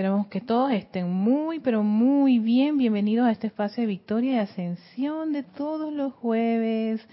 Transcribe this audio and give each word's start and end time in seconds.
Esperamos 0.00 0.28
que 0.28 0.40
todos 0.40 0.72
estén 0.72 1.10
muy, 1.10 1.60
pero 1.60 1.82
muy 1.82 2.38
bien. 2.38 2.78
Bienvenidos 2.78 3.26
a 3.26 3.32
este 3.32 3.48
espacio 3.48 3.82
de 3.82 3.86
victoria 3.86 4.32
y 4.32 4.38
ascensión 4.38 5.30
de 5.34 5.42
todos 5.42 5.92
los 5.92 6.14
jueves. 6.14 7.06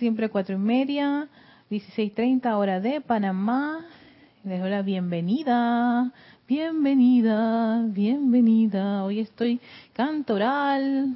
Siempre 0.00 0.28
cuatro 0.28 0.56
y 0.56 0.58
media, 0.58 1.28
16.30 1.70 2.56
hora 2.56 2.80
de 2.80 3.00
Panamá. 3.00 3.86
Les 4.42 4.60
doy 4.60 4.68
la 4.68 4.82
bienvenida, 4.82 6.12
bienvenida, 6.48 7.84
bienvenida. 7.86 9.04
Hoy 9.04 9.20
estoy 9.20 9.60
cantoral, 9.92 11.14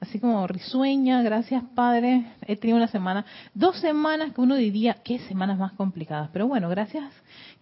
así 0.00 0.18
como 0.18 0.46
risueña. 0.46 1.22
Gracias, 1.22 1.62
Padre. 1.74 2.26
He 2.46 2.56
tenido 2.56 2.76
una 2.76 2.88
semana, 2.88 3.24
dos 3.54 3.78
semanas 3.80 4.32
que 4.32 4.40
uno 4.40 4.54
diría, 4.56 4.94
qué 5.04 5.18
semanas 5.20 5.58
más 5.58 5.72
complicadas. 5.72 6.30
Pero 6.32 6.46
bueno, 6.46 6.68
gracias 6.68 7.12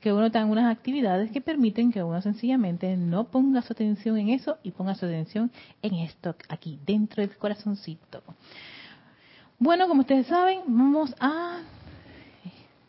que 0.01 0.12
uno 0.12 0.30
tenga 0.30 0.47
unas 0.47 0.70
actividades 0.70 1.30
que 1.30 1.41
permiten 1.41 1.93
que 1.93 2.02
uno 2.02 2.20
sencillamente 2.20 2.97
no 2.97 3.25
ponga 3.25 3.62
su 3.62 3.73
atención 3.73 4.19
en 4.19 4.30
eso 4.30 4.59
y 4.62 4.70
ponga 4.70 4.95
su 4.95 5.07
atención 5.07 5.51
en 5.83 5.95
esto 5.95 6.34
aquí, 6.48 6.79
dentro 6.84 7.23
del 7.23 7.37
corazoncito. 7.37 8.23
Bueno, 9.59 9.88
como 9.88 10.01
ustedes 10.01 10.27
saben, 10.27 10.60
vamos 10.66 11.15
a 11.21 11.60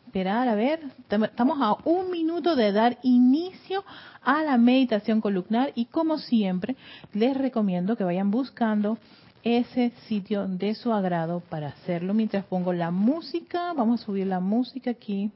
esperar, 0.06 0.48
a 0.48 0.54
ver, 0.54 0.80
estamos 1.08 1.58
a 1.60 1.76
un 1.88 2.10
minuto 2.10 2.56
de 2.56 2.72
dar 2.72 2.98
inicio 3.02 3.84
a 4.22 4.42
la 4.42 4.56
meditación 4.56 5.20
columnar 5.20 5.72
y 5.74 5.86
como 5.86 6.18
siempre 6.18 6.74
les 7.12 7.36
recomiendo 7.36 7.96
que 7.96 8.04
vayan 8.04 8.30
buscando 8.30 8.98
ese 9.46 9.92
sitio 10.08 10.48
de 10.48 10.74
su 10.74 10.92
agrado 10.92 11.38
para 11.38 11.68
hacerlo 11.68 12.14
mientras 12.14 12.44
pongo 12.46 12.72
la 12.72 12.90
música. 12.90 13.72
Vamos 13.74 14.02
a 14.02 14.04
subir 14.04 14.26
la 14.26 14.40
música 14.40 14.90
aquí. 14.90 15.30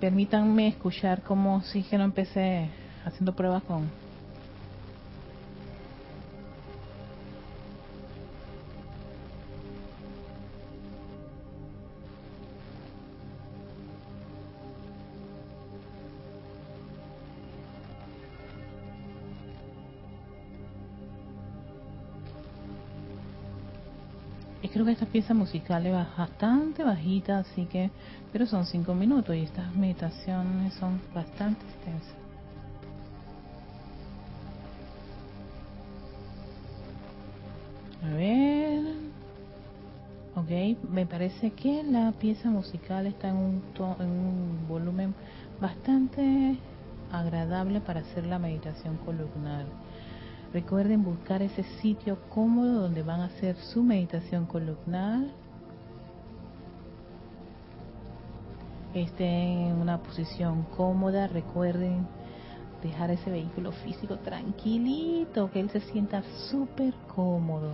Permítanme 0.00 0.68
escuchar 0.68 1.20
cómo 1.22 1.60
si 1.64 1.82
que 1.82 1.98
no 1.98 2.04
empecé 2.04 2.70
haciendo 3.04 3.36
pruebas 3.36 3.62
con 3.64 3.90
creo 24.80 24.86
que 24.86 24.92
esta 24.92 25.12
pieza 25.12 25.34
musical 25.34 25.84
es 25.84 25.92
bastante 25.92 26.82
bajita, 26.82 27.40
así 27.40 27.66
que, 27.66 27.90
pero 28.32 28.46
son 28.46 28.64
cinco 28.64 28.94
minutos 28.94 29.36
y 29.36 29.40
estas 29.40 29.74
meditaciones 29.74 30.72
son 30.74 30.98
bastante 31.14 31.60
extensas. 31.66 32.14
A 38.02 38.08
ver. 38.14 38.84
Ok, 40.34 40.88
me 40.90 41.04
parece 41.04 41.50
que 41.50 41.82
la 41.82 42.12
pieza 42.12 42.48
musical 42.48 43.06
está 43.06 43.28
en 43.28 43.36
un, 43.36 43.62
en 43.98 44.08
un 44.08 44.66
volumen 44.66 45.14
bastante 45.60 46.56
agradable 47.12 47.82
para 47.82 48.00
hacer 48.00 48.24
la 48.24 48.38
meditación 48.38 48.96
columnar. 49.04 49.66
Recuerden 50.52 51.04
buscar 51.04 51.42
ese 51.42 51.62
sitio 51.80 52.18
cómodo 52.28 52.82
donde 52.82 53.04
van 53.04 53.20
a 53.20 53.26
hacer 53.26 53.56
su 53.56 53.84
meditación 53.84 54.46
columnar. 54.46 55.26
Estén 58.92 59.68
en 59.68 59.76
una 59.76 59.98
posición 59.98 60.64
cómoda. 60.76 61.28
Recuerden 61.28 62.04
dejar 62.82 63.12
ese 63.12 63.30
vehículo 63.30 63.70
físico 63.70 64.16
tranquilito, 64.18 65.50
que 65.52 65.60
él 65.60 65.70
se 65.70 65.80
sienta 65.80 66.24
súper 66.50 66.94
cómodo. 67.14 67.70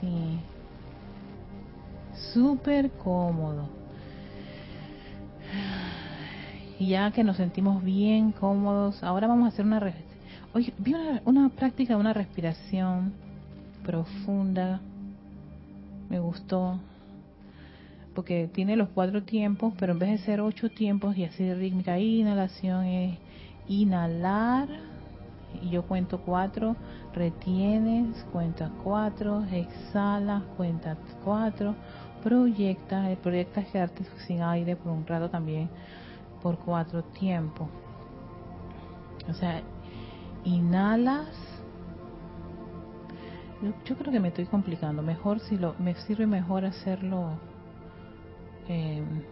Sí. 0.00 0.38
Súper 2.32 2.90
cómodo. 2.92 3.68
Y 6.78 6.88
ya 6.88 7.10
que 7.10 7.22
nos 7.22 7.36
sentimos 7.36 7.84
bien 7.84 8.32
cómodos, 8.32 9.02
ahora 9.04 9.26
vamos 9.26 9.44
a 9.44 9.48
hacer 9.48 9.66
una 9.66 9.78
Oye, 10.54 10.72
vi 10.78 10.94
una, 11.24 11.48
práctica 11.48 11.94
de 11.94 12.00
una 12.00 12.12
respiración 12.12 13.12
profunda. 13.82 14.80
Me 16.08 16.20
gustó. 16.20 16.78
Porque 18.14 18.48
tiene 18.52 18.76
los 18.76 18.88
cuatro 18.90 19.24
tiempos, 19.24 19.74
pero 19.76 19.94
en 19.94 19.98
vez 19.98 20.10
de 20.10 20.18
ser 20.18 20.40
ocho 20.40 20.70
tiempos 20.70 21.16
y 21.16 21.24
así 21.24 21.52
rítmica, 21.52 21.98
inhalación 21.98 22.84
es 22.84 23.18
inhalar, 23.66 24.68
y 25.60 25.70
yo 25.70 25.82
cuento 25.82 26.20
cuatro, 26.20 26.76
retienes, 27.12 28.24
cuentas 28.30 28.70
cuatro, 28.84 29.44
exhalas, 29.50 30.44
cuentas 30.56 30.98
cuatro, 31.24 31.74
proyectas, 32.22 33.16
proyectas 33.18 33.66
quedarte 33.66 34.04
sin 34.28 34.40
aire 34.40 34.76
por 34.76 34.92
un 34.92 35.04
rato 35.04 35.28
también 35.28 35.68
por 36.40 36.58
cuatro 36.58 37.02
tiempos. 37.02 37.68
O 39.28 39.34
sea, 39.34 39.60
inhalas. 40.44 41.28
Yo, 43.62 43.96
creo 43.96 44.12
que 44.12 44.20
me 44.20 44.28
estoy 44.28 44.46
complicando. 44.46 45.02
Mejor 45.02 45.40
si 45.40 45.56
lo, 45.56 45.74
me 45.78 45.94
sirve 45.94 46.26
mejor 46.26 46.64
hacerlo. 46.64 47.38
Em, 48.68 49.22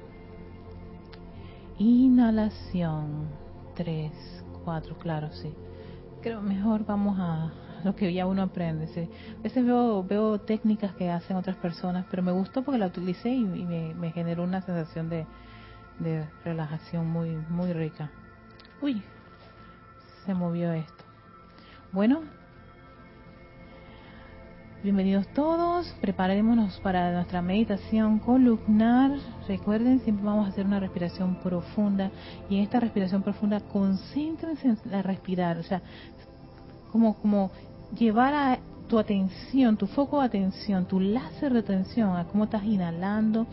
inhalación 1.78 3.28
3, 3.74 4.12
4, 4.64 4.96
claro, 4.98 5.30
sí. 5.32 5.52
Creo 6.22 6.40
mejor 6.40 6.84
vamos 6.86 7.18
a 7.18 7.52
lo 7.84 7.94
que 7.94 8.12
ya 8.12 8.26
uno 8.26 8.42
aprende. 8.42 8.86
A 8.86 9.42
veces 9.42 9.64
veo, 9.64 10.02
veo 10.04 10.38
técnicas 10.40 10.94
que 10.94 11.10
hacen 11.10 11.36
otras 11.36 11.56
personas, 11.56 12.06
pero 12.10 12.22
me 12.22 12.32
gustó 12.32 12.62
porque 12.62 12.78
la 12.78 12.86
utilicé 12.86 13.30
y, 13.30 13.44
me, 13.44 13.94
me, 13.94 14.12
generó 14.12 14.44
una 14.44 14.62
sensación 14.62 15.08
de, 15.08 15.26
de 15.98 16.26
relajación 16.44 17.06
muy, 17.10 17.36
muy 17.48 17.72
rica. 17.72 18.10
Uy, 18.80 19.02
se 20.24 20.34
movió 20.34 20.72
esto. 20.72 21.04
Bueno, 21.92 22.20
bienvenidos 24.82 25.26
todos. 25.28 25.86
Preparémonos 26.00 26.78
para 26.80 27.12
nuestra 27.12 27.42
meditación 27.42 28.18
columnar. 28.18 29.12
Recuerden, 29.48 30.00
siempre 30.00 30.24
vamos 30.24 30.46
a 30.46 30.50
hacer 30.50 30.66
una 30.66 30.80
respiración 30.80 31.36
profunda 31.36 32.10
y 32.48 32.56
en 32.56 32.62
esta 32.62 32.80
respiración 32.80 33.22
profunda 33.22 33.60
concéntrense 33.60 34.68
en 34.68 34.78
la 34.90 35.02
respirar, 35.02 35.58
o 35.58 35.62
sea, 35.62 35.82
como 36.90 37.14
como 37.14 37.50
llevar 37.98 38.34
a 38.34 38.58
tu 38.88 38.98
atención, 38.98 39.76
tu 39.76 39.86
foco 39.86 40.20
de 40.20 40.26
atención, 40.26 40.86
tu 40.86 41.00
láser 41.00 41.52
de 41.52 41.60
atención 41.60 42.16
a 42.16 42.24
cómo 42.24 42.44
estás 42.44 42.64
inhalando, 42.64 43.46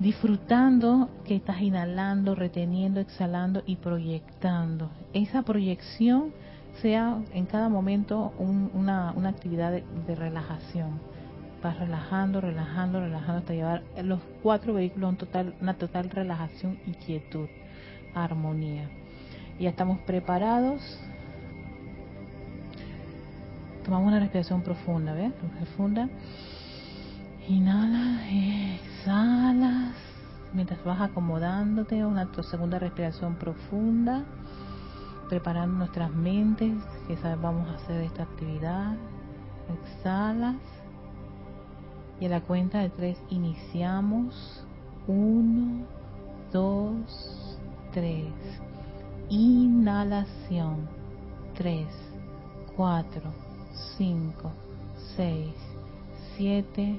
disfrutando 0.00 1.10
que 1.24 1.36
estás 1.36 1.60
inhalando, 1.60 2.34
reteniendo, 2.34 3.00
exhalando 3.00 3.62
y 3.66 3.76
proyectando. 3.76 4.90
Esa 5.12 5.42
proyección 5.42 6.32
sea 6.80 7.22
en 7.34 7.44
cada 7.44 7.68
momento 7.68 8.32
una, 8.38 9.12
una, 9.14 9.28
actividad 9.28 9.70
de, 9.72 10.14
relajación. 10.14 10.98
Vas 11.62 11.78
relajando, 11.78 12.40
relajando, 12.40 13.00
relajando 13.00 13.40
hasta 13.40 13.52
llevar 13.52 13.82
los 14.02 14.20
cuatro 14.42 14.72
vehículos 14.72 15.20
a 15.20 15.26
un 15.42 15.54
una 15.60 15.74
total 15.74 16.08
relajación 16.08 16.78
y 16.86 16.92
quietud, 16.92 17.48
armonía. 18.14 18.88
Ya 19.58 19.68
estamos 19.68 19.98
preparados. 20.00 20.80
Tomamos 23.84 24.08
una 24.08 24.20
respiración 24.20 24.62
profunda, 24.62 25.12
¿ves? 25.12 25.32
Profunda. 25.58 26.08
Inhala, 27.48 28.28
exhalas. 28.28 29.94
Mientras 30.52 30.82
vas 30.84 31.00
acomodándote, 31.00 32.04
una 32.04 32.28
segunda 32.42 32.78
respiración 32.78 33.36
profunda 33.36 34.24
preparando 35.30 35.78
nuestras 35.78 36.12
mentes, 36.12 36.74
que 37.06 37.16
vamos 37.40 37.68
a 37.68 37.76
hacer 37.76 38.00
esta 38.02 38.24
actividad. 38.24 38.96
Exhalas. 39.84 40.56
Y 42.18 42.26
a 42.26 42.28
la 42.28 42.40
cuenta 42.40 42.80
de 42.80 42.90
tres 42.90 43.16
iniciamos. 43.30 44.66
Uno, 45.06 45.86
dos, 46.52 47.58
tres. 47.92 48.26
Inhalación. 49.28 50.88
Tres, 51.54 51.86
cuatro, 52.76 53.22
cinco, 53.96 54.50
seis, 55.16 55.54
siete, 56.36 56.98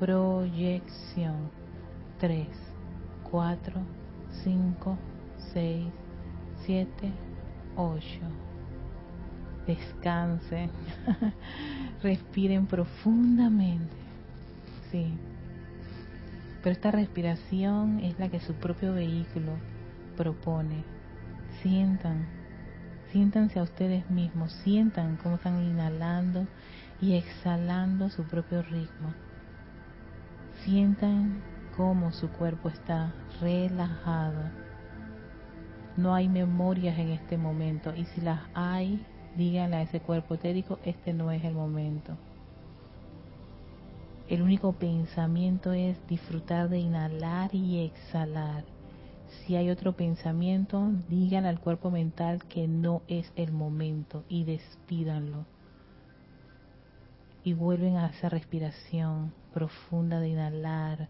Proyección 0.00 1.50
3, 2.20 2.48
4, 3.30 3.74
5, 4.42 4.98
6, 5.52 5.86
7, 6.64 7.12
8. 7.76 8.00
Descansen, 9.66 10.70
respiren 12.02 12.64
profundamente. 12.64 13.94
Sí. 14.90 15.12
Pero 16.62 16.72
esta 16.72 16.92
respiración 16.92 18.00
es 18.00 18.18
la 18.18 18.30
que 18.30 18.40
su 18.40 18.54
propio 18.54 18.94
vehículo 18.94 19.52
propone. 20.16 20.82
Sientan, 21.60 22.24
siéntanse 23.12 23.58
a 23.58 23.64
ustedes 23.64 24.08
mismos, 24.08 24.50
sientan 24.64 25.18
cómo 25.22 25.34
están 25.34 25.62
inhalando 25.62 26.46
y 27.02 27.16
exhalando 27.16 28.08
su 28.08 28.24
propio 28.24 28.62
ritmo. 28.62 29.12
Sientan 30.64 31.42
cómo 31.76 32.12
su 32.12 32.28
cuerpo 32.28 32.68
está 32.68 33.14
relajado. 33.40 34.42
No 35.96 36.14
hay 36.14 36.28
memorias 36.28 36.98
en 36.98 37.08
este 37.10 37.38
momento 37.38 37.94
y 37.96 38.04
si 38.04 38.20
las 38.20 38.40
hay, 38.54 39.04
díganle 39.36 39.76
a 39.76 39.82
ese 39.82 40.00
cuerpo 40.00 40.34
etérico, 40.34 40.78
este 40.84 41.12
no 41.14 41.30
es 41.30 41.44
el 41.44 41.54
momento. 41.54 42.16
El 44.28 44.42
único 44.42 44.72
pensamiento 44.74 45.72
es 45.72 45.96
disfrutar 46.06 46.68
de 46.68 46.78
inhalar 46.78 47.54
y 47.54 47.84
exhalar. 47.84 48.64
Si 49.28 49.56
hay 49.56 49.70
otro 49.70 49.92
pensamiento, 49.92 50.92
digan 51.08 51.46
al 51.46 51.58
cuerpo 51.58 51.90
mental 51.90 52.44
que 52.44 52.68
no 52.68 53.02
es 53.08 53.32
el 53.34 53.50
momento 53.50 54.24
y 54.28 54.44
despídanlo. 54.44 55.46
Y 57.42 57.54
vuelven 57.54 57.96
a 57.96 58.08
esa 58.08 58.28
respiración 58.28 59.32
profunda 59.52 60.20
de 60.20 60.28
inhalar 60.28 61.08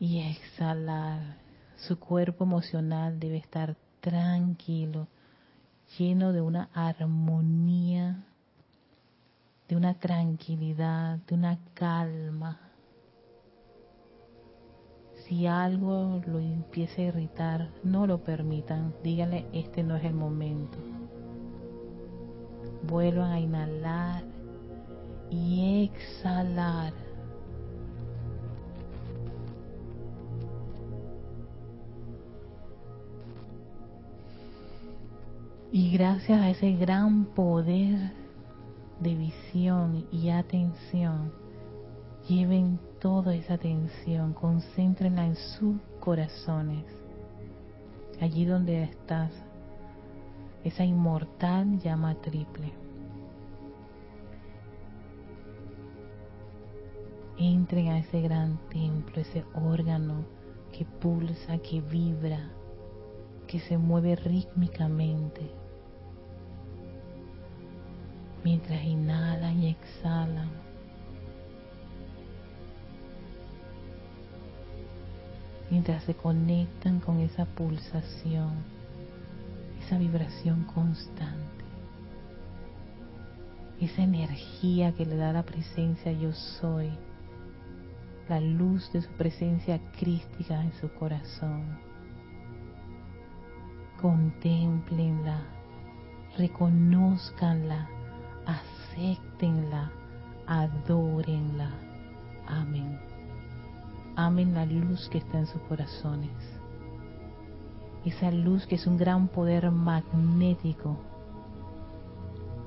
y 0.00 0.20
exhalar. 0.20 1.36
Su 1.76 1.98
cuerpo 1.98 2.44
emocional 2.44 3.18
debe 3.20 3.36
estar 3.36 3.76
tranquilo, 4.00 5.08
lleno 5.98 6.32
de 6.32 6.40
una 6.40 6.70
armonía, 6.74 8.24
de 9.68 9.76
una 9.76 9.94
tranquilidad, 9.94 11.18
de 11.18 11.34
una 11.34 11.58
calma. 11.74 12.60
Si 15.24 15.46
algo 15.46 16.20
lo 16.26 16.40
empieza 16.40 17.00
a 17.00 17.04
irritar, 17.04 17.70
no 17.84 18.06
lo 18.06 18.24
permitan. 18.24 18.92
Díganle, 19.02 19.46
este 19.52 19.82
no 19.82 19.96
es 19.96 20.04
el 20.04 20.14
momento. 20.14 20.78
Vuelvan 22.82 23.30
a 23.30 23.40
inhalar 23.40 24.31
y 25.32 25.84
exhalar. 25.84 26.92
Y 35.72 35.90
gracias 35.96 36.38
a 36.38 36.50
ese 36.50 36.72
gran 36.72 37.24
poder 37.24 38.12
de 39.00 39.14
visión 39.14 40.06
y 40.12 40.28
atención, 40.28 41.32
lleven 42.28 42.78
toda 43.00 43.34
esa 43.34 43.54
atención, 43.54 44.34
concéntrenla 44.34 45.26
en 45.26 45.36
sus 45.36 45.76
corazones, 45.98 46.84
allí 48.20 48.44
donde 48.44 48.82
estás, 48.82 49.32
esa 50.62 50.84
inmortal 50.84 51.78
llama 51.78 52.14
triple. 52.16 52.81
Entren 57.38 57.88
a 57.88 57.98
ese 57.98 58.20
gran 58.20 58.58
templo, 58.68 59.20
ese 59.20 59.44
órgano 59.54 60.24
que 60.72 60.84
pulsa, 60.84 61.58
que 61.58 61.80
vibra, 61.80 62.50
que 63.46 63.60
se 63.60 63.78
mueve 63.78 64.16
rítmicamente 64.16 65.62
mientras 68.44 68.82
inhalan 68.84 69.62
y 69.62 69.68
exhalan. 69.70 70.50
Mientras 75.70 76.04
se 76.04 76.14
conectan 76.14 77.00
con 77.00 77.20
esa 77.20 77.46
pulsación, 77.46 78.50
esa 79.84 79.96
vibración 79.96 80.64
constante, 80.64 81.64
esa 83.80 84.02
energía 84.02 84.92
que 84.92 85.06
le 85.06 85.16
da 85.16 85.32
la 85.32 85.44
presencia 85.44 86.12
yo 86.12 86.32
soy, 86.32 86.90
la 88.28 88.40
luz 88.40 88.90
de 88.92 89.02
su 89.02 89.10
presencia 89.12 89.80
crística 89.98 90.62
en 90.62 90.72
su 90.74 90.92
corazón. 90.94 91.78
Contemplenla, 94.00 95.42
reconozcanla 96.36 97.88
acéptenla, 98.46 99.90
adórenla. 100.46 101.70
Amén. 102.46 102.98
Amen 104.16 104.54
la 104.54 104.66
luz 104.66 105.08
que 105.08 105.18
está 105.18 105.38
en 105.38 105.46
sus 105.46 105.60
corazones. 105.62 106.30
Esa 108.04 108.30
luz 108.30 108.66
que 108.66 108.74
es 108.74 108.86
un 108.86 108.96
gran 108.96 109.28
poder 109.28 109.70
magnético 109.70 110.98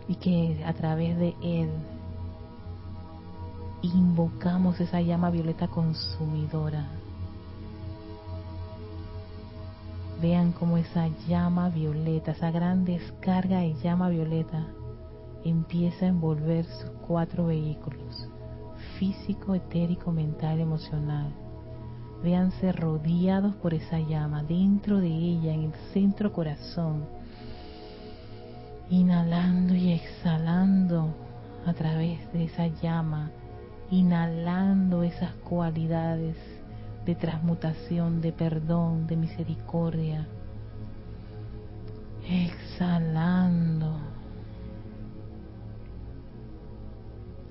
y 0.08 0.16
que 0.16 0.64
a 0.66 0.74
través 0.74 1.18
de 1.18 1.36
él 1.44 1.70
invocamos 3.82 4.80
esa 4.80 5.02
llama 5.02 5.30
violeta 5.30 5.68
consumidora. 5.68 6.88
Vean 10.22 10.54
cómo 10.54 10.78
esa 10.78 11.10
llama 11.28 11.70
violeta, 11.70 12.32
esa 12.32 12.52
gran 12.52 12.86
descarga 12.86 13.60
de 13.60 13.76
llama 13.76 14.10
violeta 14.10 14.66
empieza 15.44 16.06
a 16.06 16.10
envolver 16.10 16.66
sus 16.66 16.90
cuatro 17.08 17.46
vehículos, 17.46 18.28
físico, 18.98 19.54
etérico, 19.54 20.12
mental, 20.12 20.60
emocional. 20.60 21.32
Véanse 22.24 22.72
rodeados 22.72 23.54
por 23.56 23.74
esa 23.74 24.00
llama, 24.00 24.42
dentro 24.42 24.98
de 25.00 25.10
ella, 25.10 25.54
en 25.54 25.66
el 25.66 25.74
centro 25.94 26.34
corazón, 26.34 27.06
inhalando 28.90 29.76
y 29.76 29.92
exhalando 29.92 31.14
a 31.66 31.74
través 31.74 32.32
de 32.34 32.46
esa 32.46 32.68
llama, 32.68 33.30
inhalando 33.92 35.04
esas 35.04 35.34
cualidades 35.36 36.36
de 37.06 37.16
transmutación, 37.16 38.22
de 38.22 38.32
perdón, 38.32 39.08
de 39.08 39.16
misericordia. 39.16 40.28
Exhalando 42.28 44.00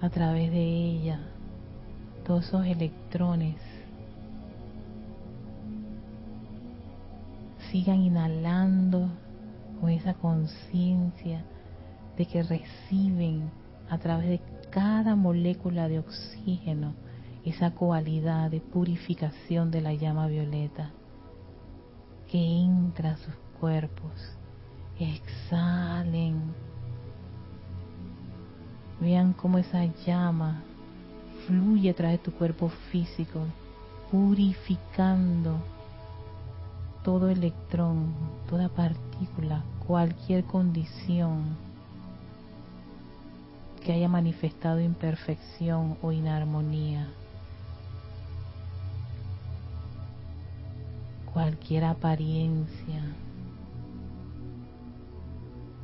a 0.01 0.11
través 0.11 0.51
de 0.51 0.63
ella 0.63 1.21
todos 2.27 2.47
esos 2.47 2.67
electrones. 2.67 3.57
Sigan 7.71 8.01
inhalando 8.01 9.09
con 9.81 9.91
esa 9.91 10.15
conciencia 10.15 11.45
de 12.17 12.27
que 12.27 12.43
reciben 12.43 13.51
a 13.89 13.99
través 13.99 14.29
de 14.29 14.41
cada 14.75 15.15
molécula 15.15 15.87
de 15.87 16.01
oxígeno 16.01 16.95
esa 17.45 17.71
cualidad 17.71 18.51
de 18.51 18.59
purificación 18.61 19.71
de 19.71 19.81
la 19.81 19.95
llama 19.95 20.27
violeta 20.27 20.91
que 22.29 22.39
entra 22.39 23.13
a 23.13 23.17
sus 23.17 23.35
cuerpos. 23.61 24.11
Exhalen. 24.99 26.43
Vean 29.01 29.33
cómo 29.33 29.59
esa 29.59 29.85
llama 30.05 30.65
fluye 31.47 31.91
a 31.91 31.95
través 31.95 32.19
de 32.19 32.25
tu 32.25 32.33
cuerpo 32.33 32.69
físico, 32.91 33.43
purificando 34.11 35.59
todo 37.05 37.29
electrón, 37.29 38.13
toda 38.49 38.69
partícula, 38.71 39.63
cualquier 39.87 40.43
condición 40.45 41.64
que 43.85 43.93
haya 43.93 44.09
manifestado 44.09 44.81
imperfección 44.81 45.99
o 46.01 46.11
inarmonía. 46.11 47.07
Cualquier 51.33 51.85
apariencia, 51.85 53.03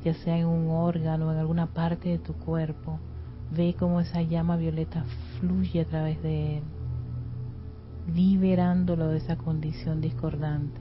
ya 0.03 0.13
sea 0.15 0.37
en 0.37 0.47
un 0.47 0.71
órgano, 0.71 1.27
o 1.27 1.31
en 1.31 1.37
alguna 1.37 1.67
parte 1.67 2.09
de 2.09 2.17
tu 2.17 2.33
cuerpo, 2.33 2.97
ve 3.51 3.75
cómo 3.77 4.01
esa 4.01 4.23
llama 4.23 4.57
violeta 4.57 5.05
fluye 5.39 5.81
a 5.81 5.85
través 5.85 6.21
de 6.23 6.57
él, 6.57 6.63
liberándolo 8.15 9.09
de 9.09 9.17
esa 9.17 9.35
condición 9.35 10.01
discordante. 10.01 10.80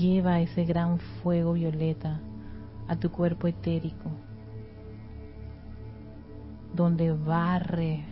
Lleva 0.00 0.40
ese 0.40 0.64
gran 0.64 0.98
fuego 0.98 1.52
violeta 1.52 2.20
a 2.88 2.96
tu 2.96 3.10
cuerpo 3.10 3.48
etérico, 3.48 4.08
donde 6.74 7.12
barre, 7.12 8.02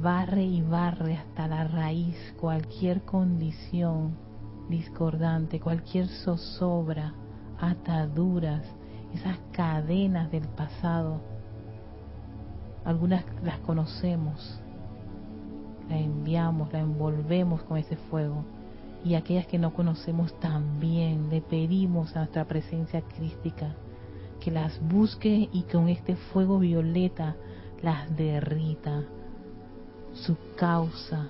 barre 0.00 0.44
y 0.44 0.62
barre 0.62 1.18
hasta 1.18 1.46
la 1.46 1.64
raíz 1.64 2.16
cualquier 2.40 3.02
condición 3.02 4.16
discordante, 4.70 5.60
cualquier 5.60 6.08
zozobra, 6.08 7.12
ataduras, 7.60 8.64
esas 9.12 9.36
cadenas 9.52 10.30
del 10.30 10.48
pasado. 10.48 11.20
Algunas 12.82 13.26
las 13.44 13.58
conocemos, 13.58 14.58
la 15.86 15.98
enviamos, 15.98 16.72
la 16.72 16.80
envolvemos 16.80 17.62
con 17.64 17.76
ese 17.76 17.96
fuego 17.96 18.42
y 19.04 19.14
aquellas 19.14 19.46
que 19.46 19.58
no 19.58 19.72
conocemos 19.72 20.38
también 20.40 21.30
le 21.30 21.40
pedimos 21.40 22.14
a 22.16 22.20
nuestra 22.20 22.44
presencia 22.44 23.02
crística 23.02 23.74
que 24.40 24.50
las 24.50 24.80
busque 24.80 25.48
y 25.52 25.62
con 25.62 25.88
este 25.88 26.16
fuego 26.16 26.58
violeta 26.58 27.36
las 27.82 28.14
derrita. 28.16 29.04
Su 30.14 30.36
causa, 30.56 31.28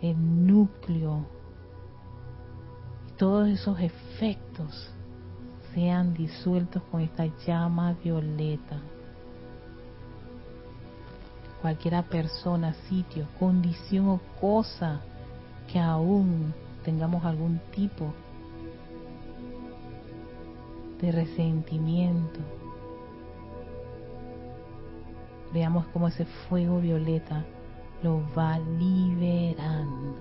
el 0.00 0.46
núcleo, 0.46 1.26
todos 3.18 3.48
esos 3.48 3.78
efectos 3.80 4.90
sean 5.74 6.14
disueltos 6.14 6.82
con 6.90 7.00
esta 7.00 7.26
llama 7.46 7.94
violeta. 8.02 8.80
Cualquiera 11.60 12.02
persona, 12.02 12.74
sitio, 12.88 13.26
condición 13.38 14.08
o 14.08 14.20
cosa 14.40 15.00
que 15.74 15.80
aún 15.80 16.54
tengamos 16.84 17.24
algún 17.24 17.58
tipo 17.74 18.14
de 21.00 21.10
resentimiento. 21.10 22.38
Veamos 25.52 25.84
cómo 25.86 26.06
ese 26.06 26.26
fuego 26.26 26.78
violeta 26.78 27.44
lo 28.04 28.22
va 28.38 28.56
liberando. 28.60 30.14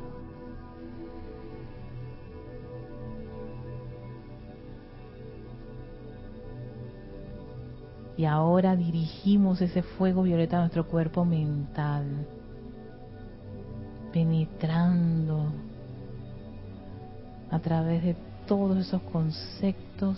Y 8.17 8.25
ahora 8.25 8.75
dirigimos 8.75 9.61
ese 9.61 9.83
fuego 9.83 10.23
violeta 10.23 10.57
a 10.57 10.61
nuestro 10.61 10.87
cuerpo 10.87 11.23
mental 11.23 12.25
penetrando 14.13 15.51
a 17.49 17.59
través 17.59 18.03
de 18.03 18.15
todos 18.47 18.77
esos 18.77 19.01
conceptos 19.01 20.17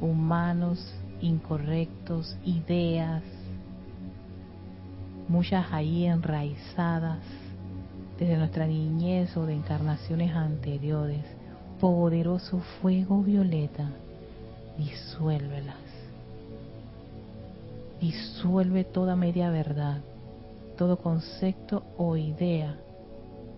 humanos 0.00 0.78
incorrectos, 1.20 2.36
ideas, 2.44 3.22
muchas 5.28 5.72
ahí 5.72 6.06
enraizadas 6.06 7.18
desde 8.18 8.36
nuestra 8.36 8.66
niñez 8.66 9.36
o 9.36 9.46
de 9.46 9.54
encarnaciones 9.54 10.34
anteriores. 10.34 11.24
Poderoso 11.80 12.60
fuego 12.80 13.22
violeta, 13.22 13.90
disuélvelas. 14.78 15.76
Disuelve 18.00 18.84
toda 18.84 19.16
media 19.16 19.50
verdad, 19.50 20.00
todo 20.76 20.96
concepto 20.96 21.82
o 21.96 22.16
idea 22.16 22.76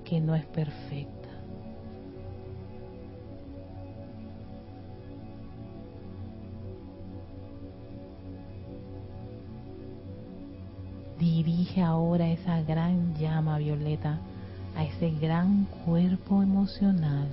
que 0.04 0.20
no 0.20 0.34
es 0.34 0.44
perfecta. 0.46 1.28
Dirige 11.18 11.82
ahora 11.82 12.30
esa 12.30 12.62
gran 12.62 13.14
llama 13.14 13.58
violeta 13.58 14.18
a 14.76 14.84
ese 14.84 15.10
gran 15.10 15.64
cuerpo 15.84 16.42
emocional. 16.42 17.28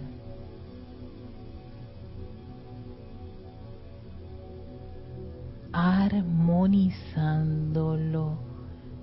armonizándolo 5.73 8.37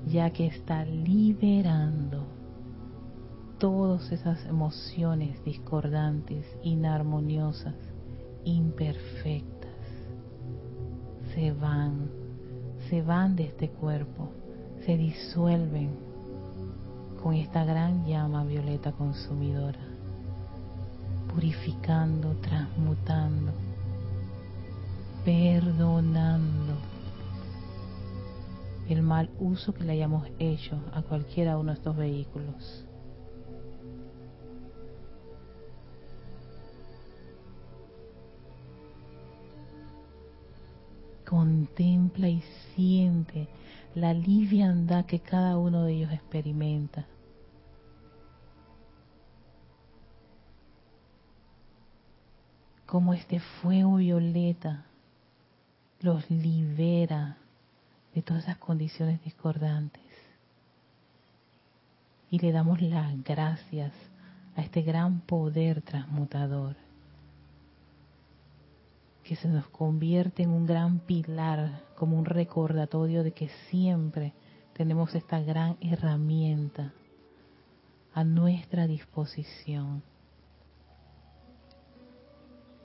ya 0.07 0.31
que 0.31 0.47
está 0.47 0.85
liberando 0.85 2.38
todas 3.59 4.13
esas 4.13 4.45
emociones 4.47 5.43
discordantes, 5.45 6.47
inarmoniosas, 6.63 7.75
imperfectas, 8.45 9.71
se 11.35 11.53
van, 11.53 12.11
se 12.89 13.03
van 13.03 13.37
de 13.37 13.45
este 13.45 13.69
cuerpo, 13.69 14.31
se 14.85 14.97
disuelven 14.97 15.91
con 17.23 17.35
esta 17.35 17.65
gran 17.65 18.07
llama 18.07 18.45
violeta 18.45 18.93
consumidora, 18.93 19.81
purificando, 21.35 22.37
transmutando, 22.41 23.53
perdonando 25.25 26.75
el 28.89 29.03
mal 29.03 29.29
uso 29.39 29.75
que 29.75 29.85
le 29.85 29.93
hayamos 29.93 30.27
hecho 30.39 30.81
a 30.95 31.03
cualquiera 31.03 31.59
uno 31.59 31.73
de 31.73 31.79
estos 31.79 31.97
vehículos. 31.97 32.88
Contempla 41.29 42.27
y 42.27 42.43
siente 42.75 43.49
la 43.95 44.15
liviandad 44.15 45.05
que 45.05 45.21
cada 45.21 45.59
uno 45.59 45.85
de 45.85 45.93
ellos 45.93 46.13
experimenta. 46.13 47.05
Como 52.87 53.13
este 53.13 53.41
fuego 53.41 53.97
violeta 53.97 54.87
los 56.01 56.31
libera 56.31 57.37
de 58.15 58.23
todas 58.23 58.45
esas 58.45 58.57
condiciones 58.57 59.23
discordantes. 59.23 60.03
Y 62.31 62.39
le 62.39 62.53
damos 62.53 62.81
las 62.81 63.23
gracias 63.23 63.93
a 64.57 64.63
este 64.63 64.81
gran 64.81 65.21
poder 65.21 65.83
transmutador 65.83 66.88
que 69.29 69.37
se 69.37 69.47
nos 69.47 69.69
convierte 69.69 70.43
en 70.43 70.49
un 70.49 70.65
gran 70.65 71.01
pilar, 71.01 71.83
como 71.97 72.19
un 72.19 72.25
recordatorio 72.25 73.23
de 73.23 73.33
que 73.33 73.51
siempre 73.69 74.33
tenemos 74.73 75.15
esta 75.15 75.39
gran 75.41 75.77
herramienta 75.83 76.95
a 78.15 78.25
nuestra 78.25 78.87
disposición. 78.87 80.03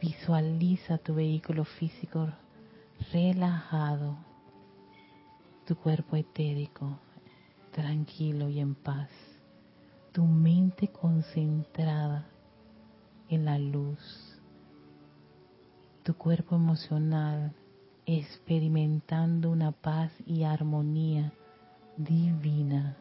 Visualiza 0.01 0.97
tu 0.97 1.15
vehículo 1.15 1.63
físico 1.63 2.27
relajado, 3.13 4.17
tu 5.65 5.77
cuerpo 5.77 6.17
etérico, 6.17 7.00
tranquilo 7.71 8.50
y 8.50 8.59
en 8.59 8.75
paz. 8.75 9.09
Tu 10.12 10.25
mente 10.25 10.89
concentrada 10.89 12.25
en 13.29 13.45
la 13.45 13.57
luz. 13.57 14.32
Tu 16.03 16.13
cuerpo 16.15 16.55
emocional 16.55 17.53
experimentando 18.05 19.50
una 19.50 19.72
paz 19.72 20.12
y 20.25 20.43
armonía 20.43 21.31
divina. 21.95 22.98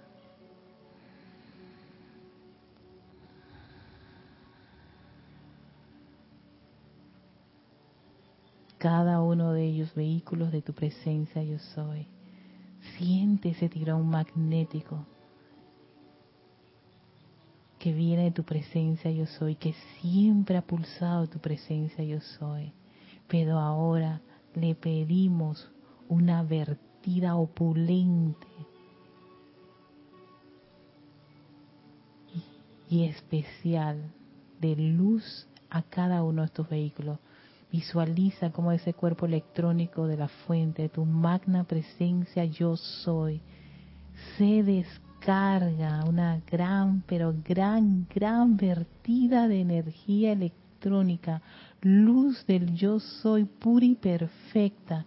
Cada 8.78 9.20
uno 9.20 9.52
de 9.52 9.64
ellos 9.64 9.92
vehículos 9.94 10.52
de 10.52 10.62
tu 10.62 10.72
presencia 10.72 11.42
yo 11.42 11.58
soy. 11.58 12.06
Siente 12.96 13.50
ese 13.50 13.68
tirón 13.68 14.08
magnético 14.08 15.06
que 17.80 17.92
viene 17.92 18.24
de 18.24 18.30
tu 18.30 18.44
presencia 18.44 19.10
yo 19.10 19.26
soy, 19.26 19.56
que 19.56 19.74
siempre 20.00 20.56
ha 20.56 20.62
pulsado 20.62 21.26
tu 21.26 21.40
presencia 21.40 22.04
yo 22.04 22.20
soy. 22.20 22.72
Pero 23.32 23.58
ahora 23.58 24.20
le 24.54 24.74
pedimos 24.74 25.72
una 26.06 26.42
vertida 26.42 27.36
opulente 27.36 28.46
y 32.90 33.04
especial 33.04 34.12
de 34.60 34.76
luz 34.76 35.48
a 35.70 35.80
cada 35.80 36.22
uno 36.22 36.42
de 36.42 36.46
estos 36.48 36.68
vehículos. 36.68 37.18
Visualiza 37.72 38.50
como 38.52 38.70
ese 38.70 38.92
cuerpo 38.92 39.24
electrónico 39.24 40.06
de 40.06 40.18
la 40.18 40.28
fuente 40.28 40.82
de 40.82 40.88
tu 40.90 41.06
magna 41.06 41.64
presencia 41.64 42.44
yo 42.44 42.76
soy 42.76 43.40
se 44.36 44.62
descarga 44.62 46.04
una 46.04 46.40
gran, 46.50 47.02
pero 47.06 47.34
gran, 47.44 48.06
gran 48.14 48.56
vertida 48.56 49.48
de 49.48 49.60
energía 49.60 50.32
electrónica, 50.32 51.40
luz 51.82 52.46
del 52.46 52.74
yo 52.74 53.00
soy 53.00 53.44
pura 53.44 53.84
y 53.84 53.96
perfecta 53.96 55.04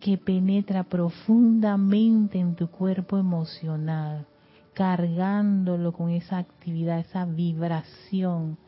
que 0.00 0.18
penetra 0.18 0.84
profundamente 0.84 2.38
en 2.38 2.54
tu 2.54 2.68
cuerpo 2.68 3.18
emocional, 3.18 4.26
cargándolo 4.74 5.92
con 5.92 6.10
esa 6.10 6.38
actividad, 6.38 6.98
esa 6.98 7.24
vibración 7.24 8.58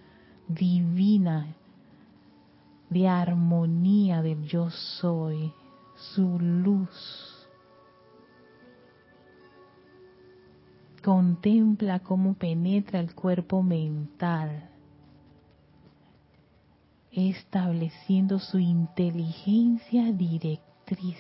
divina 0.47 1.55
de 2.91 3.09
armonía 3.09 4.23
del 4.23 4.43
yo 4.45 4.71
soy, 4.71 5.53
su 5.95 6.39
luz. 6.39 7.47
Contempla 11.03 12.01
cómo 12.01 12.35
penetra 12.35 13.01
el 13.01 13.15
cuerpo 13.15 13.63
mental, 13.63 14.71
estableciendo 17.19 18.39
su 18.39 18.59
inteligencia 18.59 20.13
directriz 20.13 21.19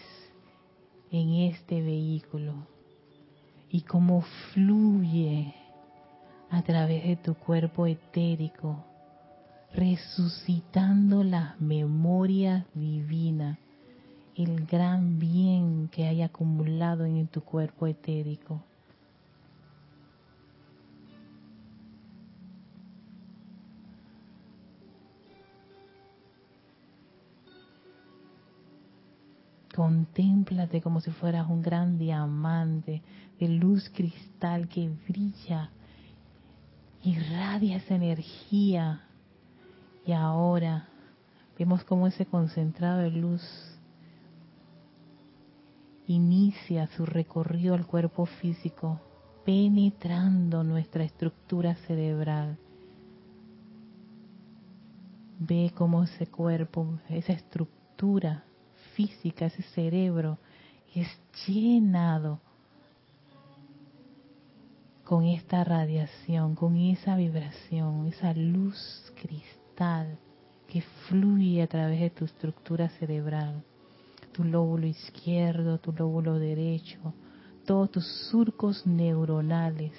en 1.10 1.34
este 1.50 1.82
vehículo 1.82 2.54
y 3.70 3.80
cómo 3.82 4.22
fluye 4.52 5.54
a 6.50 6.62
través 6.62 7.04
de 7.04 7.16
tu 7.16 7.34
cuerpo 7.34 7.86
etérico 7.86 8.84
resucitando 9.74 11.22
las 11.22 11.60
memorias 11.60 12.64
divinas, 12.74 13.58
el 14.34 14.66
gran 14.66 15.18
bien 15.18 15.88
que 15.92 16.06
hay 16.06 16.22
acumulado 16.22 17.04
en 17.04 17.26
tu 17.26 17.42
cuerpo 17.42 17.86
etérico. 17.86 18.62
Contémplate 29.78 30.82
como 30.82 31.00
si 31.00 31.12
fueras 31.12 31.48
un 31.48 31.62
gran 31.62 31.98
diamante 31.98 33.00
de 33.38 33.46
luz 33.46 33.88
cristal 33.94 34.66
que 34.66 34.90
brilla, 35.08 35.70
irradia 37.04 37.76
esa 37.76 37.94
energía 37.94 39.02
y 40.04 40.10
ahora 40.10 40.88
vemos 41.56 41.84
cómo 41.84 42.08
ese 42.08 42.26
concentrado 42.26 43.02
de 43.02 43.12
luz 43.12 43.40
inicia 46.08 46.88
su 46.96 47.06
recorrido 47.06 47.76
al 47.76 47.86
cuerpo 47.86 48.26
físico, 48.26 49.00
penetrando 49.44 50.64
nuestra 50.64 51.04
estructura 51.04 51.76
cerebral. 51.86 52.58
Ve 55.38 55.70
cómo 55.72 56.02
ese 56.02 56.26
cuerpo, 56.26 56.98
esa 57.08 57.32
estructura 57.32 58.42
física, 58.98 59.46
ese 59.46 59.62
cerebro, 59.62 60.38
es 60.92 61.06
llenado 61.46 62.40
con 65.04 65.24
esta 65.24 65.62
radiación, 65.62 66.56
con 66.56 66.76
esa 66.76 67.14
vibración, 67.14 68.08
esa 68.08 68.32
luz 68.34 68.76
cristal 69.22 70.18
que 70.66 70.82
fluye 71.06 71.62
a 71.62 71.68
través 71.68 72.00
de 72.00 72.10
tu 72.10 72.24
estructura 72.24 72.88
cerebral, 72.98 73.62
tu 74.32 74.42
lóbulo 74.42 74.88
izquierdo, 74.88 75.78
tu 75.78 75.92
lóbulo 75.92 76.40
derecho, 76.40 77.14
todos 77.64 77.92
tus 77.92 78.06
surcos 78.30 78.84
neuronales, 78.84 79.92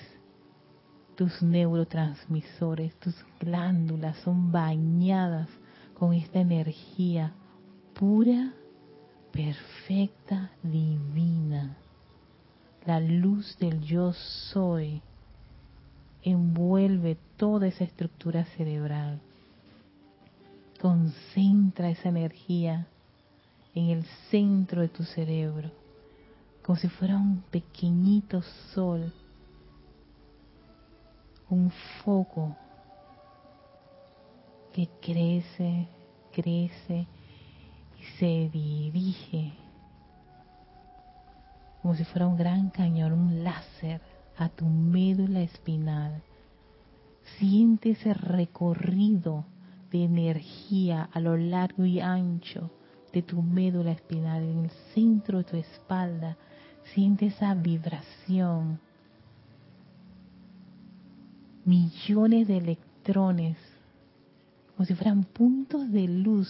tus 1.15 1.41
neurotransmisores, 1.41 2.99
tus 2.99 3.15
glándulas 3.39 4.17
son 4.17 4.51
bañadas 4.51 5.47
con 5.93 6.13
esta 6.13 6.41
energía 6.41 7.33
pura, 7.93 8.53
perfecta, 9.31 10.51
divina. 10.63 11.77
La 12.85 12.99
luz 12.99 13.57
del 13.59 13.81
yo 13.81 14.13
soy 14.13 15.01
envuelve 16.23 17.17
toda 17.37 17.67
esa 17.67 17.83
estructura 17.83 18.45
cerebral. 18.57 19.19
Concentra 20.81 21.89
esa 21.89 22.09
energía 22.09 22.87
en 23.75 23.89
el 23.89 24.05
centro 24.29 24.81
de 24.81 24.87
tu 24.87 25.03
cerebro, 25.03 25.71
como 26.63 26.77
si 26.77 26.87
fuera 26.87 27.17
un 27.17 27.41
pequeñito 27.51 28.41
sol, 28.73 29.11
un 31.49 31.71
foco 32.03 32.55
que 34.73 34.87
crece, 35.01 35.87
crece 36.31 37.07
se 38.17 38.49
dirige 38.51 39.53
como 41.81 41.95
si 41.95 42.03
fuera 42.03 42.27
un 42.27 42.37
gran 42.37 42.69
cañón, 42.69 43.13
un 43.13 43.43
láser 43.43 44.01
a 44.37 44.49
tu 44.49 44.65
médula 44.65 45.41
espinal. 45.41 46.21
Siente 47.37 47.91
ese 47.91 48.13
recorrido 48.13 49.45
de 49.91 50.03
energía 50.03 51.09
a 51.11 51.19
lo 51.19 51.37
largo 51.37 51.85
y 51.85 51.99
ancho 51.99 52.71
de 53.13 53.21
tu 53.21 53.41
médula 53.41 53.91
espinal, 53.91 54.43
en 54.43 54.65
el 54.65 54.71
centro 54.93 55.39
de 55.39 55.43
tu 55.45 55.57
espalda. 55.57 56.37
Siente 56.93 57.27
esa 57.27 57.53
vibración. 57.53 58.79
Millones 61.65 62.47
de 62.47 62.57
electrones, 62.57 63.57
como 64.75 64.85
si 64.85 64.95
fueran 64.95 65.23
puntos 65.23 65.91
de 65.91 66.07
luz, 66.07 66.49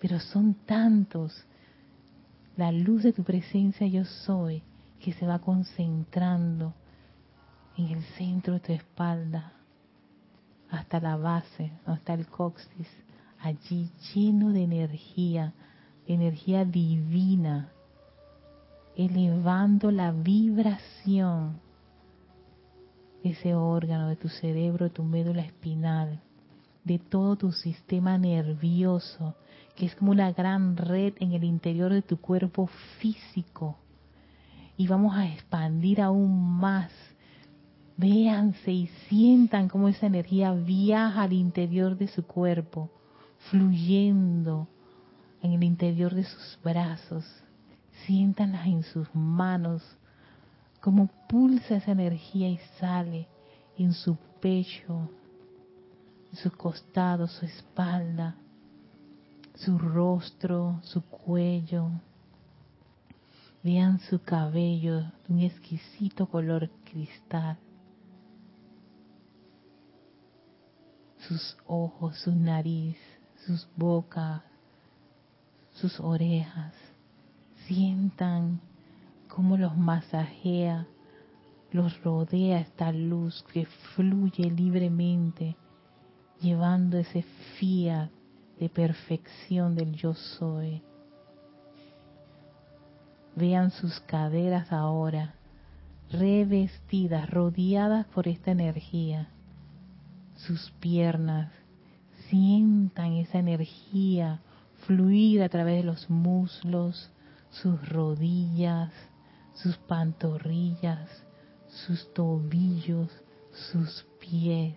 pero 0.00 0.18
son 0.18 0.54
tantos. 0.66 1.44
La 2.56 2.72
luz 2.72 3.02
de 3.02 3.12
tu 3.12 3.22
presencia 3.22 3.86
yo 3.86 4.04
soy 4.04 4.62
que 4.98 5.12
se 5.12 5.26
va 5.26 5.38
concentrando 5.38 6.74
en 7.76 7.86
el 7.88 8.02
centro 8.16 8.54
de 8.54 8.60
tu 8.60 8.72
espalda 8.72 9.52
hasta 10.70 11.00
la 11.00 11.16
base, 11.16 11.72
hasta 11.84 12.14
el 12.14 12.26
coxis, 12.26 12.88
allí 13.40 13.90
lleno 14.14 14.52
de 14.52 14.62
energía, 14.62 15.52
energía 16.06 16.64
divina, 16.64 17.70
elevando 18.96 19.90
la 19.90 20.12
vibración 20.12 21.60
de 23.22 23.30
ese 23.30 23.54
órgano, 23.54 24.08
de 24.08 24.16
tu 24.16 24.28
cerebro, 24.28 24.86
de 24.86 24.90
tu 24.90 25.02
médula 25.02 25.42
espinal, 25.42 26.20
de 26.84 26.98
todo 26.98 27.36
tu 27.36 27.52
sistema 27.52 28.16
nervioso, 28.18 29.34
que 29.80 29.86
es 29.86 29.94
como 29.94 30.10
una 30.10 30.30
gran 30.32 30.76
red 30.76 31.14
en 31.20 31.32
el 31.32 31.42
interior 31.42 31.90
de 31.90 32.02
tu 32.02 32.18
cuerpo 32.18 32.66
físico. 32.98 33.78
Y 34.76 34.86
vamos 34.86 35.16
a 35.16 35.26
expandir 35.26 36.02
aún 36.02 36.58
más 36.58 36.92
Véanse 37.96 38.72
y 38.72 38.86
sientan 39.08 39.68
cómo 39.68 39.88
esa 39.88 40.06
energía 40.06 40.52
viaja 40.52 41.22
al 41.22 41.32
interior 41.32 41.96
de 41.96 42.08
su 42.08 42.26
cuerpo, 42.26 42.90
fluyendo 43.50 44.68
en 45.42 45.52
el 45.52 45.64
interior 45.64 46.14
de 46.14 46.24
sus 46.24 46.58
brazos. 46.62 47.24
siéntanlas 48.06 48.66
en 48.66 48.82
sus 48.82 49.08
manos, 49.14 49.82
como 50.80 51.08
pulsa 51.26 51.76
esa 51.76 51.92
energía 51.92 52.48
y 52.48 52.58
sale 52.78 53.28
en 53.78 53.94
su 53.94 54.16
pecho, 54.40 55.10
en 56.30 56.36
sus 56.36 56.52
costados, 56.52 57.32
su 57.32 57.46
espalda, 57.46 58.36
su 59.60 59.78
rostro, 59.78 60.80
su 60.82 61.02
cuello. 61.02 61.90
Vean 63.62 64.00
su 64.00 64.22
cabello 64.22 65.00
de 65.00 65.34
un 65.34 65.40
exquisito 65.40 66.26
color 66.26 66.70
cristal. 66.84 67.58
Sus 71.18 71.58
ojos, 71.66 72.18
su 72.20 72.34
nariz, 72.34 72.96
sus 73.46 73.68
bocas, 73.76 74.42
sus 75.72 76.00
orejas. 76.00 76.72
Sientan 77.66 78.60
cómo 79.28 79.58
los 79.58 79.76
masajea, 79.76 80.86
los 81.70 82.02
rodea 82.02 82.60
esta 82.60 82.92
luz 82.92 83.44
que 83.52 83.66
fluye 83.94 84.50
libremente, 84.50 85.54
llevando 86.40 86.96
ese 86.96 87.22
fiat 87.58 88.10
de 88.60 88.68
perfección 88.68 89.74
del 89.74 89.94
yo 89.94 90.12
soy. 90.14 90.82
Vean 93.34 93.70
sus 93.70 93.98
caderas 94.00 94.70
ahora, 94.70 95.34
revestidas, 96.10 97.30
rodeadas 97.30 98.06
por 98.06 98.28
esta 98.28 98.50
energía. 98.50 99.30
Sus 100.36 100.70
piernas, 100.72 101.50
sientan 102.28 103.14
esa 103.14 103.38
energía 103.38 104.40
fluir 104.86 105.42
a 105.42 105.48
través 105.48 105.78
de 105.78 105.84
los 105.84 106.10
muslos, 106.10 107.10
sus 107.50 107.88
rodillas, 107.88 108.92
sus 109.54 109.76
pantorrillas, 109.78 111.08
sus 111.66 112.12
tobillos, 112.12 113.10
sus 113.72 114.06
pies. 114.20 114.76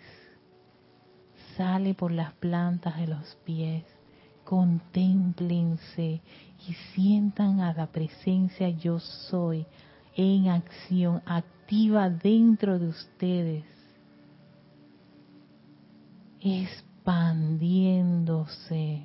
Sale 1.58 1.94
por 1.94 2.12
las 2.12 2.34
plantas 2.34 2.98
de 2.98 3.08
los 3.08 3.38
pies. 3.46 3.86
Contémplense 4.44 6.20
y 6.68 6.74
sientan 6.94 7.62
a 7.62 7.74
la 7.74 7.88
presencia 7.88 8.68
yo 8.70 9.00
soy 9.00 9.66
en 10.16 10.50
acción 10.50 11.22
activa 11.26 12.10
dentro 12.10 12.78
de 12.78 12.88
ustedes. 12.88 13.64
Expandiéndose, 16.42 19.04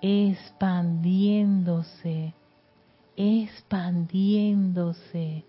expandiéndose 0.00 2.34
expandiéndose 3.16 5.44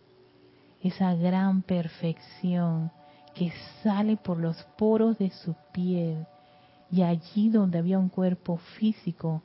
esa 0.81 1.13
gran 1.15 1.62
perfección 1.62 2.91
que 3.38 3.54
sale 3.84 4.17
por 4.17 4.39
los 4.39 4.58
poros 4.78 5.17
de 5.19 5.30
su 5.30 5.56
piel. 5.71 6.26
Y 6.91 7.04
allí 7.04 7.50
donde 7.50 7.78
había 7.78 8.00
un 8.00 8.10
cuerpo 8.10 8.58
físico, 8.80 9.43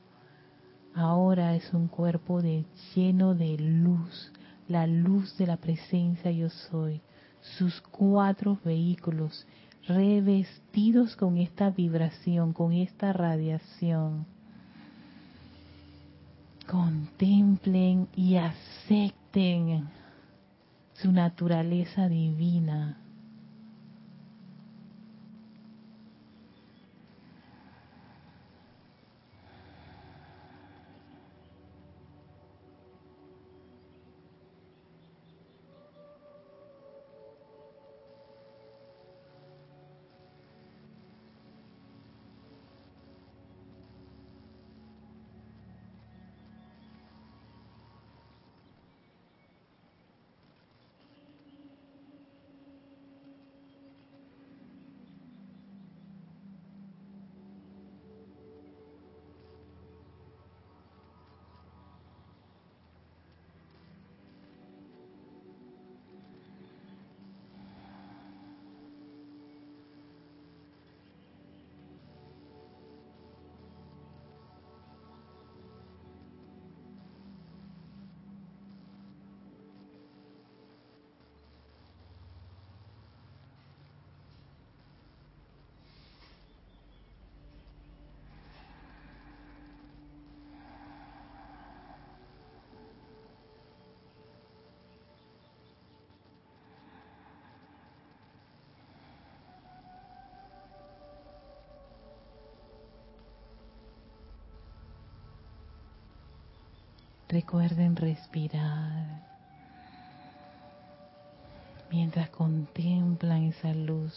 ahora 0.95 1.55
es 1.55 1.71
un 1.73 1.87
cuerpo 1.87 2.41
de, 2.41 2.65
lleno 2.95 3.35
de 3.35 3.57
luz, 3.57 4.31
la 4.67 4.87
luz 4.87 5.37
de 5.37 5.45
la 5.45 5.57
presencia 5.57 6.31
yo 6.31 6.49
soy, 6.49 7.01
sus 7.57 7.81
cuatro 7.81 8.57
vehículos 8.63 9.45
revestidos 9.85 11.15
con 11.15 11.37
esta 11.37 11.69
vibración, 11.69 12.53
con 12.53 12.73
esta 12.73 13.13
radiación. 13.13 14.25
Contemplen 16.67 18.07
y 18.15 18.37
acepten 18.37 19.89
su 20.93 21.11
naturaleza 21.11 22.07
divina. 22.07 23.02
Recuerden 107.33 107.95
respirar 107.95 109.23
mientras 111.89 112.29
contemplan 112.29 113.45
esa 113.45 113.73
luz, 113.73 114.13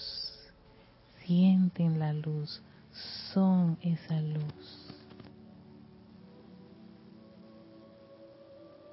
sienten 1.24 1.98
la 1.98 2.12
luz, 2.12 2.60
son 3.32 3.78
esa 3.80 4.20
luz. 4.20 4.92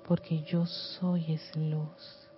Porque 0.08 0.42
yo 0.44 0.66
soy 0.68 1.34
esa 1.34 1.60
luz. 1.60 2.30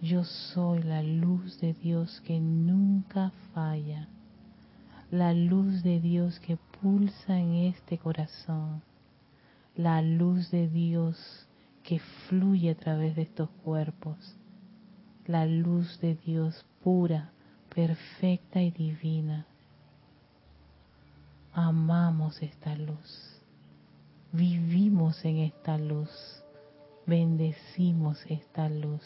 Yo 0.00 0.24
soy 0.24 0.82
la 0.82 1.02
luz 1.02 1.60
de 1.60 1.74
Dios 1.74 2.22
que 2.22 2.40
nunca 2.40 3.32
falla, 3.52 4.08
la 5.10 5.34
luz 5.34 5.82
de 5.82 6.00
Dios 6.00 6.40
que 6.40 6.56
pulsa 6.80 7.38
en 7.38 7.52
este 7.66 7.98
corazón 7.98 8.82
la 9.82 10.02
luz 10.02 10.50
de 10.50 10.68
Dios 10.68 11.16
que 11.82 12.00
fluye 12.28 12.70
a 12.70 12.74
través 12.74 13.16
de 13.16 13.22
estos 13.22 13.48
cuerpos, 13.64 14.16
la 15.26 15.46
luz 15.46 15.98
de 16.00 16.16
Dios 16.16 16.66
pura, 16.84 17.30
perfecta 17.74 18.60
y 18.60 18.70
divina. 18.70 19.46
Amamos 21.54 22.42
esta 22.42 22.74
luz, 22.76 23.40
vivimos 24.32 25.24
en 25.24 25.38
esta 25.38 25.78
luz, 25.78 26.10
bendecimos 27.06 28.18
esta 28.28 28.68
luz 28.68 29.02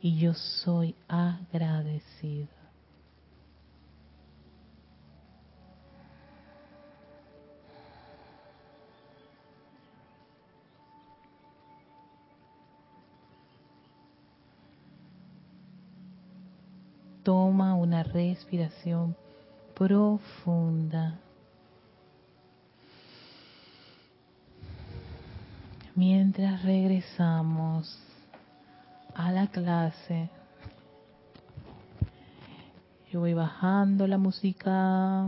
y 0.00 0.18
yo 0.18 0.34
soy 0.34 0.94
agradecido. 1.08 2.55
Respiración 18.02 19.16
profunda. 19.74 21.18
Mientras 25.94 26.62
regresamos 26.62 27.98
a 29.14 29.32
la 29.32 29.46
clase, 29.46 30.28
yo 33.10 33.20
voy 33.20 33.32
bajando 33.32 34.06
la 34.06 34.18
música 34.18 35.26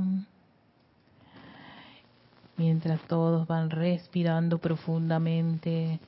mientras 2.59 3.01
todos 3.03 3.47
van 3.47 3.71
respirando 3.71 4.59
profundamente, 4.59 6.01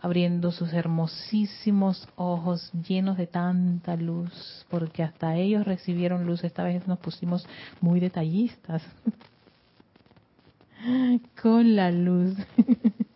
abriendo 0.00 0.52
sus 0.52 0.72
hermosísimos 0.72 2.08
ojos 2.16 2.70
llenos 2.86 3.16
de 3.16 3.26
tanta 3.26 3.96
luz, 3.96 4.66
porque 4.70 5.02
hasta 5.02 5.36
ellos 5.36 5.66
recibieron 5.66 6.26
luz. 6.26 6.44
Esta 6.44 6.64
vez 6.64 6.86
nos 6.86 6.98
pusimos 6.98 7.46
muy 7.80 8.00
detallistas 8.00 8.82
con 11.42 11.76
la 11.76 11.90
luz. 11.90 12.36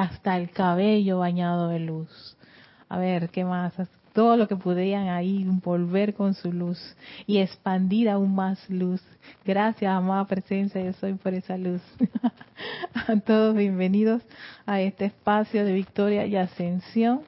hasta 0.00 0.38
el 0.38 0.50
cabello 0.50 1.18
bañado 1.18 1.68
de 1.68 1.80
luz. 1.80 2.36
A 2.88 2.98
ver, 2.98 3.28
¿qué 3.28 3.44
más? 3.44 3.74
Todo 4.12 4.36
lo 4.36 4.48
que 4.48 4.56
pudieran 4.56 5.08
ahí 5.08 5.44
volver 5.62 6.14
con 6.14 6.34
su 6.34 6.52
luz 6.52 6.78
y 7.26 7.38
expandir 7.38 8.08
aún 8.08 8.34
más 8.34 8.68
luz. 8.68 9.02
Gracias, 9.44 9.90
amada 9.90 10.26
presencia, 10.26 10.82
yo 10.82 10.92
soy 10.94 11.14
por 11.14 11.34
esa 11.34 11.56
luz. 11.56 11.80
a 13.06 13.16
todos 13.20 13.54
bienvenidos 13.54 14.22
a 14.66 14.80
este 14.80 15.06
espacio 15.06 15.64
de 15.64 15.72
victoria 15.72 16.26
y 16.26 16.36
ascensión 16.36 17.22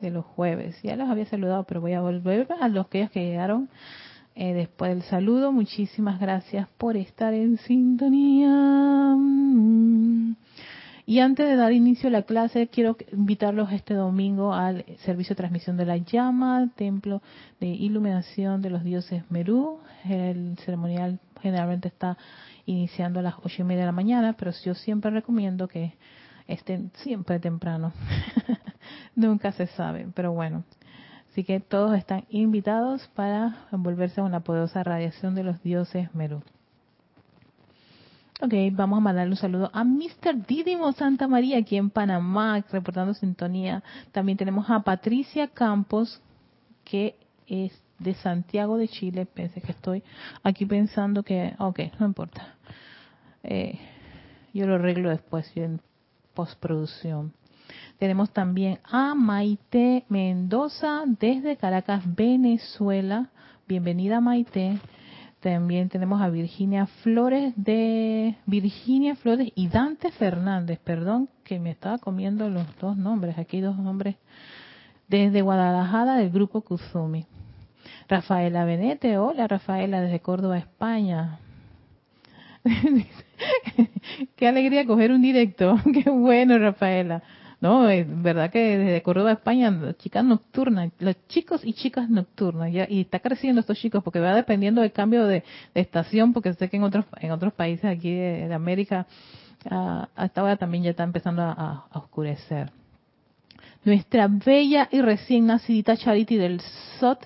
de 0.00 0.10
los 0.10 0.24
jueves. 0.24 0.80
Ya 0.82 0.96
los 0.96 1.08
había 1.08 1.26
saludado, 1.26 1.64
pero 1.64 1.80
voy 1.80 1.92
a 1.92 2.00
volver 2.00 2.48
a 2.60 2.68
los 2.68 2.88
que 2.88 3.08
llegaron 3.14 3.68
eh, 4.34 4.52
después 4.54 4.90
del 4.90 5.02
saludo. 5.02 5.52
Muchísimas 5.52 6.20
gracias 6.20 6.68
por 6.76 6.96
estar 6.96 7.32
en 7.34 7.58
sintonía. 7.58 9.16
Y 11.08 11.20
antes 11.20 11.46
de 11.46 11.54
dar 11.54 11.72
inicio 11.72 12.08
a 12.08 12.10
la 12.10 12.22
clase, 12.22 12.66
quiero 12.66 12.96
invitarlos 13.12 13.70
este 13.70 13.94
domingo 13.94 14.52
al 14.52 14.84
servicio 15.04 15.34
de 15.34 15.36
transmisión 15.36 15.76
de 15.76 15.86
la 15.86 15.98
llama, 15.98 16.68
templo 16.74 17.22
de 17.60 17.68
iluminación 17.68 18.60
de 18.60 18.70
los 18.70 18.82
dioses 18.82 19.22
Merú. 19.30 19.78
El 20.04 20.58
ceremonial 20.64 21.20
generalmente 21.40 21.86
está 21.86 22.18
iniciando 22.64 23.20
a 23.20 23.22
las 23.22 23.34
ocho 23.44 23.62
y 23.62 23.64
media 23.64 23.82
de 23.82 23.86
la 23.86 23.92
mañana, 23.92 24.32
pero 24.32 24.50
yo 24.64 24.74
siempre 24.74 25.12
recomiendo 25.12 25.68
que 25.68 25.94
estén 26.48 26.90
siempre 26.96 27.38
temprano. 27.38 27.92
Nunca 29.14 29.52
se 29.52 29.68
sabe, 29.68 30.08
pero 30.12 30.32
bueno. 30.32 30.64
Así 31.30 31.44
que 31.44 31.60
todos 31.60 31.96
están 31.96 32.24
invitados 32.30 33.06
para 33.14 33.68
envolverse 33.70 34.20
en 34.20 34.32
la 34.32 34.40
poderosa 34.40 34.82
radiación 34.82 35.36
de 35.36 35.44
los 35.44 35.62
dioses 35.62 36.12
Merú. 36.16 36.42
Ok, 38.42 38.52
vamos 38.72 38.98
a 38.98 39.00
mandarle 39.00 39.30
un 39.30 39.38
saludo 39.38 39.70
a 39.72 39.82
Mr. 39.82 40.46
Didimo 40.46 40.92
Santa 40.92 41.26
María 41.26 41.56
aquí 41.56 41.78
en 41.78 41.88
Panamá, 41.88 42.62
reportando 42.70 43.14
sintonía. 43.14 43.82
También 44.12 44.36
tenemos 44.36 44.68
a 44.68 44.80
Patricia 44.80 45.48
Campos, 45.48 46.20
que 46.84 47.16
es 47.46 47.72
de 47.98 48.12
Santiago 48.12 48.76
de 48.76 48.88
Chile. 48.88 49.24
Pensé 49.24 49.62
que 49.62 49.72
estoy 49.72 50.02
aquí 50.42 50.66
pensando 50.66 51.22
que, 51.22 51.54
ok, 51.58 51.80
no 51.98 52.04
importa. 52.04 52.56
Eh, 53.42 53.78
yo 54.52 54.66
lo 54.66 54.74
arreglo 54.74 55.08
después, 55.08 55.50
en 55.56 55.80
postproducción. 56.34 57.32
Tenemos 57.98 58.34
también 58.34 58.80
a 58.84 59.14
Maite 59.14 60.04
Mendoza 60.10 61.04
desde 61.06 61.56
Caracas, 61.56 62.02
Venezuela. 62.04 63.30
Bienvenida 63.66 64.20
Maite. 64.20 64.78
También 65.46 65.88
tenemos 65.88 66.20
a 66.20 66.28
Virginia 66.28 66.86
Flores 67.04 67.54
de 67.54 68.34
Virginia 68.46 69.14
Flores 69.14 69.52
y 69.54 69.68
Dante 69.68 70.10
Fernández, 70.10 70.80
perdón 70.82 71.28
que 71.44 71.60
me 71.60 71.70
estaba 71.70 71.98
comiendo 71.98 72.50
los 72.50 72.66
dos 72.80 72.96
nombres, 72.96 73.38
aquí 73.38 73.60
dos 73.60 73.78
nombres 73.78 74.16
desde 75.06 75.42
Guadalajara 75.42 76.16
del 76.16 76.30
grupo 76.30 76.62
Kuzumi. 76.62 77.26
Rafaela 78.08 78.64
Benete, 78.64 79.18
hola 79.18 79.46
Rafaela 79.46 80.00
desde 80.00 80.18
Córdoba, 80.18 80.58
España. 80.58 81.38
Qué 84.34 84.48
alegría 84.48 84.84
coger 84.84 85.12
un 85.12 85.22
directo, 85.22 85.76
qué 85.94 86.10
bueno 86.10 86.58
Rafaela. 86.58 87.22
No, 87.58 87.88
es 87.88 88.06
verdad 88.22 88.50
que 88.50 88.76
desde 88.76 89.02
Córdoba, 89.02 89.32
España, 89.32 89.72
chicas 89.98 90.22
nocturnas, 90.24 90.92
los 90.98 91.16
chicos 91.28 91.62
y 91.64 91.72
chicas 91.72 92.10
nocturnas, 92.10 92.70
ya, 92.70 92.86
y 92.88 93.00
está 93.00 93.18
creciendo 93.20 93.60
estos 93.60 93.78
chicos 93.78 94.04
porque 94.04 94.20
va 94.20 94.34
dependiendo 94.34 94.82
del 94.82 94.92
cambio 94.92 95.24
de, 95.24 95.42
estación, 95.74 96.34
porque 96.34 96.52
sé 96.52 96.68
que 96.68 96.76
en 96.76 96.82
otros 96.82 97.06
en 97.18 97.30
otros 97.30 97.54
países 97.54 97.86
aquí 97.86 98.12
de, 98.12 98.52
América 98.52 99.06
uh, 99.70 100.04
esta 100.22 100.42
hora 100.42 100.56
también 100.56 100.84
ya 100.84 100.90
está 100.90 101.04
empezando 101.04 101.42
a, 101.42 101.86
oscurecer. 101.94 102.70
Nuestra 103.84 104.28
bella 104.28 104.88
y 104.90 105.00
recién 105.00 105.46
nacidita 105.46 105.96
Charity 105.96 106.36
del 106.36 106.60
SOT 106.98 107.24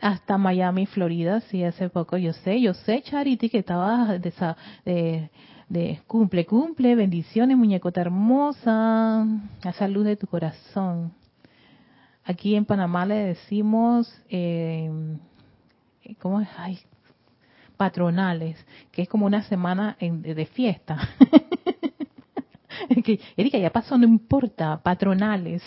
hasta 0.00 0.38
Miami, 0.38 0.86
Florida, 0.86 1.40
sí, 1.40 1.64
hace 1.64 1.88
poco 1.88 2.16
yo 2.16 2.32
sé, 2.32 2.60
yo 2.60 2.74
sé 2.74 3.02
Charity 3.02 3.48
que 3.48 3.58
estaba 3.58 4.18
de, 4.18 4.32
de 4.84 5.30
de 5.68 6.00
cumple, 6.06 6.46
cumple, 6.46 6.94
bendiciones, 6.94 7.56
muñecota 7.56 8.00
hermosa, 8.00 9.26
la 9.62 9.72
salud 9.72 10.04
de 10.04 10.16
tu 10.16 10.26
corazón. 10.26 11.12
Aquí 12.24 12.54
en 12.54 12.64
Panamá 12.64 13.06
le 13.06 13.14
decimos, 13.14 14.22
eh, 14.28 14.90
¿cómo 16.18 16.40
es? 16.40 16.48
Ay, 16.56 16.78
patronales, 17.76 18.56
que 18.90 19.02
es 19.02 19.08
como 19.08 19.26
una 19.26 19.42
semana 19.42 19.96
de 20.00 20.46
fiesta. 20.46 20.98
Erika, 23.36 23.58
ya 23.58 23.70
pasó, 23.70 23.96
no 23.96 24.04
importa, 24.04 24.80
patronales. 24.82 25.62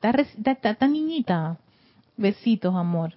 Está 0.00 0.88
niñita. 0.88 1.58
Besitos, 2.16 2.74
amor. 2.74 3.14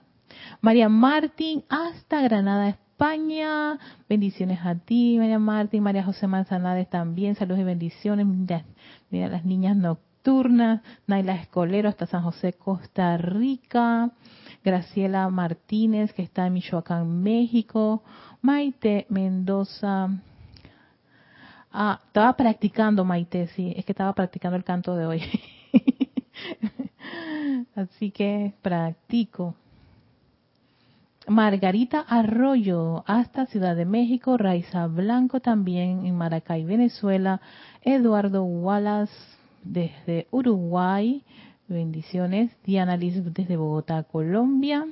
María 0.62 0.90
Martín, 0.90 1.64
hasta 1.70 2.22
Granada, 2.22 2.78
España. 2.96 3.78
Bendiciones 4.08 4.60
a 4.64 4.76
ti, 4.76 5.18
María 5.18 5.38
Martín, 5.38 5.84
María 5.84 6.06
José 6.06 6.28
Manzanares 6.28 6.90
también. 6.90 7.36
Saludos 7.36 7.60
y 7.60 7.66
bendiciones. 7.66 8.26
Mira, 9.10 9.28
las 9.28 9.44
niñas 9.44 9.76
nocturnas. 9.76 10.82
Naila 11.06 11.36
Escolero 11.36 11.90
hasta 11.90 12.06
San 12.06 12.24
José, 12.24 12.54
Costa 12.54 13.18
Rica. 13.18 14.12
Graciela 14.64 15.30
Martínez, 15.30 16.14
que 16.14 16.24
está 16.24 16.48
en 16.48 16.54
Michoacán, 16.54 17.22
México. 17.22 18.02
Maite 18.42 19.08
Mendoza. 19.10 20.08
Ah, 21.74 22.00
estaba 22.08 22.38
practicando, 22.38 23.04
Maite, 23.04 23.48
sí, 23.48 23.74
es 23.76 23.84
que 23.84 23.92
estaba 23.92 24.14
practicando 24.14 24.56
el 24.56 24.64
canto 24.64 24.96
de 24.96 25.06
hoy. 25.06 25.22
Así 27.76 28.12
que 28.12 28.54
practico. 28.62 29.56
Margarita 31.28 32.02
Arroyo 32.02 33.04
hasta 33.08 33.46
Ciudad 33.48 33.76
de 33.76 33.86
México, 33.86 34.38
Raiza 34.38 34.88
Blanco 34.88 35.40
también 35.40 36.06
en 36.06 36.16
Maracay, 36.16 36.64
Venezuela, 36.64 37.42
Eduardo 37.82 38.44
Wallace 38.44 39.14
desde 39.64 40.28
Uruguay, 40.32 41.24
bendiciones, 41.68 42.52
Diana 42.64 42.96
Liz 42.96 43.16
desde 43.34 43.58
Bogotá, 43.58 44.04
Colombia. 44.04 44.86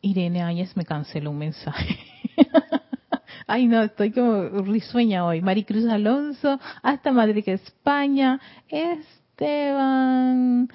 Irene 0.00 0.42
Áñez 0.42 0.76
me 0.76 0.84
canceló 0.84 1.30
un 1.30 1.38
mensaje. 1.38 1.98
Ay, 3.46 3.66
no, 3.66 3.82
estoy 3.82 4.12
como 4.12 4.44
risueña 4.62 5.26
hoy. 5.26 5.42
Maricruz 5.42 5.84
Alonso, 5.86 6.58
hasta 6.82 7.10
Madrid, 7.10 7.48
España. 7.48 8.40
Es 8.68 9.04
Esteban, 9.40 10.68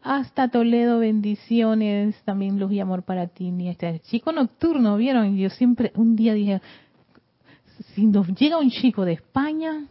hasta 0.00 0.46
Toledo, 0.46 1.00
bendiciones, 1.00 2.14
también 2.22 2.60
luz 2.60 2.70
y 2.70 2.78
amor 2.78 3.02
para 3.02 3.26
ti, 3.26 3.50
ni 3.50 3.68
este 3.68 3.98
chico 3.98 4.30
nocturno, 4.30 4.96
¿vieron? 4.96 5.36
Yo 5.36 5.50
siempre, 5.50 5.90
un 5.96 6.14
día 6.14 6.32
dije, 6.32 6.62
si 7.94 8.06
nos 8.06 8.28
llega 8.28 8.58
un 8.58 8.70
chico 8.70 9.04
de 9.04 9.14
España, 9.14 9.88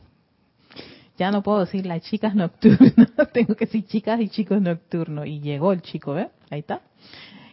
ya 1.17 1.30
no 1.30 1.44
puedo 1.44 1.60
decir 1.60 1.86
las 1.86 2.04
chicas 2.04 2.34
nocturnas, 2.34 2.94
tengo 3.34 3.54
que 3.54 3.65
decir 3.65 3.86
chicas 3.86 4.22
y 4.22 4.30
chicos 4.30 4.62
nocturnos. 4.62 5.28
Y 5.28 5.41
llegó 5.41 5.74
el 5.74 5.82
chico, 5.82 6.13
¿ves? 6.13 6.30
Ahí 6.50 6.60
está. 6.60 6.84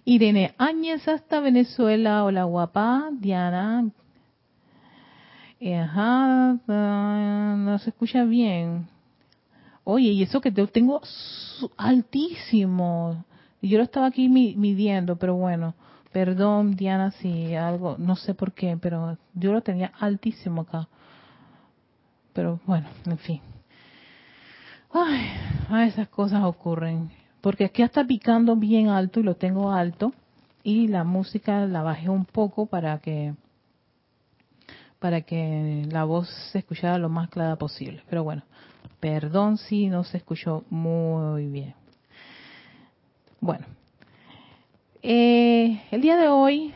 Irene 0.04 0.54
Áñez 0.58 1.08
hasta 1.08 1.40
Venezuela, 1.40 2.22
hola 2.22 2.44
guapa, 2.44 3.10
Diana. 3.18 3.90
Ajá, 5.60 6.56
ah, 6.68 7.56
no 7.58 7.78
se 7.80 7.90
escucha 7.90 8.22
bien. 8.22 8.86
Oye, 9.90 10.10
y 10.10 10.22
eso 10.22 10.42
que 10.42 10.52
yo 10.52 10.66
tengo 10.66 11.00
altísimo. 11.78 13.24
Yo 13.62 13.78
lo 13.78 13.84
estaba 13.84 14.08
aquí 14.08 14.28
midiendo, 14.28 15.16
pero 15.16 15.34
bueno, 15.34 15.74
perdón 16.12 16.76
Diana 16.76 17.10
si 17.12 17.54
algo, 17.54 17.96
no 17.98 18.14
sé 18.14 18.34
por 18.34 18.52
qué, 18.52 18.76
pero 18.76 19.16
yo 19.32 19.50
lo 19.50 19.62
tenía 19.62 19.90
altísimo 19.98 20.60
acá. 20.60 20.88
Pero 22.34 22.60
bueno, 22.66 22.86
en 23.06 23.16
fin. 23.16 23.40
Ay, 24.92 25.88
esas 25.88 26.08
cosas 26.08 26.44
ocurren. 26.44 27.10
Porque 27.40 27.64
aquí 27.64 27.80
está 27.80 28.04
picando 28.04 28.56
bien 28.56 28.88
alto 28.88 29.20
y 29.20 29.22
lo 29.22 29.36
tengo 29.36 29.72
alto. 29.72 30.12
Y 30.62 30.88
la 30.88 31.02
música 31.02 31.64
la 31.64 31.82
bajé 31.82 32.10
un 32.10 32.26
poco 32.26 32.66
para 32.66 32.98
que 32.98 33.32
para 34.98 35.22
que 35.22 35.86
la 35.90 36.04
voz 36.04 36.28
se 36.52 36.58
escuchara 36.58 36.98
lo 36.98 37.08
más 37.08 37.30
clara 37.30 37.56
posible. 37.56 38.02
Pero 38.10 38.22
bueno, 38.22 38.42
Perdón 39.00 39.58
si 39.58 39.88
no 39.88 40.04
se 40.04 40.18
escuchó 40.18 40.64
muy 40.70 41.46
bien. 41.46 41.74
Bueno, 43.40 43.66
eh, 45.02 45.80
el 45.90 46.00
día 46.00 46.16
de 46.16 46.28
hoy 46.28 46.74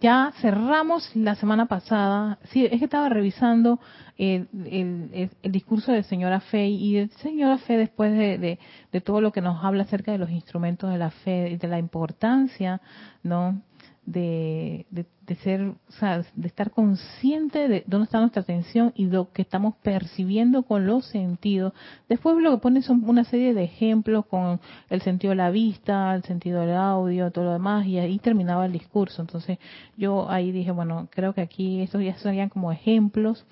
ya 0.00 0.32
cerramos 0.42 1.16
la 1.16 1.34
semana 1.34 1.64
pasada, 1.64 2.38
sí, 2.50 2.66
es 2.66 2.78
que 2.78 2.84
estaba 2.84 3.08
revisando 3.08 3.80
el, 4.18 4.48
el, 4.70 5.30
el, 5.42 5.52
discurso 5.52 5.92
del 5.92 6.04
señor 6.04 6.38
Fe 6.42 6.66
y 6.66 6.98
el 6.98 7.10
señor 7.12 7.58
Fe 7.60 7.78
después 7.78 8.12
de, 8.12 8.58
de, 8.92 9.00
todo 9.00 9.22
lo 9.22 9.32
que 9.32 9.40
nos 9.40 9.64
habla 9.64 9.84
acerca 9.84 10.12
de 10.12 10.18
los 10.18 10.30
instrumentos 10.30 10.90
de 10.90 10.98
la 10.98 11.10
fe 11.10 11.52
y 11.52 11.56
de 11.56 11.68
la 11.68 11.78
importancia, 11.78 12.82
¿no? 13.22 13.62
De, 14.06 14.86
de, 14.90 15.34
ser, 15.36 15.62
o 15.62 15.92
sea, 15.98 16.22
de 16.34 16.46
estar 16.46 16.70
consciente 16.70 17.68
de 17.68 17.84
dónde 17.86 18.04
está 18.04 18.20
nuestra 18.20 18.42
atención 18.42 18.92
y 18.94 19.06
lo 19.06 19.32
que 19.32 19.42
estamos 19.42 19.74
percibiendo 19.82 20.62
con 20.62 20.86
los 20.86 21.06
sentidos. 21.06 21.72
Después 22.08 22.36
lo 22.36 22.50
que 22.52 22.58
pone 22.58 22.82
son 22.82 23.02
una 23.08 23.24
serie 23.24 23.54
de 23.54 23.64
ejemplos 23.64 24.26
con 24.26 24.60
el 24.90 25.00
sentido 25.00 25.30
de 25.30 25.36
la 25.36 25.50
vista, 25.50 26.14
el 26.14 26.22
sentido 26.24 26.60
del 26.60 26.76
audio, 26.76 27.30
todo 27.30 27.46
lo 27.46 27.52
demás, 27.52 27.86
y 27.86 27.98
ahí 27.98 28.18
terminaba 28.18 28.66
el 28.66 28.72
discurso. 28.72 29.22
Entonces 29.22 29.58
yo 29.96 30.30
ahí 30.30 30.52
dije, 30.52 30.70
bueno, 30.70 31.08
creo 31.10 31.32
que 31.32 31.40
aquí 31.40 31.80
estos 31.80 32.02
ya 32.02 32.16
serían 32.18 32.50
como 32.50 32.72
ejemplos 32.72 33.46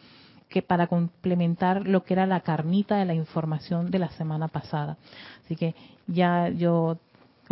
que 0.49 0.61
para 0.61 0.87
complementar 0.87 1.89
lo 1.89 2.05
que 2.05 2.13
era 2.13 2.27
la 2.27 2.41
carnita 2.41 2.97
de 2.97 3.07
la 3.07 3.15
información 3.15 3.91
de 3.91 3.99
la 3.99 4.11
semana 4.11 4.49
pasada. 4.49 4.99
Así 5.45 5.57
que 5.57 5.75
ya 6.07 6.51
yo 6.51 6.99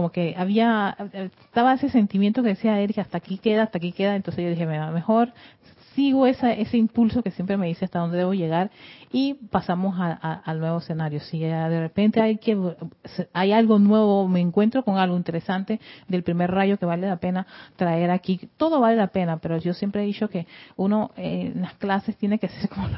como 0.01 0.13
que 0.13 0.35
había, 0.39 0.97
estaba 1.13 1.75
ese 1.75 1.91
sentimiento 1.91 2.43
que 2.43 2.49
decía 2.49 2.81
Erika, 2.81 3.03
hasta 3.03 3.19
aquí 3.19 3.37
queda, 3.37 3.65
hasta 3.65 3.77
aquí 3.77 3.93
queda, 3.93 4.17
entonces 4.17 4.43
yo 4.43 4.49
dije, 4.49 4.65
mejor 4.65 5.35
sigo 5.95 6.27
esa, 6.27 6.55
ese 6.55 6.79
impulso 6.79 7.23
que 7.23 7.31
siempre 7.31 7.59
me 7.59 7.67
dice 7.67 7.85
hasta 7.85 7.99
dónde 7.99 8.17
debo 8.17 8.33
llegar 8.33 8.71
y 9.13 9.35
pasamos 9.35 9.97
al 9.99 10.61
nuevo 10.61 10.79
escenario. 10.79 11.21
Si 11.21 11.41
de 11.41 11.81
repente 11.81 12.21
hay 12.21 12.39
que 12.39 12.57
hay 13.33 13.53
algo 13.53 13.79
nuevo, 13.79 14.29
me 14.29 14.41
encuentro 14.41 14.85
con 14.85 14.99
algo 14.99 15.17
interesante 15.17 15.81
del 16.09 16.23
primer 16.23 16.51
rayo 16.51 16.79
que 16.79 16.87
vale 16.87 17.09
la 17.09 17.17
pena 17.17 17.47
traer 17.77 18.11
aquí, 18.11 18.49
todo 18.57 18.81
vale 18.81 18.97
la 18.97 19.09
pena, 19.09 19.39
pero 19.39 19.59
yo 19.59 19.75
siempre 19.75 20.03
he 20.03 20.07
dicho 20.07 20.29
que 20.29 20.47
uno 20.77 21.11
eh, 21.17 21.53
en 21.55 21.63
las 21.63 21.75
clases 21.75 22.17
tiene 22.17 22.39
que 22.39 22.49
ser 22.49 22.69
como 22.71 22.89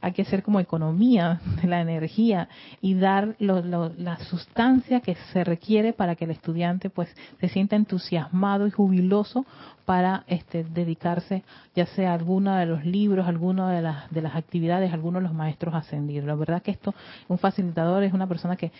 hay 0.00 0.12
que 0.12 0.24
ser 0.24 0.42
como 0.42 0.58
economía 0.58 1.40
de 1.60 1.68
la 1.68 1.80
energía 1.80 2.48
y 2.80 2.94
dar 2.94 3.36
la 3.38 4.18
sustancia 4.28 5.00
que 5.00 5.14
se 5.32 5.44
requiere 5.44 5.92
para 5.92 6.16
que 6.16 6.24
el 6.24 6.32
estudiante 6.32 6.90
pues 6.90 7.08
se 7.40 7.48
sienta 7.48 7.76
entusiasmado 7.76 8.66
y 8.66 8.70
jubiloso 8.70 9.46
para 9.84 10.24
este, 10.26 10.64
dedicarse 10.64 11.42
ya 11.74 11.86
sea 11.86 12.12
a 12.12 12.14
alguno 12.14 12.54
de 12.54 12.66
los 12.66 12.84
libros, 12.84 13.26
alguna 13.26 13.70
de 13.70 13.82
las, 13.82 14.10
de 14.10 14.22
las 14.22 14.36
actividades, 14.36 14.92
alguno 14.92 15.18
de 15.18 15.24
los 15.24 15.34
maestros 15.34 15.51
ascendidos. 15.72 16.26
La 16.26 16.34
verdad 16.34 16.62
que 16.62 16.70
esto, 16.70 16.94
un 17.28 17.38
facilitador 17.38 18.02
es 18.02 18.12
una 18.12 18.26
persona 18.26 18.56
que 18.56 18.72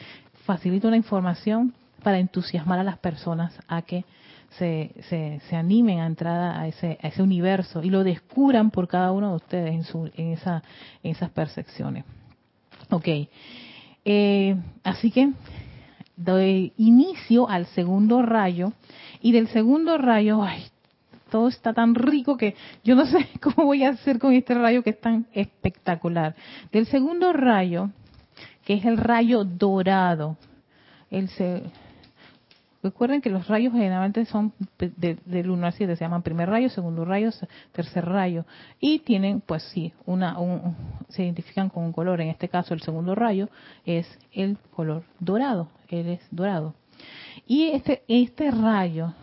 facilita 0.44 0.88
una 0.88 0.96
información 0.96 1.74
para 2.02 2.18
entusiasmar 2.18 2.78
a 2.78 2.84
las 2.84 2.98
personas 2.98 3.58
a 3.68 3.82
que 3.82 4.04
se, 4.58 4.90
se, 5.08 5.40
se 5.48 5.56
animen 5.56 6.00
a 6.00 6.06
entrar 6.06 6.58
a 6.58 6.66
ese, 6.66 6.98
a 7.02 7.08
ese 7.08 7.22
universo 7.22 7.82
y 7.82 7.90
lo 7.90 8.04
descubran 8.04 8.70
por 8.70 8.88
cada 8.88 9.12
uno 9.12 9.30
de 9.30 9.36
ustedes 9.36 9.74
en, 9.74 9.84
su, 9.84 10.10
en, 10.14 10.32
esa, 10.32 10.62
en 11.02 11.12
esas 11.12 11.30
percepciones. 11.30 12.04
Ok, 12.90 13.08
eh, 14.04 14.56
así 14.82 15.10
que 15.10 15.30
doy 16.16 16.72
inicio 16.76 17.48
al 17.48 17.66
segundo 17.66 18.22
rayo 18.22 18.72
y 19.20 19.32
del 19.32 19.48
segundo 19.48 19.96
rayo, 19.96 20.42
ay, 20.42 20.64
todo 21.32 21.48
está 21.48 21.72
tan 21.72 21.94
rico 21.94 22.36
que 22.36 22.54
yo 22.84 22.94
no 22.94 23.06
sé 23.06 23.26
cómo 23.40 23.66
voy 23.66 23.82
a 23.82 23.88
hacer 23.88 24.18
con 24.18 24.34
este 24.34 24.54
rayo 24.54 24.82
que 24.82 24.90
es 24.90 25.00
tan 25.00 25.26
espectacular. 25.32 26.36
Del 26.70 26.86
segundo 26.86 27.32
rayo, 27.32 27.90
que 28.64 28.74
es 28.74 28.84
el 28.84 28.98
rayo 28.98 29.42
dorado, 29.42 30.36
el 31.10 31.30
recuerden 32.82 33.22
que 33.22 33.30
los 33.30 33.48
rayos 33.48 33.72
generalmente 33.72 34.26
son 34.26 34.52
del 34.78 35.50
1 35.50 35.66
al 35.66 35.72
7, 35.72 35.96
se 35.96 36.04
llaman 36.04 36.22
primer 36.22 36.50
rayo, 36.50 36.68
segundo 36.68 37.04
rayo, 37.04 37.30
tercer 37.72 38.04
rayo, 38.04 38.44
y 38.78 38.98
tienen, 38.98 39.40
pues 39.40 39.62
sí, 39.72 39.92
una, 40.04 40.36
se 41.08 41.22
identifican 41.22 41.70
con 41.70 41.84
un 41.84 41.92
color. 41.92 42.20
En 42.20 42.28
este 42.28 42.48
caso, 42.48 42.74
el 42.74 42.82
segundo 42.82 43.14
rayo 43.14 43.48
es 43.86 44.06
el 44.32 44.58
color 44.74 45.04
dorado, 45.18 45.68
él 45.88 46.08
es 46.08 46.20
dorado. 46.30 46.74
Y 47.46 47.70
este, 47.70 48.02
este 48.06 48.50
rayo 48.50 49.14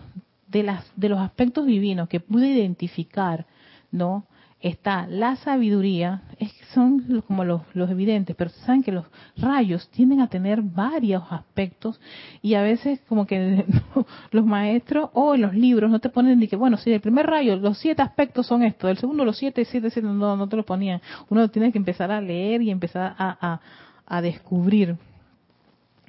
de, 0.50 0.64
las, 0.64 0.86
de 0.96 1.10
los 1.10 1.20
aspectos 1.20 1.66
divinos 1.66 2.10
que 2.10 2.20
pude 2.20 2.48
identificar, 2.48 3.46
¿no? 3.92 4.26
Está 4.62 5.08
la 5.08 5.38
sabiduría, 5.38 6.24
es, 6.38 6.52
son 6.74 7.24
como 7.26 7.46
los, 7.46 7.62
evidentes, 7.74 8.36
pero 8.36 8.50
saben 8.50 8.84
que 8.84 8.92
los 8.92 9.06
rayos 9.38 9.88
tienden 9.90 10.20
a 10.20 10.28
tener 10.28 10.62
varios 10.62 11.24
aspectos 11.30 12.02
y 12.42 12.56
a 12.56 12.62
veces 12.62 13.00
como 13.08 13.26
que 13.26 13.64
los 14.32 14.46
maestros 14.46 15.12
o 15.14 15.34
en 15.36 15.44
los 15.44 15.54
libros 15.54 15.90
no 15.90 16.00
te 16.00 16.10
ponen 16.10 16.40
ni 16.40 16.50
que, 16.50 16.58
bueno, 16.58 16.76
si 16.76 16.92
el 16.92 17.00
primer 17.00 17.28
rayo, 17.28 17.56
los 17.56 17.78
siete 17.78 18.02
aspectos 18.02 18.48
son 18.48 18.64
esto, 18.64 18.90
el 18.90 18.98
segundo 18.98 19.24
los 19.24 19.38
siete, 19.38 19.64
siete, 19.64 19.92
siete, 19.92 20.10
no, 20.10 20.36
no 20.36 20.50
te 20.50 20.58
lo 20.58 20.66
ponían. 20.66 21.00
Uno 21.30 21.48
tiene 21.50 21.72
que 21.72 21.78
empezar 21.78 22.12
a 22.12 22.20
leer 22.20 22.62
y 22.62 22.70
empezar 22.70 23.16
a, 23.18 23.38
a, 23.40 23.62
a 24.06 24.22
descubrir, 24.22 24.98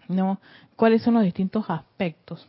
¿no? 0.09 0.41
¿Cuáles 0.75 1.03
son 1.03 1.15
los 1.15 1.23
distintos 1.23 1.71
aspectos? 1.71 2.49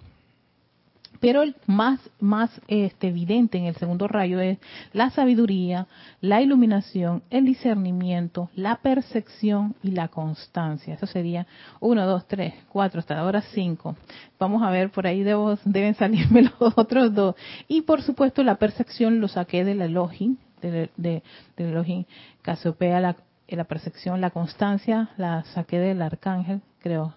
Pero 1.21 1.43
el 1.43 1.55
más, 1.67 1.99
más 2.19 2.49
este, 2.67 3.10
evidente 3.10 3.60
en 3.60 3.65
el 3.65 3.75
segundo 3.75 4.07
rayo 4.07 4.39
es 4.39 4.57
la 4.91 5.12
sabiduría, 5.12 5.88
la 6.19 6.41
iluminación, 6.41 7.21
el 7.29 7.45
discernimiento, 7.45 8.49
la 8.55 8.77
percepción 8.77 9.75
y 9.84 9.91
la 9.91 10.07
constancia. 10.07 10.95
Eso 10.95 11.05
sería 11.05 11.45
uno, 11.79 12.07
dos, 12.07 12.27
tres, 12.27 12.55
cuatro, 12.69 12.99
hasta 12.99 13.19
ahora 13.19 13.41
cinco. 13.53 13.95
Vamos 14.39 14.63
a 14.63 14.71
ver, 14.71 14.89
por 14.89 15.05
ahí 15.05 15.21
debo, 15.21 15.60
deben 15.63 15.93
salirme 15.93 16.41
los 16.60 16.73
otros 16.75 17.13
dos. 17.13 17.36
Y 17.67 17.81
por 17.81 18.01
supuesto 18.01 18.43
la 18.43 18.55
percepción 18.55 19.21
lo 19.21 19.27
saqué 19.27 19.63
del 19.63 19.84
Elohim, 19.84 20.38
del, 20.60 20.89
de, 20.97 21.21
Elohim 21.55 22.05
Casiopea, 22.41 22.99
la, 22.99 23.15
la 23.47 23.63
percepción, 23.65 24.21
la 24.21 24.31
constancia 24.31 25.10
la 25.17 25.43
saqué 25.53 25.77
del 25.77 26.01
Arcángel, 26.01 26.62
creo. 26.81 27.13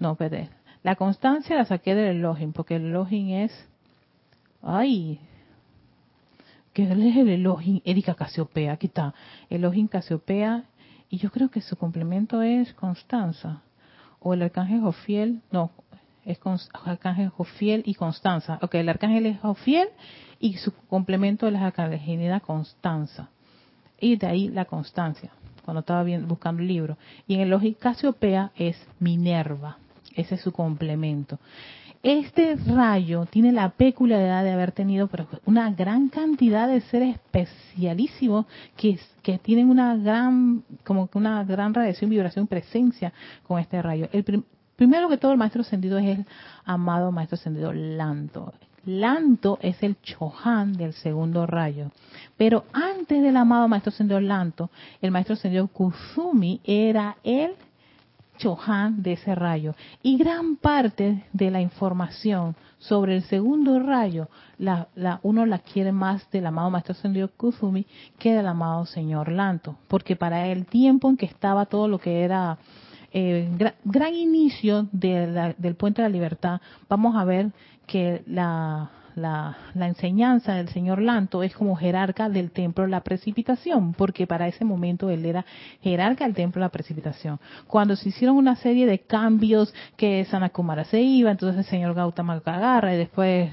No, 0.00 0.16
perdón 0.16 0.57
la 0.82 0.96
constancia 0.96 1.56
la 1.56 1.64
saqué 1.64 1.94
del 1.94 2.16
Elohim, 2.16 2.52
porque 2.52 2.76
el 2.76 2.86
Elohim 2.86 3.30
es... 3.30 3.68
¡Ay! 4.62 5.20
¿Qué 6.72 6.84
es 6.84 6.90
el 6.90 7.28
Elohim? 7.28 7.80
Erika 7.84 8.14
Casiopea, 8.14 8.72
aquí 8.72 8.86
está. 8.86 9.14
Elohim 9.50 9.88
Casiopea, 9.88 10.64
y 11.10 11.18
yo 11.18 11.30
creo 11.30 11.50
que 11.50 11.60
su 11.60 11.76
complemento 11.76 12.42
es 12.42 12.72
Constanza. 12.74 13.62
O 14.20 14.34
el 14.34 14.42
arcángel 14.42 14.80
Jofiel, 14.80 15.42
no, 15.50 15.70
es 16.24 16.38
arcángel 16.84 17.30
Jofiel 17.30 17.82
y 17.86 17.94
Constanza. 17.94 18.58
Ok, 18.62 18.74
el 18.74 18.88
arcángel 18.88 19.26
es 19.26 19.40
Jofiel 19.40 19.88
y 20.38 20.54
su 20.58 20.72
complemento 20.72 21.46
es 21.46 21.52
la 21.52 21.66
arcangelina 21.66 22.40
Constanza. 22.40 23.30
Y 23.98 24.16
de 24.16 24.26
ahí 24.26 24.48
la 24.48 24.64
constancia, 24.64 25.30
cuando 25.64 25.80
estaba 25.80 26.04
buscando 26.20 26.62
el 26.62 26.68
libro. 26.68 26.98
Y 27.26 27.34
en 27.34 27.40
el 27.40 27.48
Elohim 27.48 27.74
Casiopea 27.74 28.52
es 28.56 28.76
Minerva. 29.00 29.78
Ese 30.18 30.34
es 30.34 30.40
su 30.40 30.50
complemento. 30.50 31.38
Este 32.02 32.56
rayo 32.56 33.26
tiene 33.26 33.52
la 33.52 33.70
peculiaridad 33.70 34.42
de 34.42 34.50
haber 34.50 34.72
tenido 34.72 35.08
una 35.46 35.70
gran 35.70 36.08
cantidad 36.08 36.66
de 36.66 36.80
seres 36.80 37.14
especialísimos 37.16 38.46
que, 38.76 38.98
que 39.22 39.38
tienen 39.38 39.70
una 39.70 39.96
gran, 39.96 40.64
como 40.84 41.08
una 41.14 41.44
gran 41.44 41.72
radiación, 41.72 42.10
vibración, 42.10 42.48
presencia 42.48 43.12
con 43.46 43.60
este 43.60 43.80
rayo. 43.80 44.08
El 44.12 44.24
primero 44.76 45.08
que 45.08 45.18
todo, 45.18 45.30
el 45.32 45.38
maestro 45.38 45.62
ascendido 45.62 45.98
es 45.98 46.18
el 46.18 46.26
amado 46.64 47.12
maestro 47.12 47.36
ascendido 47.36 47.72
Lanto. 47.72 48.52
Lanto 48.86 49.58
es 49.62 49.80
el 49.84 50.00
Chohan 50.02 50.72
del 50.72 50.94
segundo 50.94 51.46
rayo. 51.46 51.92
Pero 52.36 52.64
antes 52.72 53.22
del 53.22 53.36
amado 53.36 53.68
maestro 53.68 53.90
ascendido 53.90 54.20
Lanto, 54.20 54.70
el 55.00 55.12
maestro 55.12 55.34
ascendido 55.34 55.68
Kusumi 55.68 56.60
era 56.64 57.16
el 57.22 57.54
De 58.38 59.14
ese 59.14 59.34
rayo. 59.34 59.74
Y 60.00 60.16
gran 60.16 60.54
parte 60.56 61.24
de 61.32 61.50
la 61.50 61.60
información 61.60 62.54
sobre 62.78 63.16
el 63.16 63.22
segundo 63.24 63.80
rayo, 63.80 64.28
la, 64.58 64.86
la, 64.94 65.18
uno 65.24 65.44
la 65.44 65.58
quiere 65.58 65.90
más 65.90 66.30
del 66.30 66.46
amado 66.46 66.70
Maestro 66.70 66.92
Ascendido 66.92 67.28
Kuzumi 67.36 67.84
que 68.16 68.32
del 68.32 68.46
amado 68.46 68.86
Señor 68.86 69.32
Lanto. 69.32 69.76
Porque 69.88 70.14
para 70.14 70.46
el 70.46 70.66
tiempo 70.66 71.10
en 71.10 71.16
que 71.16 71.26
estaba 71.26 71.66
todo 71.66 71.88
lo 71.88 71.98
que 71.98 72.22
era 72.22 72.58
eh, 73.12 73.50
gran, 73.84 74.14
inicio 74.14 74.86
del 74.92 75.74
Puente 75.76 76.02
de 76.02 76.08
la 76.08 76.12
Libertad, 76.12 76.60
vamos 76.88 77.16
a 77.16 77.24
ver 77.24 77.50
que 77.88 78.22
la, 78.26 78.88
la, 79.18 79.56
enseñanza 79.74 80.54
del 80.54 80.68
señor 80.68 81.00
Lanto 81.00 81.42
es 81.42 81.54
como 81.54 81.76
jerarca 81.76 82.28
del 82.28 82.50
templo 82.50 82.84
de 82.84 82.90
la 82.90 83.02
precipitación, 83.02 83.92
porque 83.92 84.26
para 84.26 84.48
ese 84.48 84.64
momento 84.64 85.10
él 85.10 85.26
era 85.26 85.44
jerarca 85.82 86.24
del 86.24 86.34
templo 86.34 86.60
de 86.60 86.66
la 86.66 86.70
precipitación. 86.70 87.38
Cuando 87.66 87.96
se 87.96 88.08
hicieron 88.08 88.36
una 88.36 88.56
serie 88.56 88.86
de 88.86 89.00
cambios, 89.00 89.74
que 89.96 90.24
Sanakumara 90.24 90.84
se 90.84 91.00
iba, 91.00 91.30
entonces 91.30 91.58
el 91.58 91.64
señor 91.64 91.94
Gautama 91.94 92.40
agarra 92.44 92.94
y 92.94 92.98
después 92.98 93.50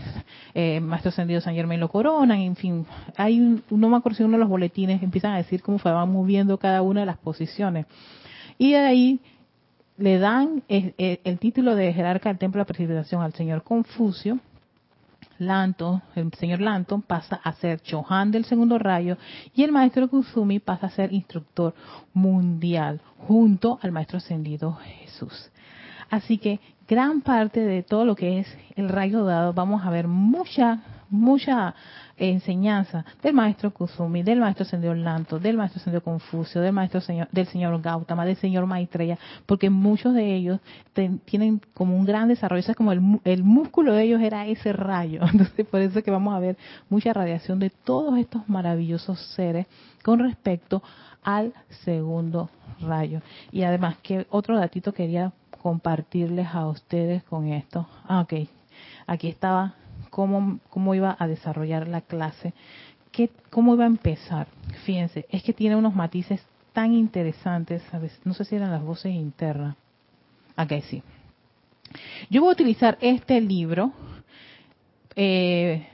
eh, 0.53 0.79
Maestro 0.79 1.09
Ascendido 1.09 1.41
San 1.41 1.55
Germain 1.55 1.79
lo 1.79 1.89
coronan, 1.89 2.39
en 2.39 2.55
fin, 2.55 2.85
hay 3.17 3.39
un, 3.39 3.63
no 3.69 3.89
me 3.89 3.97
acuerdo 3.97 4.17
si 4.17 4.23
uno 4.23 4.33
de 4.33 4.39
los 4.39 4.49
boletines 4.49 5.01
empiezan 5.03 5.33
a 5.33 5.37
decir 5.37 5.61
cómo 5.61 5.79
se 5.79 5.89
van 5.89 6.11
moviendo 6.11 6.57
cada 6.57 6.81
una 6.81 7.01
de 7.01 7.05
las 7.05 7.17
posiciones. 7.17 7.85
Y 8.57 8.71
de 8.71 8.79
ahí 8.79 9.19
le 9.97 10.19
dan 10.19 10.63
el, 10.67 10.93
eh, 10.97 11.19
el 11.23 11.39
título 11.39 11.75
de 11.75 11.93
jerarca 11.93 12.29
del 12.29 12.37
templo 12.37 12.59
de 12.59 12.61
la 12.61 12.67
precipitación 12.67 13.21
al 13.21 13.33
señor 13.33 13.63
Confucio, 13.63 14.39
Lanton, 15.37 16.01
el 16.15 16.31
señor 16.33 16.61
Lanton 16.61 17.01
pasa 17.01 17.35
a 17.43 17.53
ser 17.53 17.81
Chohan 17.81 18.31
del 18.31 18.45
segundo 18.45 18.77
rayo 18.79 19.17
y 19.53 19.63
el 19.63 19.71
maestro 19.71 20.09
Kusumi 20.09 20.59
pasa 20.59 20.87
a 20.87 20.91
ser 20.91 21.13
instructor 21.13 21.73
mundial 22.13 23.01
junto 23.17 23.79
al 23.81 23.91
maestro 23.91 24.17
ascendido 24.17 24.73
Jesús. 24.73 25.51
Así 26.09 26.37
que 26.37 26.59
gran 26.87 27.21
parte 27.21 27.59
de 27.61 27.83
todo 27.83 28.05
lo 28.05 28.15
que 28.15 28.39
es 28.39 28.57
el 28.75 28.89
rayo 28.89 29.25
dado 29.25 29.53
vamos 29.53 29.85
a 29.85 29.89
ver 29.89 30.07
mucha, 30.07 30.83
mucha 31.09 31.75
enseñanza 32.17 33.05
del 33.21 33.33
maestro 33.33 33.71
Kusumi, 33.71 34.23
del 34.23 34.39
maestro 34.39 34.65
Señor 34.65 34.97
Lanto, 34.97 35.39
del 35.39 35.57
maestro 35.57 35.81
Señor 35.81 36.01
Confucio, 36.01 36.61
del 36.61 36.73
maestro 36.73 37.01
señor, 37.01 37.27
del 37.31 37.47
señor 37.47 37.81
Gautama, 37.81 38.25
del 38.25 38.37
señor 38.37 38.65
Maitreya, 38.65 39.17
porque 39.45 39.69
muchos 39.69 40.13
de 40.13 40.35
ellos 40.35 40.59
tienen 41.25 41.61
como 41.73 41.97
un 41.97 42.05
gran 42.05 42.27
desarrollo, 42.27 42.63
es 42.65 42.75
como 42.75 42.91
el, 42.91 43.01
el, 43.25 43.43
músculo 43.43 43.93
de 43.93 44.03
ellos 44.03 44.21
era 44.21 44.47
ese 44.47 44.71
rayo, 44.73 45.21
entonces 45.31 45.65
por 45.65 45.81
eso 45.81 45.99
es 45.99 46.05
que 46.05 46.11
vamos 46.11 46.33
a 46.33 46.39
ver 46.39 46.57
mucha 46.89 47.13
radiación 47.13 47.59
de 47.59 47.69
todos 47.69 48.17
estos 48.17 48.47
maravillosos 48.47 49.19
seres 49.35 49.67
con 50.03 50.19
respecto 50.19 50.81
al 51.23 51.53
segundo 51.83 52.49
rayo. 52.79 53.21
Y 53.51 53.63
además, 53.63 53.97
que 54.03 54.27
otro 54.29 54.57
datito 54.57 54.93
quería 54.93 55.33
compartirles 55.61 56.47
a 56.53 56.67
ustedes 56.67 57.23
con 57.23 57.47
esto? 57.47 57.87
Ah, 58.07 58.21
ok, 58.21 58.47
aquí 59.07 59.27
estaba 59.27 59.73
cómo, 60.15 60.61
cómo 60.69 60.95
iba 60.95 61.13
a 61.19 61.27
desarrollar 61.27 61.89
la 61.89 61.99
clase, 61.99 62.53
qué, 63.11 63.29
cómo 63.49 63.73
iba 63.73 63.83
a 63.83 63.87
empezar. 63.87 64.47
Fíjense, 64.85 65.25
es 65.29 65.43
que 65.43 65.51
tiene 65.51 65.75
unos 65.75 65.93
matices 65.93 66.41
tan 66.71 66.93
interesantes, 66.93 67.83
no 68.23 68.33
sé 68.33 68.45
si 68.45 68.55
eran 68.55 68.71
las 68.71 68.81
voces 68.81 69.13
internas. 69.13 69.75
Ok, 70.57 70.71
sí. 70.89 71.03
Yo 72.29 72.39
voy 72.39 72.51
a 72.51 72.53
utilizar 72.53 72.97
este 73.01 73.41
libro. 73.41 73.91
Eh, 75.17 75.85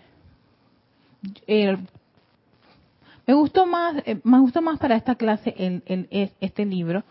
me 3.25 3.33
gustó 3.33 3.65
más, 3.65 4.03
eh, 4.05 4.19
me 4.23 4.39
gustó 4.39 4.61
más 4.61 4.77
para 4.77 4.97
esta 4.97 5.15
clase 5.15 5.55
el, 5.57 5.81
el, 5.87 6.07
este 6.39 6.63
libro 6.63 7.03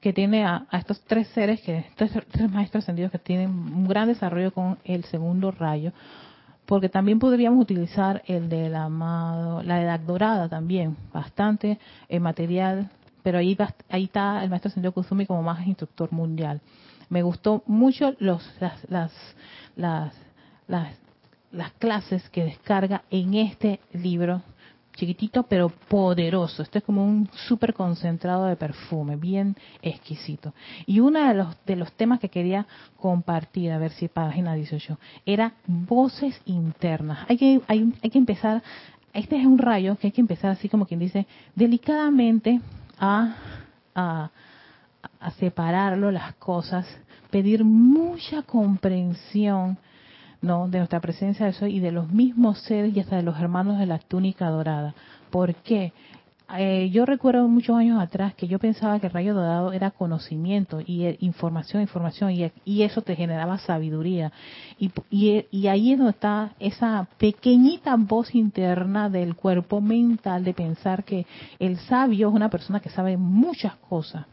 que 0.00 0.12
tiene 0.12 0.44
a, 0.44 0.66
estos 0.72 1.00
tres 1.02 1.28
seres, 1.28 1.60
que 1.60 1.86
tres, 1.94 2.10
tres 2.32 2.50
maestros 2.50 2.82
ascendidos 2.82 3.12
que 3.12 3.20
tienen 3.20 3.50
un 3.50 3.86
gran 3.86 4.08
desarrollo 4.08 4.52
con 4.52 4.78
el 4.84 5.04
segundo 5.04 5.52
rayo, 5.52 5.92
porque 6.66 6.88
también 6.88 7.18
podríamos 7.18 7.62
utilizar 7.62 8.22
el 8.26 8.48
del 8.48 8.74
amado, 8.74 9.62
la 9.62 9.80
edad 9.80 10.00
dorada 10.00 10.48
también, 10.48 10.96
bastante 11.12 11.78
eh, 12.08 12.20
material, 12.20 12.90
pero 13.22 13.38
ahí, 13.38 13.56
ahí 13.88 14.04
está 14.04 14.42
el 14.42 14.50
maestro 14.50 14.70
Sendio 14.70 14.92
Kusumi 14.92 15.26
como 15.26 15.42
más 15.42 15.66
instructor 15.66 16.12
mundial. 16.12 16.60
Me 17.08 17.22
gustó 17.22 17.62
mucho 17.66 18.14
los, 18.18 18.42
las, 18.60 18.90
las, 18.90 19.12
las, 19.76 20.12
las, 20.66 20.92
las 21.52 21.72
clases 21.72 22.28
que 22.30 22.44
descarga 22.44 23.02
en 23.10 23.34
este 23.34 23.80
libro 23.92 24.42
chiquitito 24.96 25.44
pero 25.44 25.68
poderoso. 25.68 26.62
Este 26.62 26.78
es 26.78 26.84
como 26.84 27.04
un 27.04 27.28
súper 27.46 27.74
concentrado 27.74 28.46
de 28.46 28.56
perfume, 28.56 29.16
bien 29.16 29.56
exquisito. 29.82 30.52
Y 30.86 31.00
uno 31.00 31.26
de 31.28 31.34
los, 31.34 31.64
de 31.64 31.76
los 31.76 31.92
temas 31.92 32.18
que 32.18 32.28
quería 32.28 32.66
compartir, 32.96 33.70
a 33.70 33.78
ver 33.78 33.92
si 33.92 34.08
página 34.08 34.54
18, 34.54 34.98
era 35.24 35.52
voces 35.66 36.40
internas. 36.46 37.26
Hay 37.28 37.36
que, 37.36 37.60
hay, 37.68 37.92
hay 38.02 38.10
que 38.10 38.18
empezar, 38.18 38.62
este 39.12 39.36
es 39.36 39.46
un 39.46 39.58
rayo 39.58 39.96
que 39.96 40.08
hay 40.08 40.12
que 40.12 40.20
empezar 40.20 40.50
así 40.50 40.68
como 40.68 40.86
quien 40.86 41.00
dice, 41.00 41.26
delicadamente 41.54 42.60
a, 42.98 43.36
a, 43.94 44.30
a 45.20 45.30
separarlo 45.32 46.10
las 46.10 46.34
cosas, 46.34 46.86
pedir 47.30 47.64
mucha 47.64 48.42
comprensión 48.42 49.78
¿no? 50.46 50.68
de 50.68 50.78
nuestra 50.78 51.00
presencia 51.00 51.44
de 51.44 51.52
soy 51.52 51.76
y 51.76 51.80
de 51.80 51.92
los 51.92 52.10
mismos 52.10 52.60
seres 52.60 52.96
y 52.96 53.00
hasta 53.00 53.16
de 53.16 53.22
los 53.22 53.38
hermanos 53.38 53.78
de 53.78 53.86
la 53.86 53.98
túnica 53.98 54.48
dorada. 54.48 54.94
¿Por 55.30 55.54
qué? 55.56 55.92
Eh, 56.56 56.90
yo 56.92 57.04
recuerdo 57.04 57.48
muchos 57.48 57.76
años 57.76 58.00
atrás 58.00 58.32
que 58.34 58.46
yo 58.46 58.60
pensaba 58.60 59.00
que 59.00 59.08
el 59.08 59.12
rayo 59.12 59.34
dorado 59.34 59.72
era 59.72 59.90
conocimiento 59.90 60.80
y 60.84 61.04
eh, 61.04 61.16
información, 61.18 61.82
información, 61.82 62.30
y, 62.30 62.82
eso 62.82 63.02
te 63.02 63.16
generaba 63.16 63.58
sabiduría. 63.58 64.30
Y, 64.78 64.92
y, 65.10 65.66
ahí 65.66 65.92
es 65.92 65.98
donde 65.98 66.12
está 66.12 66.52
esa 66.60 67.08
pequeñita 67.18 67.96
voz 67.96 68.32
interna 68.32 69.10
del 69.10 69.34
cuerpo 69.34 69.80
mental 69.80 70.44
de 70.44 70.54
pensar 70.54 71.02
que 71.02 71.26
el 71.58 71.78
sabio 71.78 72.28
es 72.28 72.34
una 72.34 72.48
persona 72.48 72.78
que 72.78 72.90
sabe 72.90 73.16
muchas 73.16 73.74
cosas. 73.76 74.26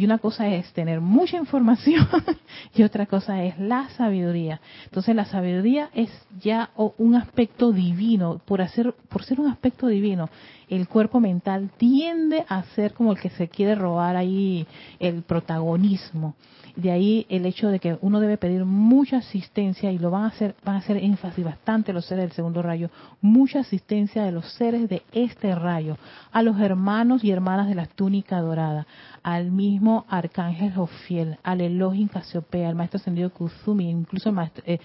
Y 0.00 0.06
una 0.06 0.16
cosa 0.16 0.48
es 0.48 0.72
tener 0.72 1.02
mucha 1.02 1.36
información 1.36 2.08
y 2.74 2.84
otra 2.84 3.04
cosa 3.04 3.44
es 3.44 3.58
la 3.58 3.90
sabiduría. 3.90 4.58
Entonces 4.84 5.14
la 5.14 5.26
sabiduría 5.26 5.90
es 5.92 6.08
ya 6.40 6.70
un 6.96 7.16
aspecto 7.16 7.70
divino. 7.70 8.40
Por, 8.46 8.62
hacer, 8.62 8.94
por 9.10 9.24
ser 9.24 9.40
un 9.40 9.48
aspecto 9.48 9.88
divino, 9.88 10.30
el 10.70 10.88
cuerpo 10.88 11.20
mental 11.20 11.68
tiende 11.76 12.46
a 12.48 12.62
ser 12.74 12.94
como 12.94 13.12
el 13.12 13.20
que 13.20 13.28
se 13.28 13.48
quiere 13.48 13.74
robar 13.74 14.16
ahí 14.16 14.66
el 15.00 15.20
protagonismo. 15.20 16.34
De 16.76 16.90
ahí 16.90 17.26
el 17.28 17.44
hecho 17.44 17.68
de 17.68 17.78
que 17.78 17.98
uno 18.00 18.20
debe 18.20 18.38
pedir 18.38 18.64
mucha 18.64 19.18
asistencia 19.18 19.90
y 19.90 19.98
lo 19.98 20.10
van 20.10 20.24
a 20.24 20.28
hacer, 20.28 20.54
van 20.64 20.76
a 20.76 20.78
hacer 20.78 20.96
énfasis 20.96 21.44
bastante 21.44 21.92
los 21.92 22.06
seres 22.06 22.24
del 22.24 22.32
segundo 22.32 22.62
rayo, 22.62 22.90
mucha 23.20 23.60
asistencia 23.60 24.24
de 24.24 24.32
los 24.32 24.50
seres 24.52 24.88
de 24.88 25.02
este 25.12 25.54
rayo, 25.54 25.98
a 26.32 26.42
los 26.42 26.58
hermanos 26.60 27.24
y 27.24 27.32
hermanas 27.32 27.68
de 27.68 27.74
la 27.74 27.86
túnica 27.86 28.40
dorada, 28.40 28.86
al 29.22 29.50
mismo 29.50 29.89
arcángel 30.08 30.72
Jofiel, 30.74 31.38
al 31.42 31.60
Elohim 31.60 32.08
Casiopea, 32.08 32.68
al 32.68 32.74
maestro 32.74 32.98
ascendido 32.98 33.30
Kuzumi, 33.30 33.90
incluso 33.90 34.30
el, 34.30 34.38
eh, 34.64 34.80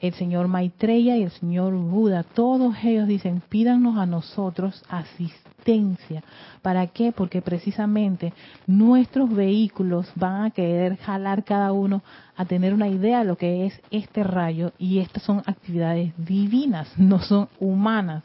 el 0.00 0.14
señor 0.14 0.48
Maitreya 0.48 1.16
y 1.16 1.22
el 1.22 1.30
señor 1.30 1.74
Buda, 1.74 2.22
todos 2.22 2.74
ellos 2.84 3.06
dicen, 3.08 3.42
pídanos 3.48 3.98
a 3.98 4.06
nosotros 4.06 4.82
asistencia. 4.88 6.22
¿Para 6.62 6.86
qué? 6.86 7.12
Porque 7.12 7.42
precisamente 7.42 8.32
nuestros 8.66 9.32
vehículos 9.32 10.10
van 10.14 10.44
a 10.44 10.50
querer 10.50 10.96
jalar 10.96 11.44
cada 11.44 11.72
uno 11.72 12.02
a 12.36 12.44
tener 12.44 12.72
una 12.74 12.88
idea 12.88 13.20
de 13.20 13.24
lo 13.24 13.36
que 13.36 13.66
es 13.66 13.80
este 13.90 14.24
rayo 14.24 14.72
y 14.78 14.98
estas 14.98 15.22
son 15.22 15.42
actividades 15.46 16.12
divinas, 16.16 16.88
no 16.98 17.20
son 17.20 17.48
humanas. 17.58 18.24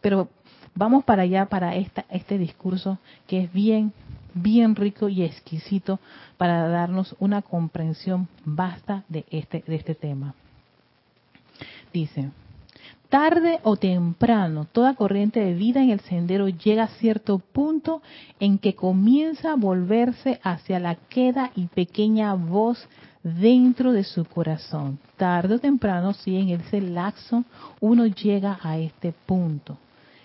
Pero 0.00 0.28
vamos 0.74 1.04
para 1.04 1.22
allá, 1.22 1.46
para 1.46 1.74
esta, 1.74 2.04
este 2.10 2.38
discurso 2.38 2.98
que 3.26 3.44
es 3.44 3.52
bien 3.52 3.92
bien 4.36 4.76
rico 4.76 5.08
y 5.08 5.22
exquisito 5.22 5.98
para 6.36 6.68
darnos 6.68 7.16
una 7.18 7.42
comprensión 7.42 8.28
vasta 8.44 9.04
de 9.08 9.24
este, 9.30 9.64
de 9.66 9.74
este 9.74 9.94
tema. 9.94 10.34
Dice, 11.92 12.30
tarde 13.08 13.58
o 13.62 13.76
temprano, 13.76 14.66
toda 14.70 14.94
corriente 14.94 15.40
de 15.40 15.54
vida 15.54 15.82
en 15.82 15.90
el 15.90 16.00
sendero 16.00 16.48
llega 16.48 16.84
a 16.84 16.98
cierto 16.98 17.38
punto 17.38 18.02
en 18.38 18.58
que 18.58 18.74
comienza 18.74 19.52
a 19.52 19.56
volverse 19.56 20.38
hacia 20.42 20.78
la 20.78 20.96
queda 20.96 21.50
y 21.54 21.66
pequeña 21.66 22.34
voz 22.34 22.86
dentro 23.22 23.92
de 23.92 24.04
su 24.04 24.24
corazón. 24.26 24.98
Tarde 25.16 25.54
o 25.54 25.58
temprano, 25.58 26.12
si 26.12 26.36
en 26.36 26.50
ese 26.50 26.80
laxo 26.80 27.44
uno 27.80 28.06
llega 28.06 28.58
a 28.62 28.78
este 28.78 29.12
punto, 29.24 29.78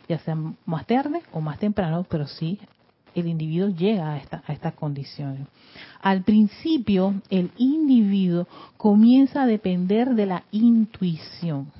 ya 0.09 0.19
sea 0.19 0.35
más 0.65 0.85
tarde 0.85 1.21
o 1.31 1.39
más 1.39 1.57
temprano, 1.57 2.05
pero 2.09 2.27
sí 2.27 2.59
el 3.15 3.27
individuo 3.27 3.69
llega 3.69 4.13
a, 4.13 4.17
esta, 4.17 4.43
a 4.45 4.53
estas 4.53 4.73
condiciones. 4.73 5.47
Al 6.01 6.23
principio, 6.23 7.21
el 7.29 7.51
individuo 7.57 8.47
comienza 8.77 9.43
a 9.43 9.45
depender 9.45 10.15
de 10.15 10.25
la 10.25 10.43
intuición. 10.51 11.71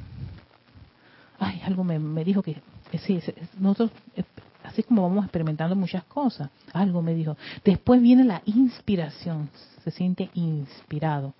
Ay, 1.39 1.61
algo 1.65 1.83
me, 1.83 1.97
me 1.99 2.23
dijo 2.23 2.43
que, 2.43 2.61
sí, 2.99 3.19
nosotros, 3.59 3.91
eh, 4.15 4.23
así 4.63 4.83
como 4.83 5.01
vamos 5.01 5.25
experimentando 5.25 5.75
muchas 5.75 6.03
cosas, 6.03 6.49
algo 6.73 7.01
me 7.01 7.15
dijo. 7.15 7.35
Después 7.63 8.01
viene 8.01 8.23
la 8.23 8.41
inspiración, 8.45 9.49
se 9.83 9.91
siente 9.91 10.29
inspirado 10.35 11.33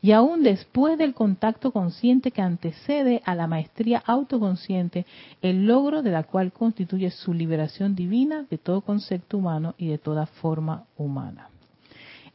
y 0.00 0.12
aún 0.12 0.42
después 0.42 0.98
del 0.98 1.14
contacto 1.14 1.72
consciente 1.72 2.30
que 2.30 2.42
antecede 2.42 3.22
a 3.24 3.34
la 3.34 3.46
maestría 3.46 4.02
autoconsciente, 4.06 5.06
el 5.42 5.66
logro 5.66 6.02
de 6.02 6.10
la 6.10 6.24
cual 6.24 6.52
constituye 6.52 7.10
su 7.10 7.32
liberación 7.32 7.94
divina 7.94 8.46
de 8.50 8.58
todo 8.58 8.80
concepto 8.80 9.38
humano 9.38 9.74
y 9.78 9.88
de 9.88 9.98
toda 9.98 10.26
forma 10.26 10.84
humana. 10.96 11.48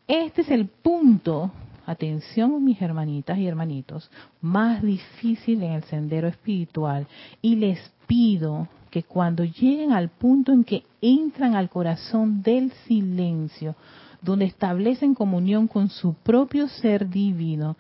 Este 0.08 0.42
es 0.42 0.52
el 0.52 0.68
punto, 0.68 1.52
atención 1.86 2.64
mis 2.64 2.82
hermanitas 2.82 3.38
y 3.38 3.48
hermanitos, 3.48 4.12
más 4.42 4.82
difícil 4.82 5.64
en 5.64 5.74
el 5.74 5.84
sendero 5.84 6.28
espiritual 6.28 7.08
y 7.42 7.56
les 7.56 7.80
pido 8.06 8.68
que 8.90 9.04
cuando 9.04 9.44
lleguen 9.44 9.92
al 9.92 10.10
punto 10.10 10.52
en 10.52 10.64
que 10.64 10.84
entran 11.02 11.56
al 11.56 11.70
corazón 11.70 12.44
del 12.44 12.72
silencio, 12.86 13.76
donde 14.24 14.46
establecen 14.46 15.14
comunión 15.14 15.68
con 15.68 15.90
su 15.90 16.14
propio 16.14 16.68
ser 16.68 17.10
divino, 17.10 17.76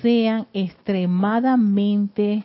sean 0.00 0.46
extremadamente, 0.52 2.44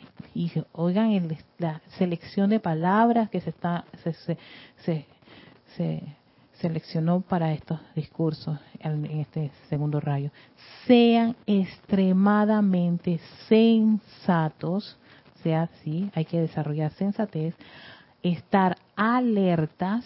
oigan 0.73 1.27
la 1.59 1.81
selección 1.97 2.49
de 2.49 2.59
palabras 2.59 3.29
que 3.29 3.39
se, 3.41 3.51
está, 3.51 3.85
se, 4.03 5.05
se, 5.75 6.03
seleccionó 6.53 7.21
para 7.21 7.53
estos 7.53 7.79
discursos 7.95 8.57
en 8.79 9.05
este 9.05 9.51
segundo 9.69 9.99
rayo, 9.99 10.31
sean 10.87 11.35
extremadamente 11.45 13.19
sensatos, 13.47 14.97
sea, 15.45 15.69
sí, 15.83 16.09
hay 16.15 16.25
que 16.25 16.41
desarrollar 16.41 16.91
sensatez, 16.93 17.53
estar 18.23 18.77
alertas 18.95 20.03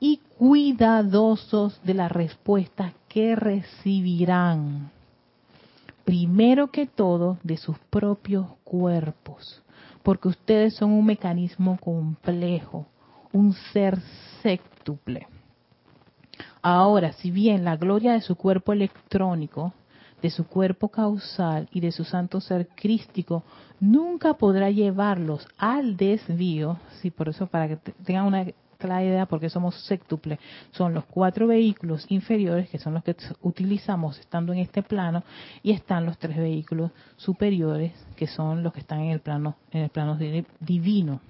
y 0.00 0.16
cuidadosos 0.38 1.78
de 1.84 1.94
las 1.94 2.10
respuestas 2.10 2.94
que 3.08 3.36
recibirán. 3.36 4.90
Primero 6.04 6.70
que 6.70 6.86
todo, 6.86 7.38
de 7.42 7.58
sus 7.58 7.78
propios 7.90 8.46
cuerpos, 8.64 9.62
porque 10.02 10.28
ustedes 10.28 10.74
son 10.74 10.92
un 10.92 11.04
mecanismo 11.04 11.78
complejo, 11.78 12.86
un 13.32 13.52
ser 13.72 14.00
séctuple. 14.42 15.28
Ahora, 16.62 17.12
si 17.12 17.30
bien 17.30 17.64
la 17.64 17.76
gloria 17.76 18.12
de 18.12 18.22
su 18.22 18.34
cuerpo 18.34 18.72
electrónico, 18.72 19.74
de 20.22 20.30
su 20.30 20.46
cuerpo 20.46 20.88
causal 20.88 21.68
y 21.72 21.80
de 21.80 21.92
su 21.92 22.04
santo 22.04 22.40
ser 22.40 22.68
crístico 22.68 23.42
nunca 23.78 24.34
podrá 24.34 24.70
llevarlos 24.70 25.46
al 25.56 25.96
desvío, 25.96 26.78
sí, 27.00 27.10
por 27.10 27.28
eso 27.28 27.46
para 27.46 27.68
que 27.68 27.76
tengan 28.04 28.26
una 28.26 28.46
clara 28.80 29.04
idea, 29.04 29.26
porque 29.26 29.48
somos 29.48 29.76
séctuple, 29.84 30.40
son 30.72 30.92
los 30.92 31.04
cuatro 31.04 31.46
vehículos 31.46 32.04
inferiores 32.08 32.68
que 32.68 32.78
son 32.78 32.94
los 32.94 33.04
que 33.04 33.14
utilizamos 33.42 34.18
estando 34.18 34.52
en 34.52 34.58
este 34.58 34.82
plano 34.82 35.22
y 35.62 35.70
están 35.70 36.04
los 36.06 36.18
tres 36.18 36.36
vehículos 36.36 36.90
superiores 37.16 37.92
que 38.16 38.26
son 38.26 38.64
los 38.64 38.72
que 38.72 38.80
están 38.80 39.00
en 39.00 39.10
el 39.10 39.20
plano 39.20 39.54
en 39.70 39.82
el 39.82 39.90
plano 39.90 40.18
divino. 40.58 41.20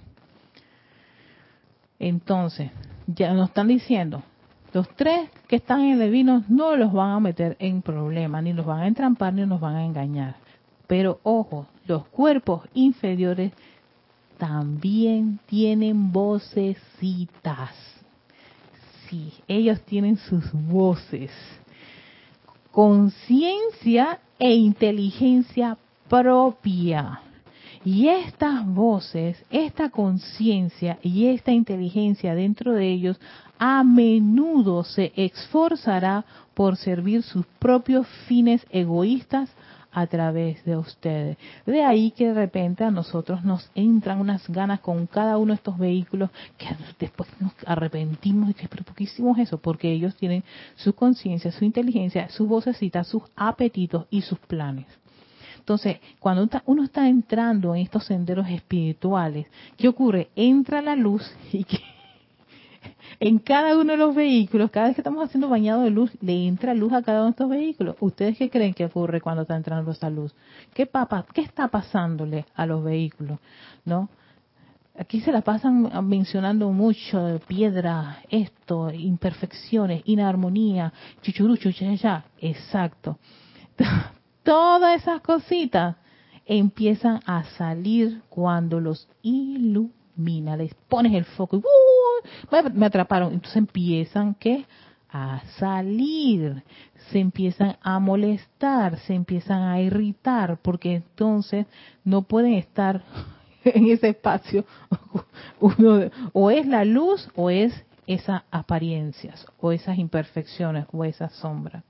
Entonces, 1.99 2.71
ya 3.07 3.35
nos 3.35 3.51
están 3.51 3.69
diciendo, 3.69 4.23
los 4.73 4.89
tres 4.97 5.29
que 5.49 5.57
están 5.57 5.83
en 5.83 6.01
el 6.01 6.11
vino 6.11 6.45
no 6.49 6.77
los 6.77 6.93
van 6.93 7.11
a 7.11 7.21
meter 7.21 7.57
en 7.59 7.83
problemas, 7.83 8.43
ni 8.43 8.53
los 8.53 8.65
van 8.65 8.81
a 8.81 8.87
entrampar, 8.87 9.35
ni 9.35 9.45
nos 9.45 9.61
van 9.61 9.77
a 9.77 9.85
engañar. 9.85 10.37
Pero 10.87 11.21
ojo, 11.23 11.67
los 11.87 12.07
cuerpos 12.07 12.63
inferiores 12.73 13.53
también 14.41 15.39
tienen 15.47 16.11
vocecitas. 16.11 17.71
Sí, 19.07 19.35
ellos 19.47 19.79
tienen 19.83 20.17
sus 20.17 20.51
voces. 20.53 21.31
Conciencia 22.73 24.19
e 24.39 24.55
inteligencia 24.55 25.77
propia. 26.09 27.21
Y 27.85 28.09
estas 28.09 28.67
voces, 28.67 29.45
esta 29.51 29.91
conciencia 29.91 30.99
y 31.03 31.27
esta 31.27 31.53
inteligencia 31.53 32.35
dentro 32.35 32.73
de 32.73 32.91
ellos 32.91 33.21
a 33.59 33.85
menudo 33.85 34.85
se 34.85 35.13
esforzará 35.17 36.25
por 36.55 36.77
servir 36.77 37.23
sus 37.23 37.45
propios 37.59 38.07
fines 38.27 38.67
egoístas 38.71 39.51
a 39.93 40.07
través 40.07 40.65
de 40.65 40.77
ustedes. 40.77 41.37
De 41.67 41.85
ahí 41.85 42.11
que 42.13 42.29
de 42.29 42.35
repente 42.35 42.85
a 42.85 42.91
nosotros 42.91 43.45
nos 43.45 43.71
entran 43.75 44.21
unas 44.21 44.49
ganas 44.49 44.81
con 44.81 45.07
cada 45.07 45.37
uno 45.39 45.53
de 45.53 45.57
estos 45.57 45.79
vehículos 45.79 46.31
que 46.57 46.69
después 46.99 47.29
nos 47.41 47.53
arrepentimos 47.67 48.51
y 48.51 48.55
que, 48.55 48.69
pero 48.69 48.85
¿por 48.85 48.95
qué 48.95 49.05
hicimos 49.05 49.39
eso? 49.39 49.59
Porque 49.59 49.91
ellos 49.93 50.15
tienen 50.17 50.45
su 50.77 50.95
conciencia, 50.95 51.53
su 51.53 51.65
inteligencia, 51.65 52.29
sus 52.31 52.49
vocecitas, 52.49 53.07
sus 53.07 53.23
apetitos 53.37 54.07
y 54.11 54.23
sus 54.23 54.39
planes. 54.39 54.87
Entonces, 55.59 55.99
cuando 56.19 56.49
uno 56.67 56.85
está 56.85 57.09
entrando 57.09 57.75
en 57.75 57.83
estos 57.83 58.05
senderos 58.05 58.49
espirituales, 58.49 59.47
¿qué 59.77 59.89
ocurre? 59.89 60.31
Entra 60.35 60.83
la 60.83 60.97
luz 60.97 61.31
y 61.53 61.65
que 61.65 61.79
en 63.21 63.39
cada 63.39 63.77
uno 63.77 63.93
de 63.93 63.99
los 63.99 64.15
vehículos, 64.15 64.71
cada 64.71 64.87
vez 64.87 64.97
que 64.97 65.03
estamos 65.03 65.25
haciendo 65.25 65.49
bañado 65.49 65.83
de 65.83 65.91
luz, 65.91 66.11
le 66.21 66.47
entra 66.47 66.75
luz 66.75 66.93
a 66.93 67.03
cada 67.03 67.19
uno 67.19 67.27
de 67.27 67.31
estos 67.33 67.51
vehículos. 67.51 67.97
¿Ustedes 68.01 68.39
qué 68.39 68.51
creen 68.51 68.75
que 68.75 68.87
ocurre 68.87 69.21
cuando 69.21 69.43
está 69.43 69.57
entrando 69.57 69.91
esa 69.91 70.11
luz? 70.11 70.35
¿Qué, 70.75 70.87
papa, 70.87 71.27
qué 71.33 71.43
está 71.43 71.69
pasándole 71.69 72.47
a 72.55 72.67
los 72.67 72.83
vehículos? 72.83 73.39
¿No? 73.85 74.09
Aquí 74.99 75.21
se 75.21 75.33
la 75.33 75.41
pasan 75.41 75.91
mencionando 76.09 76.71
mucho 76.73 77.41
piedra, 77.47 78.19
esto, 78.29 78.91
imperfecciones, 78.91 80.03
inarmonía, 80.05 80.93
chuchurucho, 81.23 81.71
ya. 81.71 82.25
Exacto. 82.39 83.19
Todas 84.43 85.01
esas 85.01 85.21
cositas 85.21 85.97
empiezan 86.45 87.21
a 87.27 87.45
salir 87.45 88.23
cuando 88.29 88.81
los 88.81 89.09
ilumina, 90.21 90.57
les 90.57 90.75
pones 90.89 91.15
el 91.15 91.25
foco 91.25 91.57
y 91.57 92.71
me 92.75 92.87
atraparon. 92.87 93.33
Entonces 93.33 93.57
empiezan 93.57 94.35
que 94.35 94.67
a 95.13 95.43
salir, 95.59 96.63
se 97.11 97.19
empiezan 97.19 97.77
a 97.83 97.99
molestar, 97.99 98.99
se 99.01 99.15
empiezan 99.15 99.63
a 99.63 99.81
irritar, 99.81 100.59
porque 100.63 100.95
entonces 100.95 101.67
no 102.05 102.23
pueden 102.23 102.55
estar 102.55 103.03
en 103.65 103.89
ese 103.89 104.11
espacio. 104.11 104.65
Uno, 105.61 106.11
o 106.33 106.51
es 106.51 106.67
la 106.67 106.85
luz 106.85 107.29
o 107.35 107.51
es 107.51 107.73
esas 108.07 108.43
apariencias, 108.51 109.47
o 109.61 109.73
esas 109.73 109.99
imperfecciones, 109.99 110.87
o 110.93 111.05
esas 111.05 111.33
sombras. 111.35 111.85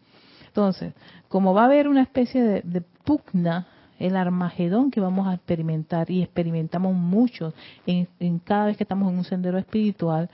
Entonces, 0.46 0.94
como 1.28 1.54
va 1.54 1.62
a 1.62 1.66
haber 1.66 1.88
una 1.88 2.02
especie 2.02 2.42
de 2.42 2.80
pugna 2.80 3.66
el 4.00 4.16
Armagedón 4.16 4.90
que 4.90 5.00
vamos 5.00 5.28
a 5.28 5.34
experimentar 5.34 6.10
y 6.10 6.22
experimentamos 6.22 6.94
mucho 6.94 7.52
en, 7.86 8.08
cada 8.40 8.66
vez 8.66 8.76
que 8.76 8.84
estamos 8.84 9.12
en 9.12 9.18
un 9.18 9.24
sendero 9.24 9.58
espiritual, 9.58 10.30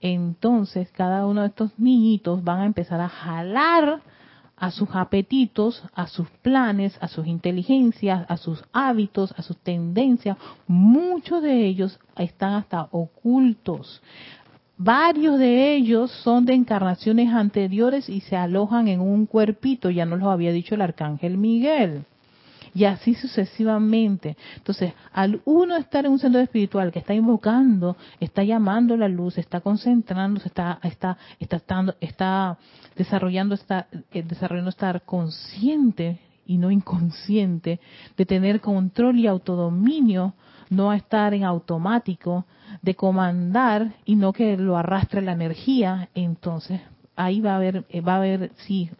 entonces 0.00 0.90
cada 0.90 1.26
uno 1.26 1.42
de 1.42 1.48
estos 1.48 1.78
niñitos 1.78 2.42
van 2.42 2.60
a 2.60 2.66
empezar 2.66 3.00
a 3.00 3.08
jalar 3.08 4.00
a 4.56 4.70
sus 4.70 4.88
apetitos, 4.92 5.82
a 5.94 6.06
sus 6.06 6.28
planes, 6.42 6.96
a 7.00 7.08
sus 7.08 7.26
inteligencias, 7.26 8.26
a 8.28 8.36
sus 8.36 8.64
hábitos, 8.72 9.32
a 9.36 9.42
sus 9.42 9.56
tendencias. 9.58 10.36
Muchos 10.66 11.42
de 11.42 11.66
ellos 11.66 11.98
están 12.16 12.54
hasta 12.54 12.88
ocultos. 12.90 14.02
Varios 14.76 15.38
de 15.38 15.74
ellos 15.74 16.10
son 16.10 16.46
de 16.46 16.54
encarnaciones 16.54 17.32
anteriores 17.32 18.08
y 18.08 18.20
se 18.22 18.36
alojan 18.36 18.88
en 18.88 19.00
un 19.00 19.26
cuerpito, 19.26 19.90
ya 19.90 20.06
nos 20.06 20.20
lo 20.20 20.30
había 20.30 20.52
dicho 20.52 20.74
el 20.74 20.82
arcángel 20.82 21.36
Miguel 21.36 22.04
y 22.74 22.84
así 22.84 23.14
sucesivamente. 23.14 24.36
Entonces, 24.56 24.92
al 25.12 25.40
uno 25.44 25.76
estar 25.76 26.06
en 26.06 26.12
un 26.12 26.18
centro 26.18 26.40
espiritual 26.40 26.92
que 26.92 26.98
está 26.98 27.14
invocando, 27.14 27.96
está 28.20 28.42
llamando 28.44 28.96
la 28.96 29.08
luz, 29.08 29.38
está 29.38 29.60
concentrando, 29.60 30.40
está 30.44 30.78
está 30.82 31.16
está 31.38 31.62
está 32.00 32.58
desarrollando 32.96 33.54
está 33.54 33.86
eh, 34.12 34.22
desarrollando 34.22 34.70
estar 34.70 35.02
consciente 35.02 36.20
y 36.46 36.58
no 36.58 36.70
inconsciente 36.70 37.80
de 38.16 38.26
tener 38.26 38.60
control 38.60 39.18
y 39.18 39.26
autodominio, 39.26 40.34
no 40.68 40.92
estar 40.92 41.32
en 41.32 41.44
automático, 41.44 42.44
de 42.82 42.94
comandar 42.94 43.94
y 44.04 44.16
no 44.16 44.32
que 44.32 44.56
lo 44.56 44.76
arrastre 44.76 45.22
la 45.22 45.32
energía, 45.32 46.08
entonces 46.14 46.80
ahí 47.16 47.40
va 47.40 47.52
a 47.52 47.56
haber, 47.56 47.84
eh, 47.90 48.00
va 48.00 48.14
a 48.14 48.16
haber, 48.16 48.50
sí, 48.66 48.90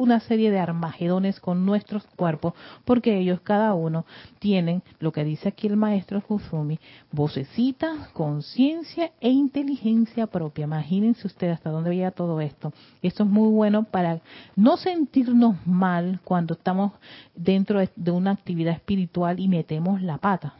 una 0.00 0.20
serie 0.20 0.50
de 0.50 0.58
armagedones 0.58 1.40
con 1.40 1.66
nuestros 1.66 2.04
cuerpos, 2.16 2.54
porque 2.84 3.18
ellos 3.18 3.40
cada 3.42 3.74
uno 3.74 4.06
tienen, 4.38 4.82
lo 4.98 5.12
que 5.12 5.24
dice 5.24 5.48
aquí 5.48 5.66
el 5.66 5.76
maestro 5.76 6.22
Kusumi, 6.22 6.80
vocecita, 7.12 8.08
conciencia 8.14 9.12
e 9.20 9.28
inteligencia 9.28 10.26
propia. 10.26 10.64
Imagínense 10.64 11.26
ustedes 11.26 11.54
hasta 11.54 11.70
dónde 11.70 11.90
veía 11.90 12.10
todo 12.12 12.40
esto. 12.40 12.72
Esto 13.02 13.24
es 13.24 13.28
muy 13.28 13.50
bueno 13.50 13.84
para 13.84 14.20
no 14.56 14.78
sentirnos 14.78 15.56
mal 15.66 16.20
cuando 16.24 16.54
estamos 16.54 16.92
dentro 17.34 17.80
de 17.94 18.10
una 18.10 18.30
actividad 18.30 18.74
espiritual 18.74 19.38
y 19.38 19.48
metemos 19.48 20.00
la 20.00 20.18
pata 20.18 20.54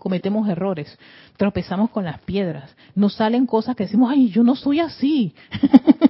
cometemos 0.00 0.48
errores, 0.48 0.98
tropezamos 1.36 1.90
con 1.90 2.04
las 2.04 2.22
piedras, 2.22 2.74
nos 2.94 3.14
salen 3.14 3.44
cosas 3.44 3.76
que 3.76 3.84
decimos, 3.84 4.10
ay, 4.10 4.30
yo 4.30 4.42
no 4.42 4.56
soy 4.56 4.80
así. 4.80 5.34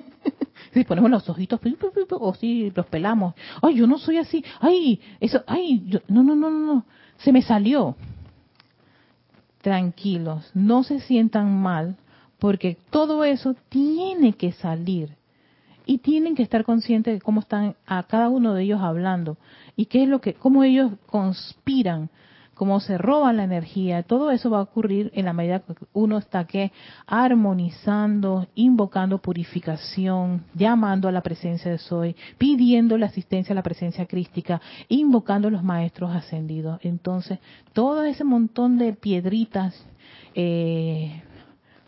si 0.73 0.85
ponemos 0.85 1.11
los 1.11 1.29
ojitos 1.29 1.61
o 2.11 2.35
si 2.35 2.71
los 2.71 2.87
pelamos, 2.87 3.35
ay, 3.63 3.77
yo 3.77 3.87
no 3.87 3.99
soy 3.99 4.19
así, 4.19 4.45
ay, 4.61 5.01
eso, 5.21 5.43
ay, 5.47 6.01
no, 6.09 6.23
no, 6.23 6.35
no, 6.35 6.51
no, 6.51 6.85
se 7.19 7.33
me 7.33 7.43
salió. 7.43 7.97
Tranquilos, 9.63 10.51
no 10.55 10.85
se 10.85 11.01
sientan 11.01 11.61
mal, 11.61 11.97
porque 12.39 12.79
todo 12.91 13.25
eso 13.25 13.55
tiene 13.69 14.33
que 14.33 14.53
salir. 14.53 15.17
Y 15.87 15.99
tienen 15.99 16.37
que 16.37 16.43
estar 16.43 16.65
conscientes 16.65 17.15
de 17.15 17.21
cómo 17.21 17.41
están 17.41 17.75
a 17.85 18.05
cada 18.05 18.29
uno 18.29 18.55
de 18.55 18.63
ellos 18.63 18.81
hablando. 18.81 19.37
Y 19.77 19.87
qué 19.87 20.05
es 20.05 20.09
lo 20.09 20.21
que, 20.21 20.35
cómo 20.35 20.63
ellos 20.63 20.93
conspiran 21.07 22.11
cómo 22.61 22.79
se 22.79 22.99
roba 22.99 23.33
la 23.33 23.45
energía, 23.45 24.03
todo 24.03 24.31
eso 24.31 24.51
va 24.51 24.59
a 24.59 24.65
ocurrir 24.65 25.11
en 25.15 25.25
la 25.25 25.33
medida 25.33 25.61
que 25.61 25.73
uno 25.95 26.19
está 26.19 26.45
que 26.45 26.73
armonizando, 27.07 28.49
invocando 28.55 29.17
purificación, 29.17 30.45
llamando 30.53 31.09
a 31.09 31.13
la 31.13 31.23
presencia 31.23 31.71
de 31.71 31.79
Soy, 31.79 32.15
pidiendo 32.37 32.99
la 32.99 33.07
asistencia 33.07 33.55
a 33.55 33.57
la 33.57 33.63
presencia 33.63 34.05
crística, 34.05 34.61
invocando 34.91 35.49
a 35.49 35.51
los 35.51 35.63
maestros 35.63 36.15
ascendidos. 36.15 36.79
Entonces, 36.83 37.39
todo 37.73 38.05
ese 38.05 38.25
montón 38.25 38.77
de 38.77 38.93
piedritas, 38.93 39.83
eh, 40.35 41.23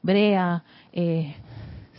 brea, 0.02 0.64
eh, 0.94 1.34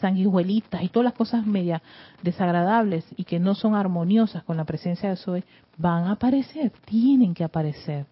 sanguijuelitas 0.02 0.82
y 0.82 0.90
todas 0.90 1.06
las 1.06 1.14
cosas 1.14 1.46
media 1.46 1.84
desagradables 2.24 3.06
y 3.18 3.24
que 3.26 3.40
no 3.40 3.54
son 3.54 3.76
armoniosas 3.76 4.44
con 4.44 4.58
la 4.58 4.66
presencia 4.66 5.10
de 5.10 5.16
Soy, 5.16 5.44
van 5.78 6.06
a 6.06 6.14
aparecer, 6.14 6.72
tienen 6.88 7.36
que 7.36 7.44
aparecer 7.44 8.08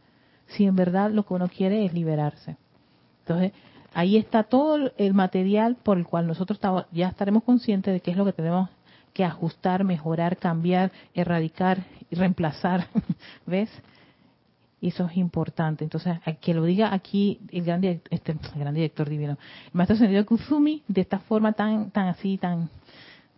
si 0.52 0.66
en 0.66 0.76
verdad 0.76 1.12
lo 1.12 1.24
que 1.26 1.34
uno 1.34 1.48
quiere 1.48 1.86
es 1.86 1.94
liberarse. 1.94 2.58
Entonces, 3.22 3.52
ahí 3.94 4.18
está 4.18 4.44
todo 4.44 4.92
el 4.98 5.14
material 5.14 5.76
por 5.76 5.98
el 5.98 6.06
cual 6.06 6.28
nosotros 6.28 6.60
ya 6.92 7.10
estaremos 7.10 7.44
conscientes 7.44 7.94
de 7.94 8.00
qué 8.00 8.12
es 8.12 8.18
lo 8.18 8.26
que 8.26 8.34
tenemos 8.34 8.70
que 9.14 9.26
ajustar, 9.26 9.84
mejorar, 9.84 10.38
cambiar, 10.38 10.92
erradicar 11.14 11.84
y 12.10 12.16
reemplazar. 12.16 12.88
¿Ves? 13.46 13.70
Y 14.80 14.88
eso 14.88 15.06
es 15.06 15.18
importante. 15.18 15.84
Entonces, 15.84 16.18
que 16.40 16.54
lo 16.54 16.64
diga 16.64 16.94
aquí 16.94 17.40
el 17.52 17.64
gran, 17.64 17.84
este, 17.84 18.36
director 18.74 19.08
divino, 19.08 19.38
el 19.66 19.72
maestro 19.74 19.98
Sendido 19.98 20.26
Kuzumi, 20.26 20.84
de 20.88 21.02
esta 21.02 21.20
forma 21.20 21.54
tan, 21.54 21.92
tan 21.92 22.08
así, 22.08 22.38
tan, 22.38 22.70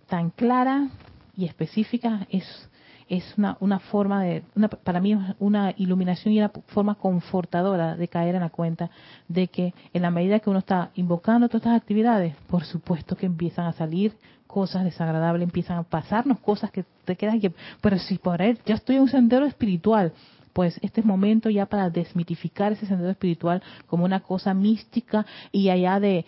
tan 0.07 0.29
clara 0.29 0.89
y 1.35 1.45
específica, 1.45 2.27
es, 2.29 2.69
es 3.09 3.23
una, 3.37 3.57
una 3.59 3.79
forma 3.79 4.23
de, 4.23 4.43
una, 4.55 4.67
para 4.67 4.99
mí, 4.99 5.17
una 5.39 5.73
iluminación 5.77 6.33
y 6.33 6.39
una 6.39 6.51
forma 6.67 6.95
confortadora 6.95 7.95
de 7.95 8.07
caer 8.07 8.35
en 8.35 8.41
la 8.41 8.49
cuenta 8.49 8.89
de 9.27 9.47
que 9.47 9.73
en 9.93 10.01
la 10.01 10.11
medida 10.11 10.39
que 10.39 10.49
uno 10.49 10.59
está 10.59 10.91
invocando 10.95 11.47
todas 11.47 11.61
estas 11.63 11.77
actividades, 11.77 12.35
por 12.47 12.63
supuesto 12.63 13.15
que 13.15 13.25
empiezan 13.25 13.65
a 13.65 13.73
salir 13.73 14.15
cosas 14.47 14.83
desagradables, 14.83 15.43
empiezan 15.43 15.77
a 15.77 15.83
pasarnos 15.83 16.39
cosas 16.39 16.69
que 16.71 16.85
te 17.05 17.15
quedan 17.15 17.39
que, 17.39 17.51
pero 17.81 17.97
si 17.97 18.17
por 18.17 18.41
él, 18.41 18.59
ya 18.65 18.75
estoy 18.75 18.97
en 18.97 19.01
un 19.03 19.09
sendero 19.09 19.45
espiritual, 19.45 20.13
pues 20.53 20.79
este 20.83 21.01
es 21.01 21.05
momento 21.05 21.49
ya 21.49 21.65
para 21.65 21.89
desmitificar 21.89 22.71
ese 22.71 22.85
sendero 22.85 23.09
espiritual 23.09 23.61
como 23.87 24.05
una 24.05 24.19
cosa 24.19 24.53
mística 24.53 25.25
y 25.51 25.69
allá 25.69 25.99
de 25.99 26.25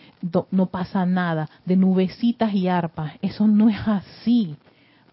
no 0.50 0.66
pasa 0.66 1.06
nada, 1.06 1.48
de 1.64 1.76
nubecitas 1.76 2.52
y 2.52 2.66
arpas. 2.66 3.12
Eso 3.22 3.46
no 3.46 3.68
es 3.68 3.78
así. 3.86 4.56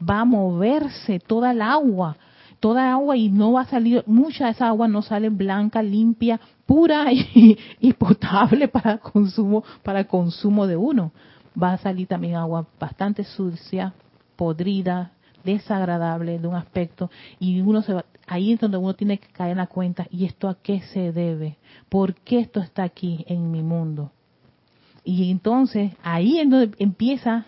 Va 0.10 0.22
a 0.22 0.26
moverse 0.26 1.20
toda 1.20 1.52
el 1.52 1.62
agua, 1.62 2.18
toda 2.60 2.88
el 2.88 2.94
agua 2.94 3.18
y 3.18 3.30
no 3.30 3.54
va 3.54 3.62
a 3.62 3.66
salir, 3.66 4.04
mucha 4.08 4.46
de 4.46 4.52
esa 4.52 4.68
agua 4.68 4.88
no 4.88 5.02
sale 5.02 5.30
blanca, 5.30 5.82
limpia, 5.84 6.40
pura 6.66 7.06
y, 7.12 7.94
potable 7.94 8.68
para 8.68 8.98
consumo, 8.98 9.64
para 9.84 10.06
consumo 10.06 10.68
de 10.68 10.78
uno. 10.78 11.12
Va 11.62 11.74
a 11.74 11.78
salir 11.78 12.08
también 12.08 12.36
agua 12.36 12.66
bastante 12.80 13.24
sucia, 13.24 13.94
podrida, 14.36 15.12
desagradable 15.44 16.40
de 16.40 16.48
un 16.48 16.56
aspecto 16.56 17.12
y 17.40 17.60
uno 17.62 17.82
se 17.82 17.94
va, 17.94 18.06
ahí 18.28 18.54
es 18.54 18.60
donde 18.60 18.78
uno 18.78 18.94
tiene 18.94 19.18
que 19.18 19.28
caer 19.28 19.52
en 19.52 19.58
la 19.58 19.68
cuenta 19.68 20.08
y 20.10 20.26
esto 20.26 20.48
a 20.48 20.56
qué 20.56 20.82
se 20.94 21.12
debe, 21.12 21.58
por 21.90 22.16
qué 22.16 22.40
esto 22.40 22.62
está 22.62 22.84
aquí 22.84 23.26
en 23.28 23.52
mi 23.52 23.62
mundo. 23.62 24.12
Y 25.04 25.30
entonces 25.30 25.92
ahí 26.02 26.40
es 26.40 26.50
donde 26.50 26.76
empieza 26.80 27.46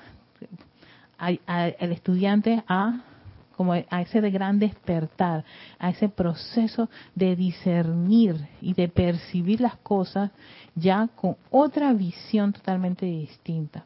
el 1.19 1.91
estudiante 1.91 2.63
a 2.67 3.01
como 3.55 3.71
a 3.71 4.01
ese 4.01 4.19
de 4.19 4.31
gran 4.31 4.59
despertar, 4.59 5.45
a 5.79 5.89
ese 5.89 6.09
proceso 6.09 6.89
de 7.15 7.37
discernir 7.37 8.49
y 8.61 8.73
de 8.73 8.89
percibir 8.89 9.61
las 9.61 9.77
cosas 9.77 10.31
ya 10.75 11.07
con 11.15 11.37
otra 11.51 11.93
visión 11.93 12.51
totalmente 12.51 13.05
distinta 13.05 13.85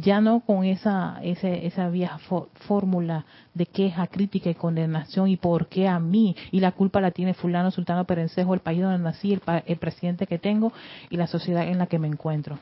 ya 0.00 0.20
no 0.20 0.40
con 0.40 0.64
esa, 0.64 1.20
esa 1.22 1.88
vieja 1.88 2.18
fórmula 2.66 3.24
de 3.54 3.66
queja, 3.66 4.06
crítica 4.06 4.50
y 4.50 4.54
condenación 4.54 5.28
y 5.28 5.36
por 5.36 5.68
qué 5.68 5.88
a 5.88 5.98
mí 5.98 6.36
y 6.50 6.60
la 6.60 6.72
culpa 6.72 7.00
la 7.00 7.10
tiene 7.10 7.34
fulano, 7.34 7.70
sultano, 7.70 8.04
perencejo, 8.04 8.54
el 8.54 8.60
país 8.60 8.80
donde 8.80 8.98
nací, 8.98 9.32
el, 9.32 9.42
el 9.66 9.76
presidente 9.76 10.26
que 10.26 10.38
tengo 10.38 10.72
y 11.10 11.16
la 11.16 11.26
sociedad 11.26 11.66
en 11.66 11.78
la 11.78 11.86
que 11.86 11.98
me 11.98 12.08
encuentro. 12.08 12.58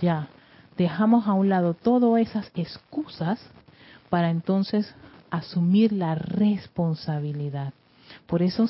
Ya, 0.00 0.28
dejamos 0.76 1.26
a 1.26 1.32
un 1.32 1.48
lado 1.48 1.74
todas 1.74 2.20
esas 2.20 2.50
excusas 2.54 3.40
para 4.08 4.30
entonces 4.30 4.94
asumir 5.30 5.92
la 5.92 6.14
responsabilidad. 6.14 7.72
Por 8.26 8.42
eso, 8.42 8.68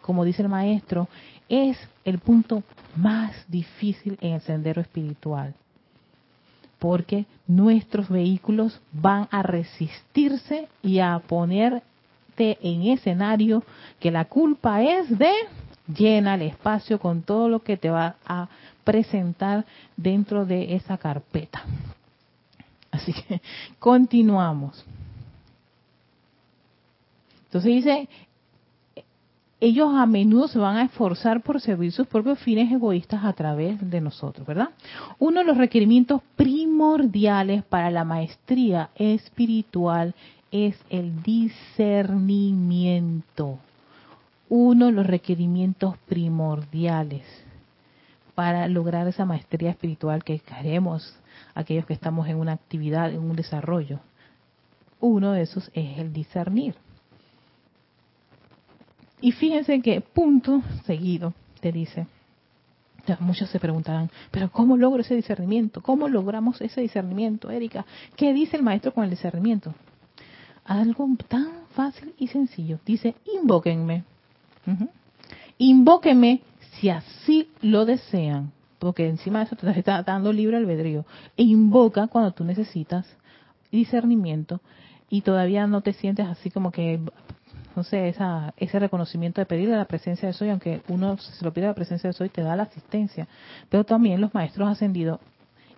como 0.00 0.24
dice 0.24 0.42
el 0.42 0.48
maestro, 0.48 1.08
es 1.48 1.78
el 2.04 2.18
punto 2.18 2.62
más 2.96 3.32
difícil 3.48 4.18
en 4.20 4.34
el 4.34 4.40
sendero 4.40 4.80
espiritual 4.80 5.54
porque 6.82 7.26
nuestros 7.46 8.08
vehículos 8.08 8.80
van 8.90 9.28
a 9.30 9.44
resistirse 9.44 10.66
y 10.82 10.98
a 10.98 11.16
ponerte 11.28 11.84
en 12.60 12.88
escenario 12.88 13.62
que 14.00 14.10
la 14.10 14.24
culpa 14.24 14.82
es 14.82 15.16
de 15.16 15.30
llena 15.86 16.34
el 16.34 16.42
espacio 16.42 16.98
con 16.98 17.22
todo 17.22 17.48
lo 17.48 17.62
que 17.62 17.76
te 17.76 17.90
va 17.90 18.16
a 18.26 18.48
presentar 18.84 19.64
dentro 19.96 20.44
de 20.46 20.74
esa 20.74 20.98
carpeta. 20.98 21.62
Así 22.90 23.12
que 23.12 23.40
continuamos. 23.78 24.84
Entonces 27.46 27.74
dice, 27.74 28.08
ellos 29.60 29.94
a 29.94 30.06
menudo 30.06 30.48
se 30.48 30.58
van 30.58 30.76
a 30.76 30.84
esforzar 30.84 31.42
por 31.42 31.60
servir 31.60 31.92
sus 31.92 32.06
propios 32.06 32.38
fines 32.40 32.72
egoístas 32.72 33.24
a 33.24 33.32
través 33.32 33.90
de 33.90 34.00
nosotros, 34.00 34.46
¿verdad? 34.46 34.70
Uno 35.18 35.40
de 35.40 35.46
los 35.46 35.56
requerimientos 35.56 36.22
primordiales 36.34 37.64
para 37.64 37.90
la 37.90 38.04
maestría 38.04 38.90
espiritual 38.96 40.14
es 40.50 40.76
el 40.90 41.22
discernimiento. 41.22 43.58
Uno 44.54 44.84
de 44.84 44.92
los 44.92 45.06
requerimientos 45.06 45.96
primordiales 46.06 47.24
para 48.34 48.68
lograr 48.68 49.08
esa 49.08 49.24
maestría 49.24 49.70
espiritual 49.70 50.24
que 50.24 50.40
queremos 50.40 51.18
aquellos 51.54 51.86
que 51.86 51.94
estamos 51.94 52.28
en 52.28 52.36
una 52.36 52.52
actividad, 52.52 53.10
en 53.10 53.20
un 53.20 53.34
desarrollo. 53.34 54.00
Uno 55.00 55.32
de 55.32 55.40
esos 55.40 55.70
es 55.72 55.96
el 55.96 56.12
discernir. 56.12 56.74
Y 59.22 59.32
fíjense 59.32 59.80
que 59.80 60.02
punto 60.02 60.60
seguido 60.84 61.32
te 61.62 61.72
dice, 61.72 62.06
muchos 63.20 63.48
se 63.48 63.58
preguntarán, 63.58 64.10
pero 64.30 64.52
¿cómo 64.52 64.76
logro 64.76 65.00
ese 65.00 65.14
discernimiento? 65.14 65.80
¿Cómo 65.80 66.08
logramos 66.08 66.60
ese 66.60 66.82
discernimiento, 66.82 67.50
Erika? 67.50 67.86
¿Qué 68.16 68.34
dice 68.34 68.58
el 68.58 68.62
maestro 68.62 68.92
con 68.92 69.04
el 69.04 69.08
discernimiento? 69.08 69.74
Algo 70.66 71.08
tan 71.26 71.64
fácil 71.70 72.12
y 72.18 72.28
sencillo. 72.28 72.80
Dice, 72.84 73.14
invóquenme. 73.34 74.11
Invóquenme 75.58 76.42
si 76.72 76.88
así 76.88 77.48
lo 77.60 77.84
desean. 77.84 78.52
Porque 78.78 79.08
encima 79.08 79.38
de 79.38 79.44
eso 79.44 79.56
te 79.56 79.70
está 79.78 80.02
dando 80.02 80.32
libre 80.32 80.56
albedrío. 80.56 81.04
E 81.36 81.44
invoca 81.44 82.08
cuando 82.08 82.32
tú 82.32 82.44
necesitas 82.44 83.06
discernimiento 83.70 84.60
y 85.08 85.20
todavía 85.20 85.66
no 85.66 85.82
te 85.82 85.92
sientes 85.92 86.26
así 86.26 86.50
como 86.50 86.72
que 86.72 87.00
no 87.76 87.84
sé, 87.84 88.08
esa, 88.08 88.52
ese 88.56 88.78
reconocimiento 88.78 89.40
de 89.40 89.46
pedirle 89.46 89.76
la 89.76 89.86
presencia 89.86 90.28
de 90.28 90.34
Soy, 90.34 90.50
aunque 90.50 90.82
uno 90.88 91.16
se 91.16 91.44
lo 91.44 91.52
pide 91.52 91.66
la 91.66 91.74
presencia 91.74 92.08
de 92.08 92.14
Soy, 92.14 92.28
te 92.28 92.42
da 92.42 92.56
la 92.56 92.64
asistencia. 92.64 93.28
Pero 93.68 93.84
también 93.84 94.20
los 94.20 94.34
maestros 94.34 94.68
ascendidos, 94.68 95.20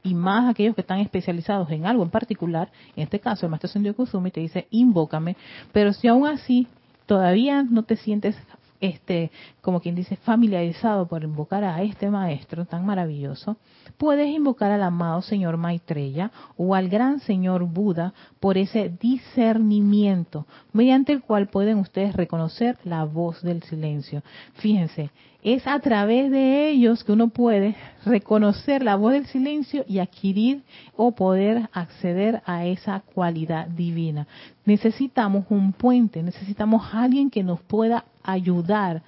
y 0.03 0.15
más 0.15 0.51
aquellos 0.51 0.75
que 0.75 0.83
están 0.83 0.99
especializados 0.99 1.71
en 1.71 1.87
algo 1.87 2.03
en 2.03 2.11
particular, 2.11 2.71
en 2.95 3.05
este 3.05 3.21
caso 3.21 3.47
el 3.47 3.51
maestro 3.51 3.69
ascendido 3.69 3.95
Kusumi 3.95 4.31
te 4.31 4.41
dice, 4.41 4.67
invócame, 4.71 5.37
pero 5.73 5.93
si 5.93 6.09
aún 6.09 6.27
así 6.27 6.67
todavía 7.07 7.63
no 7.63 7.85
te 7.85 7.97
sientes 7.97 8.37
este, 8.81 9.31
como 9.61 9.81
quien 9.81 9.95
dice, 9.95 10.17
familiarizado 10.17 11.07
por 11.07 11.25
invocar 11.25 11.65
a 11.65 11.83
este 11.83 12.11
maestro 12.11 12.67
tan 12.67 12.85
maravilloso, 12.85 13.57
puedes 13.97 14.29
invocar 14.29 14.71
al 14.71 14.83
amado 14.83 15.23
señor 15.23 15.57
Maitreya 15.57 16.31
o 16.57 16.75
al 16.75 16.89
gran 16.89 17.21
señor 17.21 17.65
Buda 17.65 18.13
por 18.41 18.59
ese 18.59 18.93
discernimiento, 19.01 20.47
mediante 20.73 21.13
el 21.13 21.23
cual 21.23 21.49
pueden 21.49 21.79
ustedes 21.79 22.15
reconocer 22.15 22.79
la 22.85 23.05
voz 23.05 23.43
del 23.43 23.63
silencio. 23.63 24.23
Fíjense, 24.55 25.11
es 25.45 25.67
a 25.67 25.79
través 25.79 26.31
de 26.31 26.71
ellos 26.71 27.05
que 27.05 27.13
uno 27.13 27.29
puede 27.29 27.77
reconocer 28.07 28.83
la 28.83 28.97
voz 28.97 29.13
del 29.13 29.27
silencio 29.27 29.85
y 29.87 29.99
adquirir 29.99 30.63
o 30.97 31.13
poder 31.13 31.69
acceder 31.75 32.43
a 32.47 32.65
esa 32.65 33.01
cualidad 33.01 33.69
divina. 33.69 34.27
Necesitamos 34.65 35.45
un 35.51 35.75
puente, 35.75 36.23
necesitamos 36.23 36.95
alguien 36.95 37.29
que 37.29 37.43
nos 37.43 37.61
pueda 37.61 38.07
ayudar 38.23 39.03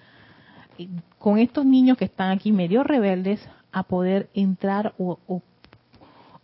con 1.18 1.39
estos 1.39 1.64
niños 1.64 1.97
que 1.97 2.05
están 2.05 2.30
aquí 2.32 2.53
medio 2.53 2.84
rebeldes 2.84 3.41
a 3.72 3.82
poder 3.82 4.28
entrar 4.34 4.93
o, 4.99 5.18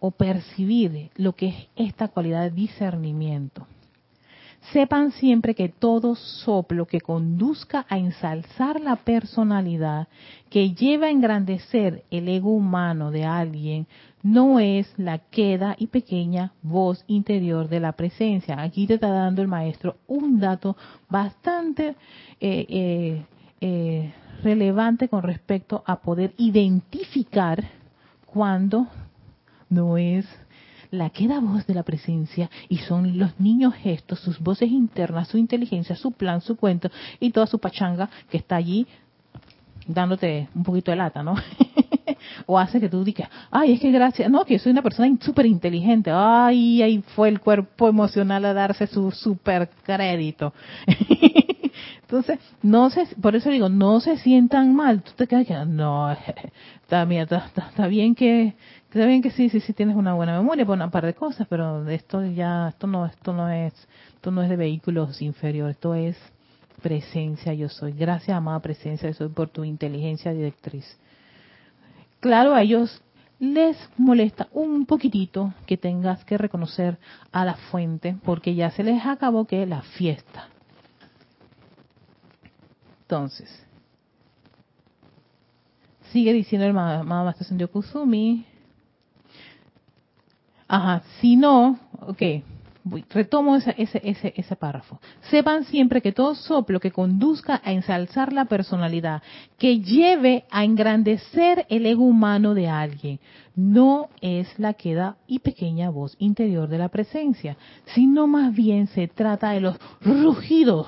o 0.01 0.11
percibir 0.11 1.11
lo 1.17 1.35
que 1.35 1.49
es 1.49 1.55
esta 1.77 2.09
cualidad 2.09 2.45
de 2.45 2.51
discernimiento. 2.51 3.67
Sepan 4.71 5.11
siempre 5.11 5.55
que 5.57 5.69
todo 5.69 6.15
soplo 6.15 6.87
que 6.87 7.01
conduzca 7.01 7.85
a 7.89 7.99
ensalzar 7.99 8.81
la 8.81 8.97
personalidad, 8.97 10.07
que 10.51 10.73
lleva 10.73 11.07
a 11.07 11.11
engrandecer 11.11 12.05
el 12.11 12.29
ego 12.29 12.55
humano 12.55 13.11
de 13.11 13.25
alguien, 13.25 13.89
no 14.23 14.61
es 14.61 14.87
la 14.97 15.19
queda 15.19 15.75
y 15.79 15.89
pequeña 15.89 16.53
voz 16.63 17.05
interior 17.09 17.69
de 17.69 17.81
la 17.81 17.93
presencia. 17.93 18.63
Aquí 18.63 18.87
te 18.87 18.95
está 18.95 19.09
dando 19.09 19.43
el 19.43 19.49
maestro 19.49 19.97
un 20.07 20.39
dato 20.39 20.77
bastante 21.09 21.97
eh, 22.41 22.67
eh, 22.69 23.27
eh, 23.61 24.15
relevante 24.45 25.09
con 25.09 25.23
respecto 25.23 25.83
a 25.87 25.97
poder 25.97 26.35
identificar 26.39 27.65
cuando 28.27 28.87
no 29.69 29.99
es 29.99 30.27
la 30.93 31.11
que 31.11 31.27
da 31.27 31.41
voz 31.41 31.67
de 31.67 31.75
la 31.75 31.83
presencia 31.83 32.51
y 32.69 32.79
son 32.79 33.19
los 33.19 33.41
niños 33.41 33.75
gestos, 33.75 34.21
sus 34.21 34.39
voces 34.39 34.71
internas, 34.71 35.27
su 35.29 35.39
inteligencia, 35.39 35.97
su 35.97 36.13
plan, 36.13 36.41
su 36.43 36.57
cuento 36.57 36.91
y 37.19 37.31
toda 37.31 37.47
su 37.47 37.59
pachanga 37.59 38.11
que 38.31 38.37
está 38.37 38.57
allí 38.57 38.87
dándote 39.87 40.49
un 40.55 40.63
poquito 40.63 40.91
de 40.91 40.99
lata, 40.99 41.23
¿no? 41.23 41.35
o 42.47 42.59
hace 42.59 42.79
que 42.79 42.91
tú 42.91 43.03
digas, 43.03 43.29
ay, 43.51 43.73
es 43.73 43.81
que 43.81 43.91
gracias, 43.91 44.31
no, 44.31 44.45
que 44.45 44.55
yo 44.55 44.61
soy 44.61 44.73
una 44.73 44.83
persona 44.83 45.09
súper 45.21 45.47
inteligente, 45.47 46.11
ay, 46.13 46.83
ahí 46.83 47.03
fue 47.17 47.31
el 47.31 47.41
cuerpo 47.41 47.89
emocional 47.89 48.45
a 48.45 48.53
darse 48.53 48.87
su 48.87 49.11
super 49.11 49.71
crédito. 49.83 50.53
Entonces, 52.03 52.39
no 52.63 52.91
se, 52.91 53.07
por 53.23 53.35
eso 53.35 53.49
digo, 53.49 53.71
no 53.71 53.99
se 54.01 54.19
sientan 54.19 54.75
mal. 54.75 55.03
Tú 55.03 55.13
te 55.17 55.27
quedas 55.27 55.47
que, 55.47 55.55
no, 55.67 56.13
está 56.83 57.07
bien, 57.07 57.23
está, 57.23 57.87
bien 57.87 58.15
que, 58.15 58.53
está 58.99 59.07
bien 59.07 59.23
que 59.23 59.31
sí, 59.31 59.49
sí, 59.49 59.61
sí 59.61 59.73
tienes 59.73 59.97
una 59.97 60.13
buena 60.13 60.37
memoria 60.37 60.67
por 60.67 60.77
una 60.77 60.91
par 60.91 61.07
de 61.07 61.15
cosas, 61.15 61.47
pero 61.49 61.89
esto 61.89 62.25
ya, 62.27 62.69
esto 62.69 62.87
no, 62.87 63.07
esto 63.07 63.33
no 63.33 63.49
es, 63.49 63.73
esto 64.15 64.31
no 64.31 64.43
es 64.43 64.51
de 64.51 64.57
vehículos 64.57 65.23
inferiores, 65.23 65.77
esto 65.77 65.95
es 65.95 66.17
presencia 66.83 67.55
yo 67.55 67.71
soy. 67.71 67.93
Gracias, 67.93 68.37
amada 68.37 68.61
presencia 68.61 69.09
yo 69.09 69.15
soy, 69.15 69.29
por 69.29 69.49
tu 69.49 69.65
inteligencia 69.65 70.33
directriz. 70.33 70.99
Claro, 72.21 72.55
a 72.55 72.61
ellos 72.61 73.03
les 73.39 73.79
molesta 73.97 74.49
un 74.53 74.85
poquitito 74.85 75.55
que 75.65 75.79
tengas 75.79 76.23
que 76.27 76.37
reconocer 76.37 76.99
a 77.33 77.47
la 77.47 77.55
fuente, 77.55 78.17
porque 78.25 78.55
ya 78.55 78.71
se 78.73 78.85
les 78.85 79.07
acabó 79.07 79.47
que 79.47 79.65
la 79.65 79.81
fiesta. 79.81 80.49
Entonces, 83.03 83.67
sigue 86.13 86.35
diciendo 86.35 86.67
el 86.67 86.75
Master 86.75 87.47
Sendio 87.47 87.71
Kusumi. 87.71 88.52
Ajá, 90.73 91.03
si 91.21 91.37
no, 91.37 91.79
ok, 92.01 92.23
retomo 93.11 93.57
ese, 93.57 93.75
ese, 93.77 94.01
ese, 94.03 94.33
ese 94.35 94.57
párrafo. 94.57 94.99
Sepan 95.31 95.65
siempre 95.65 96.01
que 96.01 96.13
todo 96.13 96.35
soplo 96.35 96.81
que 96.81 96.91
conduzca 96.91 97.61
a 97.63 97.73
ensalzar 97.73 98.33
la 98.33 98.47
personalidad, 98.47 99.23
que 99.59 99.81
lleve 99.81 100.47
a 100.51 100.65
engrandecer 100.65 101.67
el 101.69 101.85
ego 101.85 102.05
humano 102.05 102.55
de 102.55 102.71
alguien, 102.71 103.21
no 103.55 104.09
es 104.23 104.59
la 104.59 104.73
queda 104.73 105.17
y 105.27 105.41
pequeña 105.41 105.91
voz 105.91 106.17
interior 106.19 106.67
de 106.71 106.79
la 106.79 106.89
presencia, 106.89 107.59
sino 107.95 108.27
más 108.27 108.55
bien 108.55 108.87
se 108.87 109.09
trata 109.09 109.51
de 109.51 109.61
los 109.61 109.77
rugidos 110.01 110.87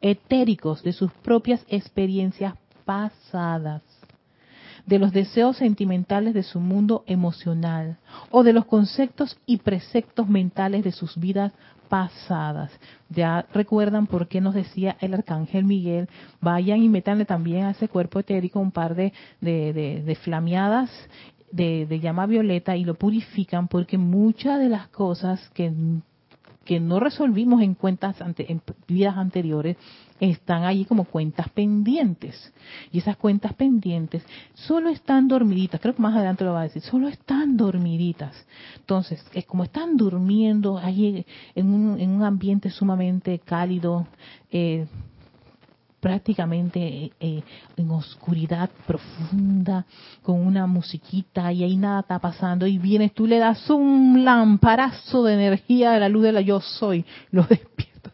etéricos 0.00 0.82
de 0.82 0.92
sus 0.92 1.12
propias 1.12 1.64
experiencias 1.68 2.54
pasadas 2.84 3.84
de 4.86 4.98
los 4.98 5.12
deseos 5.12 5.56
sentimentales 5.56 6.32
de 6.32 6.44
su 6.44 6.60
mundo 6.60 7.04
emocional 7.06 7.98
o 8.30 8.42
de 8.44 8.52
los 8.52 8.64
conceptos 8.64 9.36
y 9.44 9.58
preceptos 9.58 10.28
mentales 10.28 10.84
de 10.84 10.92
sus 10.92 11.16
vidas 11.18 11.52
pasadas. 11.88 12.70
Ya 13.08 13.46
recuerdan 13.52 14.06
por 14.06 14.28
qué 14.28 14.40
nos 14.40 14.54
decía 14.54 14.96
el 15.00 15.14
arcángel 15.14 15.64
Miguel, 15.64 16.08
vayan 16.40 16.82
y 16.82 16.88
métanle 16.88 17.24
también 17.24 17.64
a 17.64 17.70
ese 17.70 17.88
cuerpo 17.88 18.20
etérico 18.20 18.60
un 18.60 18.70
par 18.70 18.94
de, 18.94 19.12
de, 19.40 20.18
flameadas 20.22 20.90
de, 21.50 21.86
de, 21.86 22.00
llama 22.00 22.26
violeta 22.26 22.76
y 22.76 22.84
lo 22.84 22.94
purifican 22.94 23.68
porque 23.68 23.98
muchas 23.98 24.58
de 24.58 24.68
las 24.68 24.88
cosas 24.88 25.48
que 25.50 25.72
que 26.66 26.80
no 26.80 27.00
resolvimos 27.00 27.62
en 27.62 27.74
cuentas 27.74 28.16
en 28.36 28.60
vidas 28.86 29.16
anteriores 29.16 29.78
están 30.20 30.64
allí 30.64 30.84
como 30.84 31.04
cuentas 31.04 31.48
pendientes. 31.50 32.52
Y 32.92 32.98
esas 32.98 33.16
cuentas 33.16 33.54
pendientes 33.54 34.22
solo 34.54 34.90
están 34.90 35.28
dormiditas, 35.28 35.80
creo 35.80 35.94
que 35.94 36.02
más 36.02 36.14
adelante 36.14 36.44
lo 36.44 36.52
va 36.52 36.60
a 36.60 36.64
decir, 36.64 36.82
solo 36.82 37.08
están 37.08 37.56
dormiditas. 37.56 38.34
Entonces, 38.76 39.24
es 39.32 39.46
como 39.46 39.64
están 39.64 39.96
durmiendo 39.96 40.76
allí 40.76 41.24
en 41.54 41.72
un, 41.72 42.00
en 42.00 42.10
un 42.10 42.24
ambiente 42.24 42.68
sumamente 42.68 43.38
cálido, 43.38 44.06
eh, 44.50 44.86
prácticamente 46.00 47.12
eh, 47.18 47.42
en 47.76 47.90
oscuridad 47.90 48.70
profunda, 48.86 49.86
con 50.22 50.46
una 50.46 50.66
musiquita 50.66 51.52
y 51.52 51.64
ahí 51.64 51.76
nada 51.76 52.00
está 52.00 52.18
pasando 52.18 52.66
y 52.66 52.78
vienes, 52.78 53.12
tú 53.12 53.26
le 53.26 53.38
das 53.38 53.68
un 53.70 54.24
lamparazo 54.24 55.24
de 55.24 55.34
energía 55.34 55.92
de 55.92 56.00
la 56.00 56.08
luz 56.08 56.24
de 56.24 56.32
la 56.32 56.40
yo 56.40 56.60
soy, 56.60 57.04
los 57.30 57.48
despiertas. 57.48 58.12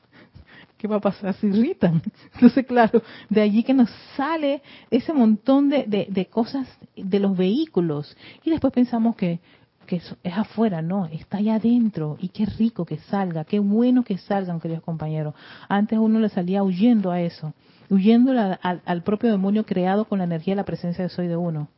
¿Qué 0.78 0.88
va 0.88 0.96
a 0.96 1.00
pasar? 1.00 1.34
Se 1.34 1.46
irritan. 1.46 2.02
Entonces, 2.34 2.66
claro, 2.68 3.02
de 3.28 3.40
allí 3.40 3.62
que 3.62 3.74
nos 3.74 3.88
sale 4.16 4.62
ese 4.90 5.12
montón 5.12 5.68
de, 5.68 6.06
de, 6.08 6.26
cosas 6.26 6.66
de 6.96 7.20
los 7.20 7.36
vehículos 7.36 8.16
y 8.44 8.50
después 8.50 8.72
pensamos 8.72 9.16
que 9.16 9.40
que 9.86 9.96
es 9.96 10.38
afuera, 10.38 10.80
no, 10.80 11.06
está 11.06 11.38
allá 11.38 11.56
adentro 11.56 12.16
y 12.20 12.28
qué 12.28 12.46
rico 12.46 12.84
que 12.84 12.98
salga, 12.98 13.44
qué 13.44 13.58
bueno 13.58 14.04
que 14.04 14.16
salgan, 14.16 14.60
queridos 14.60 14.84
compañeros. 14.84 15.34
Antes 15.68 15.98
uno 15.98 16.20
le 16.20 16.28
salía 16.28 16.62
huyendo 16.62 17.10
a 17.10 17.20
eso 17.20 17.52
huyendo 17.92 18.32
al, 18.62 19.02
propio 19.02 19.30
demonio 19.30 19.66
creado 19.66 20.06
con 20.06 20.18
la 20.18 20.24
energía 20.24 20.54
y 20.54 20.56
la 20.56 20.64
presencia 20.64 21.04
de 21.04 21.10
soy 21.10 21.28
de 21.28 21.36
uno. 21.36 21.68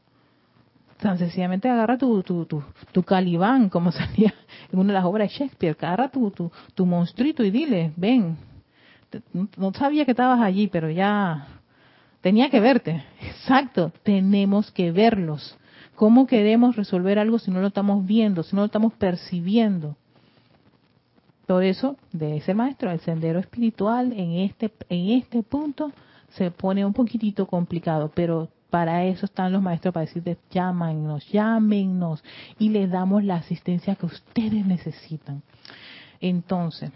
Tan 0.99 1.19
sencillamente 1.19 1.69
agarra 1.69 1.99
tu, 1.99 2.23
tu, 2.23 2.47
tu, 2.47 3.03
calibán, 3.03 3.69
como 3.69 3.91
salía 3.93 4.33
en 4.73 4.79
una 4.79 4.93
de 4.93 4.95
las 4.95 5.05
obras 5.05 5.29
de 5.29 5.35
Shakespeare, 5.35 5.77
agarra 5.81 6.09
tu, 6.09 6.31
tu, 6.31 6.53
tu 6.75 6.87
monstruito 6.87 7.43
y 7.43 7.51
dile, 7.51 7.93
ven, 7.97 8.37
no 9.57 9.73
sabía 9.75 10.05
que 10.05 10.13
estabas 10.13 10.41
allí, 10.41 10.69
pero 10.69 10.89
ya 10.89 11.49
tenía 12.21 12.49
que 12.49 12.61
verte. 12.61 13.03
Exacto, 13.21 13.91
tenemos 14.05 14.71
que 14.71 14.93
verlos. 14.93 15.59
¿Cómo 15.97 16.29
queremos 16.29 16.77
resolver 16.77 17.19
algo 17.19 17.41
si 17.41 17.51
no 17.51 17.61
lo 17.61 17.69
estamos 17.69 18.07
viendo, 18.07 18.45
si 18.45 18.55
no 18.55 18.63
lo 18.63 18.67
estamos 18.67 18.93
percibiendo? 18.93 19.97
Por 21.47 21.63
eso, 21.63 21.97
de 22.13 22.39
ese 22.39 22.55
maestro, 22.55 22.91
el 22.91 23.01
sendero 23.01 23.39
espiritual 23.39 24.13
en 24.13 24.33
este, 24.33 24.73
en 24.89 25.11
este 25.11 25.43
punto 25.43 25.93
se 26.31 26.51
pone 26.51 26.85
un 26.85 26.93
poquitito 26.93 27.47
complicado, 27.47 28.11
pero 28.15 28.49
para 28.71 29.05
eso 29.05 29.27
están 29.27 29.53
los 29.53 29.63
maestros, 29.63 29.95
para 29.95 30.07
decirles, 30.07 30.39
llámanos, 30.51 31.29
llámenos, 31.31 32.25
y 32.59 32.71
les 32.71 32.91
damos 32.91 33.23
la 33.23 33.37
asistencia 33.37 33.95
que 33.95 34.07
ustedes 34.07 34.67
necesitan. 34.67 35.43
Entonces, 36.21 36.91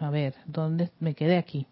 a 0.00 0.10
ver, 0.10 0.34
¿dónde 0.44 0.90
me 0.98 1.14
quedé 1.14 1.38
aquí? 1.38 1.66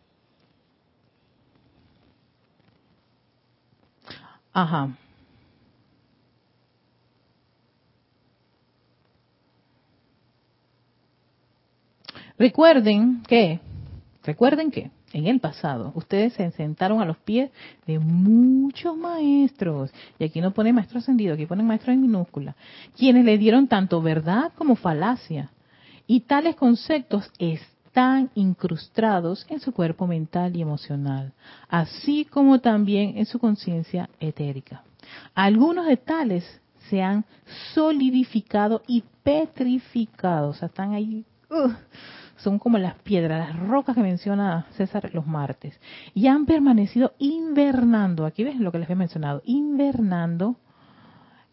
Ajá. 4.52 4.96
Recuerden 12.38 13.22
que, 13.26 13.60
recuerden 14.22 14.70
que 14.70 14.90
en 15.12 15.26
el 15.26 15.40
pasado 15.40 15.92
ustedes 15.96 16.34
se 16.34 16.50
sentaron 16.52 17.00
a 17.00 17.04
los 17.04 17.16
pies 17.16 17.50
de 17.86 17.98
muchos 17.98 18.96
maestros, 18.96 19.90
y 20.18 20.24
aquí 20.24 20.40
no 20.40 20.52
pone 20.52 20.72
maestro 20.72 20.98
ascendido, 20.98 21.34
aquí 21.34 21.46
ponen 21.46 21.66
maestro 21.66 21.92
en 21.92 22.00
minúscula, 22.00 22.54
quienes 22.96 23.24
le 23.24 23.38
dieron 23.38 23.66
tanto 23.66 24.00
verdad 24.00 24.52
como 24.56 24.76
falacia. 24.76 25.50
Y 26.06 26.20
tales 26.20 26.56
conceptos 26.56 27.30
están 27.38 28.30
incrustados 28.34 29.44
en 29.50 29.60
su 29.60 29.72
cuerpo 29.72 30.06
mental 30.06 30.56
y 30.56 30.62
emocional, 30.62 31.32
así 31.68 32.24
como 32.24 32.60
también 32.60 33.18
en 33.18 33.26
su 33.26 33.38
conciencia 33.38 34.08
etérica. 34.20 34.84
Algunos 35.34 35.86
de 35.86 35.96
tales 35.96 36.60
se 36.88 37.02
han 37.02 37.24
solidificado 37.74 38.82
y 38.86 39.02
petrificado, 39.22 40.50
o 40.50 40.54
sea, 40.54 40.68
están 40.68 40.94
ahí 40.94 41.24
uh, 41.50 41.70
son 42.38 42.58
como 42.58 42.78
las 42.78 42.94
piedras, 42.94 43.48
las 43.48 43.68
rocas 43.68 43.94
que 43.94 44.02
menciona 44.02 44.66
César 44.76 45.10
los 45.12 45.26
martes, 45.26 45.78
y 46.14 46.26
han 46.26 46.46
permanecido 46.46 47.12
invernando, 47.18 48.24
aquí 48.24 48.44
ves 48.44 48.58
lo 48.58 48.72
que 48.72 48.78
les 48.78 48.90
he 48.90 48.94
mencionado, 48.94 49.42
invernando 49.44 50.56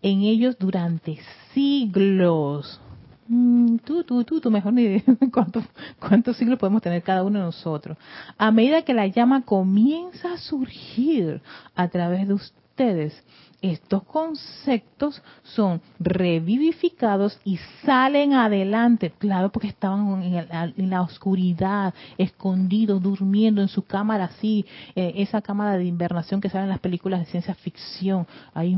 en 0.01 0.21
ellos 0.21 0.57
durante 0.59 1.19
siglos. 1.53 2.79
Mm, 3.27 3.77
tú, 3.77 4.03
tú, 4.03 4.23
tú, 4.23 4.39
tú 4.39 4.51
mejor 4.51 4.73
ni 4.73 5.01
cuántos, 5.33 5.65
cuántos 5.99 6.37
siglos 6.37 6.59
podemos 6.59 6.81
tener 6.81 7.01
cada 7.01 7.23
uno 7.23 7.39
de 7.39 7.45
nosotros. 7.45 7.97
A 8.37 8.51
medida 8.51 8.83
que 8.83 8.93
la 8.93 9.07
llama 9.07 9.41
comienza 9.43 10.33
a 10.33 10.37
surgir 10.37 11.41
a 11.75 11.87
través 11.87 12.27
de 12.27 12.35
ustedes, 12.35 13.23
estos 13.71 14.03
conceptos 14.03 15.21
son 15.43 15.81
revivificados 15.99 17.39
y 17.43 17.57
salen 17.83 18.33
adelante, 18.33 19.11
claro, 19.17 19.51
porque 19.51 19.67
estaban 19.67 20.21
en, 20.23 20.89
la 20.89 21.01
oscuridad, 21.01 21.93
escondidos, 22.17 23.01
durmiendo 23.01 23.61
en 23.61 23.67
su 23.67 23.83
cámara 23.83 24.25
así, 24.25 24.65
eh, 24.95 25.13
esa 25.15 25.41
cámara 25.41 25.77
de 25.77 25.85
invernación 25.85 26.41
que 26.41 26.49
sale 26.49 26.63
en 26.63 26.69
las 26.69 26.79
películas 26.79 27.21
de 27.21 27.25
ciencia 27.25 27.55
ficción. 27.55 28.27
Ahí, 28.53 28.77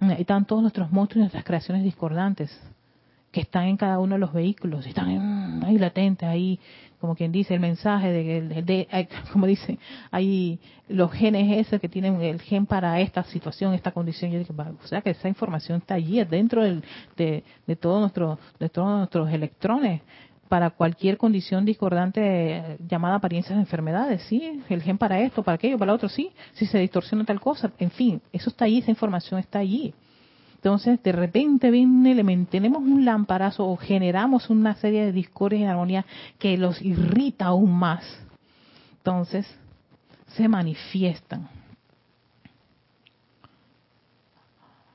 ahí 0.00 0.20
están 0.20 0.44
todos 0.44 0.62
nuestros 0.62 0.90
monstruos 0.90 1.18
y 1.18 1.24
nuestras 1.24 1.44
creaciones 1.44 1.84
discordantes 1.84 2.50
que 3.30 3.40
están 3.40 3.66
en 3.66 3.76
cada 3.76 3.98
uno 3.98 4.16
de 4.16 4.20
los 4.20 4.32
vehículos, 4.32 4.86
están 4.86 5.62
ahí 5.64 5.78
latentes, 5.78 6.28
ahí 6.28 6.58
como 7.00 7.14
quien 7.14 7.32
dice, 7.32 7.54
el 7.54 7.60
mensaje 7.60 8.12
de, 8.12 8.62
de, 8.62 9.08
como 9.32 9.46
dice, 9.46 9.78
hay 10.10 10.58
los 10.88 11.10
genes 11.10 11.66
esos 11.66 11.80
que 11.80 11.88
tienen 11.88 12.20
el 12.20 12.40
gen 12.42 12.66
para 12.66 13.00
esta 13.00 13.24
situación, 13.24 13.72
esta 13.72 13.92
condición. 13.92 14.46
O 14.82 14.86
sea 14.86 15.00
que 15.00 15.10
esa 15.10 15.28
información 15.28 15.78
está 15.78 15.94
allí, 15.94 16.22
dentro 16.24 16.62
del, 16.62 16.84
de, 17.16 17.42
de, 17.66 17.76
todo 17.76 18.00
nuestro, 18.00 18.38
de 18.58 18.68
todos 18.68 18.98
nuestros 18.98 19.32
electrones. 19.32 20.02
para 20.48 20.70
cualquier 20.70 21.16
condición 21.16 21.64
discordante 21.64 22.76
llamada 22.86 23.14
apariencias 23.16 23.56
de 23.56 23.62
enfermedades, 23.62 24.22
sí, 24.24 24.62
el 24.68 24.82
gen 24.82 24.98
para 24.98 25.20
esto, 25.20 25.42
para 25.42 25.54
aquello, 25.54 25.78
para 25.78 25.92
lo 25.92 25.96
otro, 25.96 26.08
sí, 26.08 26.32
si 26.52 26.66
se 26.66 26.78
distorsiona 26.78 27.24
tal 27.24 27.40
cosa, 27.40 27.72
en 27.78 27.90
fin, 27.92 28.20
eso 28.32 28.50
está 28.50 28.66
ahí, 28.66 28.78
esa 28.78 28.90
información 28.90 29.40
está 29.40 29.60
allí. 29.60 29.94
Entonces, 30.60 31.02
de 31.02 31.12
repente 31.12 31.70
viene, 31.70 32.46
tenemos 32.50 32.82
un 32.82 33.06
lamparazo 33.06 33.66
o 33.66 33.78
generamos 33.78 34.50
una 34.50 34.74
serie 34.74 35.06
de 35.06 35.12
discordias 35.12 35.62
y 35.62 35.64
armonía 35.64 36.04
que 36.38 36.58
los 36.58 36.82
irrita 36.82 37.46
aún 37.46 37.72
más. 37.72 38.04
Entonces, 38.98 39.46
se 40.36 40.48
manifiestan. 40.48 41.48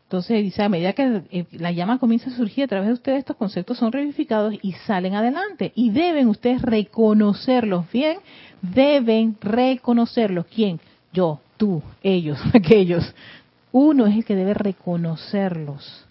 Entonces 0.04 0.44
dice, 0.44 0.62
a 0.62 0.70
medida 0.70 0.94
que 0.94 1.24
eh, 1.32 1.46
la 1.54 1.72
llama 1.72 1.98
comienza 1.98 2.30
a 2.30 2.34
surgir 2.34 2.66
a 2.66 2.68
través 2.68 2.90
de 2.90 2.94
ustedes, 2.94 3.18
estos 3.18 3.36
conceptos 3.36 3.80
son 3.80 3.92
revivificados 3.92 4.54
y 4.62 4.74
salen 4.74 5.16
adelante. 5.16 5.72
Y 5.74 5.90
deben 5.90 6.28
ustedes 6.28 6.62
reconocerlos, 6.62 7.92
¿bien? 7.92 8.20
Deben 8.62 9.36
reconocerlos. 9.42 10.46
¿Quién? 10.46 10.80
Yo, 11.12 11.40
tú, 11.58 11.82
ellos, 12.04 12.38
aquellos. 12.54 13.16
Uno 13.78 14.06
es 14.06 14.16
el 14.16 14.24
que 14.24 14.38
debe 14.38 14.54
reconocerlos 14.54 16.06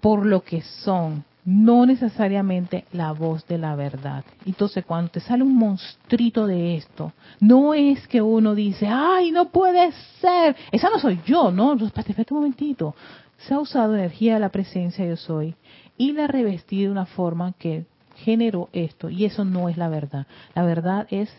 por 0.00 0.26
lo 0.26 0.42
que 0.42 0.62
son 0.62 1.22
no 1.44 1.86
necesariamente 1.86 2.86
la 2.90 3.12
voz 3.12 3.46
de 3.46 3.56
la 3.56 3.76
verdad. 3.76 4.24
Entonces, 4.44 4.84
cuando 4.84 5.12
te 5.12 5.20
sale 5.20 5.44
un 5.44 5.56
monstruito 5.56 6.48
de 6.48 6.74
esto, 6.74 7.12
no 7.38 7.72
es 7.72 8.08
que 8.08 8.20
uno 8.20 8.56
dice, 8.56 8.88
ay, 8.88 9.30
no 9.30 9.50
puede 9.50 9.92
ser, 10.20 10.56
esa 10.72 10.90
no 10.90 10.98
soy 10.98 11.20
yo, 11.24 11.52
no, 11.52 11.74
espérate 11.74 12.34
un 12.34 12.40
momentito. 12.40 12.96
Se 13.38 13.54
ha 13.54 13.60
usado 13.60 13.94
energía 13.94 14.34
de 14.34 14.40
la 14.40 14.48
presencia 14.48 15.06
yo 15.06 15.16
soy 15.16 15.54
y 15.96 16.14
la 16.14 16.26
revestí 16.26 16.82
de 16.82 16.90
una 16.90 17.06
forma 17.06 17.52
que 17.52 17.84
generó 18.16 18.70
esto, 18.72 19.08
y 19.08 19.24
eso 19.24 19.44
no 19.44 19.68
es 19.68 19.76
la 19.76 19.88
verdad. 19.88 20.26
La 20.56 20.64
verdad 20.64 21.06
es 21.12 21.30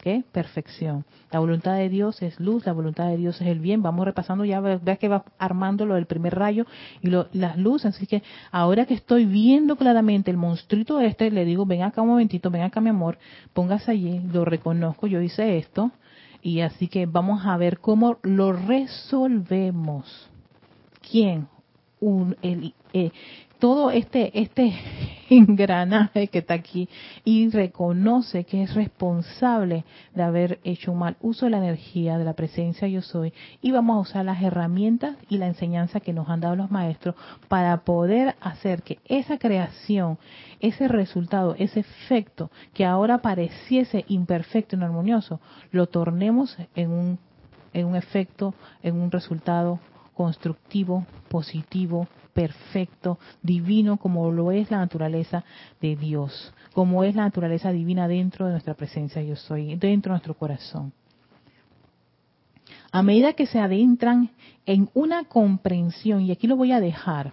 ¿Qué? 0.00 0.24
Perfección. 0.32 1.04
La 1.30 1.40
voluntad 1.40 1.74
de 1.74 1.90
Dios 1.90 2.22
es 2.22 2.40
luz, 2.40 2.64
la 2.64 2.72
voluntad 2.72 3.08
de 3.08 3.18
Dios 3.18 3.38
es 3.42 3.48
el 3.48 3.60
bien. 3.60 3.82
Vamos 3.82 4.06
repasando 4.06 4.46
ya, 4.46 4.58
veas 4.58 4.98
que 4.98 5.08
va 5.08 5.24
armando 5.38 5.84
lo 5.84 5.94
del 5.94 6.06
primer 6.06 6.34
rayo 6.34 6.64
y 7.02 7.10
las 7.10 7.58
luces. 7.58 7.94
Así 7.94 8.06
que 8.06 8.22
ahora 8.50 8.86
que 8.86 8.94
estoy 8.94 9.26
viendo 9.26 9.76
claramente 9.76 10.30
el 10.30 10.38
monstruito 10.38 11.00
este, 11.00 11.30
le 11.30 11.44
digo, 11.44 11.66
ven 11.66 11.82
acá 11.82 12.00
un 12.00 12.08
momentito, 12.08 12.50
ven 12.50 12.62
acá 12.62 12.80
mi 12.80 12.88
amor, 12.88 13.18
póngase 13.52 13.90
allí, 13.90 14.20
lo 14.32 14.46
reconozco, 14.46 15.06
yo 15.06 15.20
hice 15.20 15.58
esto. 15.58 15.90
Y 16.40 16.60
así 16.60 16.88
que 16.88 17.04
vamos 17.04 17.44
a 17.44 17.58
ver 17.58 17.78
cómo 17.80 18.16
lo 18.22 18.54
resolvemos. 18.54 20.30
¿Quién? 21.10 21.46
Un, 22.00 22.36
el, 22.40 22.72
eh, 22.94 23.10
todo 23.60 23.90
este, 23.90 24.40
este 24.40 24.74
engranaje 25.30 26.26
que 26.26 26.38
está 26.38 26.54
aquí 26.54 26.88
y 27.24 27.48
reconoce 27.50 28.44
que 28.44 28.64
es 28.64 28.74
responsable 28.74 29.84
de 30.14 30.22
haber 30.22 30.58
hecho 30.64 30.90
un 30.90 30.98
mal 30.98 31.16
uso 31.20 31.46
de 31.46 31.52
la 31.52 31.58
energía 31.58 32.18
de 32.18 32.24
la 32.24 32.32
presencia 32.32 32.88
yo 32.88 33.02
soy 33.02 33.32
y 33.62 33.70
vamos 33.70 33.96
a 33.96 34.00
usar 34.00 34.24
las 34.24 34.42
herramientas 34.42 35.16
y 35.28 35.38
la 35.38 35.46
enseñanza 35.46 36.00
que 36.00 36.12
nos 36.12 36.28
han 36.28 36.40
dado 36.40 36.56
los 36.56 36.70
maestros 36.70 37.14
para 37.48 37.76
poder 37.82 38.34
hacer 38.40 38.82
que 38.82 38.98
esa 39.04 39.38
creación, 39.38 40.18
ese 40.58 40.88
resultado, 40.88 41.54
ese 41.58 41.80
efecto 41.80 42.50
que 42.74 42.84
ahora 42.84 43.18
pareciese 43.18 44.04
imperfecto 44.08 44.74
y 44.74 44.78
no 44.78 44.86
armonioso, 44.86 45.38
lo 45.70 45.86
tornemos 45.86 46.56
en 46.74 46.90
un, 46.90 47.18
en 47.72 47.86
un 47.86 47.94
efecto, 47.94 48.54
en 48.82 48.96
un 48.96 49.10
resultado 49.10 49.78
constructivo, 50.14 51.06
positivo, 51.28 52.08
perfecto, 52.32 53.18
divino, 53.42 53.96
como 53.96 54.30
lo 54.30 54.52
es 54.52 54.70
la 54.70 54.78
naturaleza 54.78 55.44
de 55.80 55.96
Dios, 55.96 56.52
como 56.72 57.04
es 57.04 57.14
la 57.14 57.22
naturaleza 57.22 57.72
divina 57.72 58.08
dentro 58.08 58.46
de 58.46 58.52
nuestra 58.52 58.74
presencia 58.74 59.22
yo 59.22 59.36
soy, 59.36 59.76
dentro 59.76 60.10
de 60.10 60.14
nuestro 60.14 60.34
corazón. 60.34 60.92
A 62.92 63.02
medida 63.02 63.34
que 63.34 63.46
se 63.46 63.58
adentran 63.58 64.30
en 64.66 64.88
una 64.94 65.24
comprensión, 65.24 66.22
y 66.22 66.32
aquí 66.32 66.46
lo 66.46 66.56
voy 66.56 66.72
a 66.72 66.80
dejar, 66.80 67.32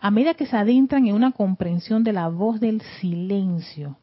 a 0.00 0.10
medida 0.10 0.34
que 0.34 0.46
se 0.46 0.56
adentran 0.56 1.06
en 1.06 1.14
una 1.14 1.32
comprensión 1.32 2.04
de 2.04 2.12
la 2.12 2.28
voz 2.28 2.60
del 2.60 2.80
silencio, 3.00 3.96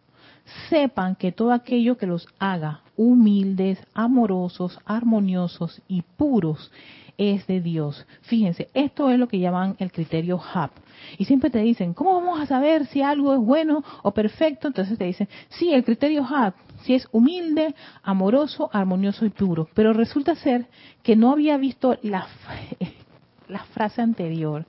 sepan 0.69 1.15
que 1.15 1.31
todo 1.31 1.51
aquello 1.51 1.97
que 1.97 2.07
los 2.07 2.27
haga 2.39 2.81
humildes, 2.95 3.79
amorosos, 3.93 4.79
armoniosos 4.85 5.81
y 5.87 6.01
puros 6.01 6.71
es 7.17 7.47
de 7.47 7.61
Dios. 7.61 8.05
Fíjense, 8.21 8.69
esto 8.73 9.09
es 9.09 9.19
lo 9.19 9.27
que 9.27 9.39
llaman 9.39 9.75
el 9.79 9.91
criterio 9.91 10.39
HAP. 10.39 10.71
Y 11.17 11.25
siempre 11.25 11.49
te 11.49 11.59
dicen, 11.59 11.93
¿cómo 11.93 12.15
vamos 12.15 12.39
a 12.39 12.45
saber 12.45 12.85
si 12.87 13.01
algo 13.01 13.33
es 13.33 13.39
bueno 13.39 13.83
o 14.03 14.11
perfecto? 14.11 14.67
Entonces 14.67 14.97
te 14.97 15.05
dicen, 15.05 15.27
sí, 15.49 15.73
el 15.73 15.83
criterio 15.83 16.23
HAP, 16.23 16.55
si 16.83 16.93
es 16.93 17.07
humilde, 17.11 17.75
amoroso, 18.03 18.69
armonioso 18.71 19.25
y 19.25 19.29
puro. 19.29 19.67
Pero 19.73 19.93
resulta 19.93 20.35
ser 20.35 20.67
que 21.03 21.15
no 21.15 21.31
había 21.31 21.57
visto 21.57 21.97
la, 22.03 22.27
la 23.47 23.63
frase 23.65 24.01
anterior 24.01 24.65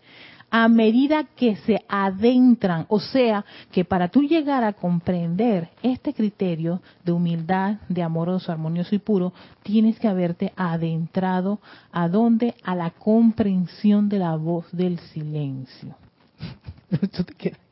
a 0.50 0.68
medida 0.68 1.24
que 1.24 1.56
se 1.56 1.84
adentran. 1.88 2.86
O 2.88 3.00
sea, 3.00 3.44
que 3.70 3.84
para 3.84 4.08
tú 4.08 4.22
llegar 4.22 4.64
a 4.64 4.72
comprender 4.72 5.68
este 5.82 6.14
criterio 6.14 6.80
de 7.04 7.12
humildad, 7.12 7.76
de 7.88 8.02
amoroso, 8.02 8.50
armonioso 8.52 8.94
y 8.94 8.98
puro, 8.98 9.32
tienes 9.62 9.98
que 9.98 10.08
haberte 10.08 10.52
adentrado 10.56 11.60
a 11.92 12.08
dónde? 12.08 12.54
A 12.62 12.74
la 12.74 12.90
comprensión 12.90 14.08
de 14.08 14.18
la 14.18 14.36
voz 14.36 14.66
del 14.72 14.98
silencio. 14.98 15.94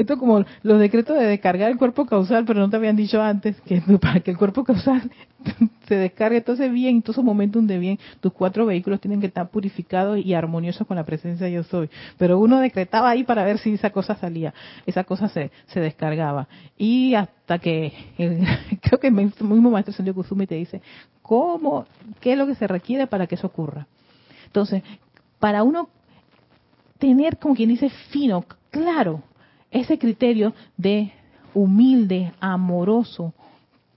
Esto 0.00 0.16
como 0.16 0.46
los 0.62 0.80
decretos 0.80 1.18
de 1.18 1.26
descargar 1.26 1.70
el 1.70 1.76
cuerpo 1.76 2.06
causal, 2.06 2.46
pero 2.46 2.58
no 2.58 2.70
te 2.70 2.76
habían 2.76 2.96
dicho 2.96 3.20
antes 3.20 3.60
que 3.60 3.82
para 4.00 4.20
que 4.20 4.30
el 4.30 4.38
cuerpo 4.38 4.64
causal 4.64 5.10
se 5.88 5.94
descargue 5.94 6.38
entonces 6.38 6.72
bien, 6.72 6.96
en 6.96 7.02
todos 7.02 7.16
esos 7.16 7.24
momentos 7.24 7.66
de 7.66 7.78
bien, 7.78 7.98
tus 8.20 8.32
cuatro 8.32 8.64
vehículos 8.64 8.98
tienen 8.98 9.20
que 9.20 9.26
estar 9.26 9.50
purificados 9.50 10.18
y 10.18 10.32
armoniosos 10.32 10.86
con 10.86 10.96
la 10.96 11.04
presencia 11.04 11.44
de 11.44 11.52
yo 11.52 11.64
soy. 11.64 11.90
Pero 12.16 12.38
uno 12.38 12.60
decretaba 12.60 13.10
ahí 13.10 13.24
para 13.24 13.44
ver 13.44 13.58
si 13.58 13.74
esa 13.74 13.90
cosa 13.90 14.14
salía, 14.14 14.54
esa 14.86 15.04
cosa 15.04 15.28
se, 15.28 15.50
se 15.66 15.80
descargaba. 15.80 16.48
Y 16.78 17.14
hasta 17.14 17.58
que, 17.58 17.92
creo 18.80 18.98
que 18.98 19.08
el 19.08 19.12
mismo 19.12 19.70
maestro 19.70 19.92
Sendio 19.92 20.14
Kusumi 20.14 20.46
te 20.46 20.54
dice, 20.54 20.80
¿cómo, 21.20 21.84
qué 22.20 22.32
es 22.32 22.38
lo 22.38 22.46
que 22.46 22.54
se 22.54 22.66
requiere 22.66 23.06
para 23.06 23.26
que 23.26 23.34
eso 23.34 23.48
ocurra? 23.48 23.86
Entonces, 24.46 24.82
para 25.38 25.62
uno 25.62 25.90
tener, 26.98 27.36
como 27.36 27.54
quien 27.54 27.68
dice, 27.68 27.90
fino, 28.08 28.46
claro, 28.70 29.24
ese 29.70 29.98
criterio 29.98 30.52
de 30.76 31.12
humilde, 31.54 32.32
amoroso, 32.40 33.32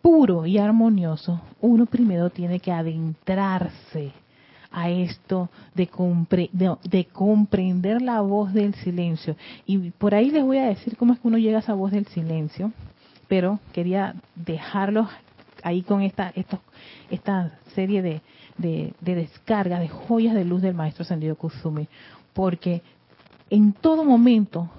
puro 0.02 0.46
y 0.46 0.58
armonioso, 0.58 1.42
uno 1.62 1.86
primero 1.86 2.30
tiene 2.30 2.60
que 2.60 2.72
adentrarse 2.72 4.12
a 4.70 4.90
esto 4.90 5.50
de, 5.76 5.88
de, 6.84 7.06
comprender 7.06 8.02
la 8.02 8.22
voz 8.22 8.54
del 8.54 8.74
silencio. 8.76 9.36
Y 9.66 9.92
por 9.92 10.16
ahí 10.16 10.32
les 10.32 10.44
voy 10.44 10.58
a 10.58 10.66
decir 10.66 10.98
cómo 10.98 11.14
es 11.14 11.20
que 11.20 11.28
uno 11.28 11.38
llega 11.38 11.58
a 11.58 11.62
esa 11.62 11.76
voz 11.76 11.92
del 11.92 12.08
silencio, 12.08 12.72
pero 13.28 13.60
quería 13.72 14.16
dejarlos 14.36 15.08
ahí 15.62 15.84
con 15.84 16.02
esta, 16.02 16.34
esta 17.10 17.60
serie 17.76 18.02
de, 18.02 18.22
de, 18.58 18.94
de 19.00 19.16
descargas, 19.16 19.80
de 19.80 19.90
joyas 19.90 20.34
de 20.34 20.44
luz 20.44 20.62
del 20.62 20.74
maestro 20.74 21.06
Sendido 21.06 21.36
Kusumi, 21.36 21.88
porque 22.34 22.82
en 23.52 23.74
todo 23.74 24.04
momento 24.04 24.70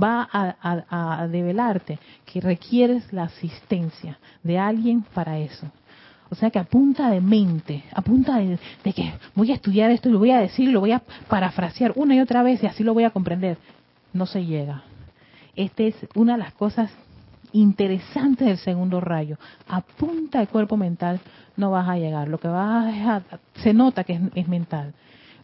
va 0.00 0.28
a, 0.32 1.26
develarte 1.28 1.98
que 2.24 2.40
requieres 2.40 3.12
la 3.12 3.24
asistencia 3.24 4.18
de 4.42 4.58
alguien 4.58 5.02
para 5.14 5.38
eso. 5.38 5.66
O 6.30 6.34
sea 6.36 6.50
que 6.50 6.60
a 6.60 6.64
punta 6.64 7.10
de 7.10 7.20
mente, 7.20 7.82
a 7.92 8.02
punta 8.02 8.38
de, 8.38 8.58
que 8.84 9.12
voy 9.34 9.50
a 9.50 9.56
estudiar 9.56 9.90
esto 9.90 10.08
y 10.08 10.12
lo 10.12 10.20
voy 10.20 10.30
a 10.30 10.38
decir, 10.38 10.68
lo 10.68 10.80
voy 10.80 10.92
a 10.92 11.02
parafrasear 11.28 11.92
una 11.96 12.14
y 12.14 12.20
otra 12.20 12.42
vez 12.42 12.62
y 12.62 12.66
así 12.66 12.84
lo 12.84 12.94
voy 12.94 13.04
a 13.04 13.10
comprender, 13.10 13.58
no 14.12 14.26
se 14.26 14.44
llega. 14.44 14.84
Esta 15.56 15.82
es 15.82 15.96
una 16.14 16.34
de 16.34 16.38
las 16.38 16.52
cosas 16.52 16.92
interesantes 17.52 18.46
del 18.46 18.58
segundo 18.58 19.00
rayo. 19.00 19.38
A 19.68 19.80
punta 19.80 20.38
de 20.38 20.46
cuerpo 20.46 20.76
mental 20.76 21.20
no 21.56 21.72
vas 21.72 21.88
a 21.88 21.96
llegar. 21.96 22.28
Lo 22.28 22.38
que 22.38 22.46
vas 22.46 22.94
a, 23.06 23.22
se 23.56 23.74
nota 23.74 24.04
que 24.04 24.20
es 24.34 24.48
mental. 24.48 24.94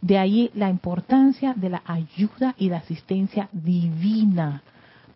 De 0.00 0.18
ahí 0.18 0.50
la 0.54 0.70
importancia 0.70 1.54
de 1.54 1.70
la 1.70 1.82
ayuda 1.86 2.54
y 2.58 2.68
la 2.68 2.78
asistencia 2.78 3.48
divina 3.52 4.62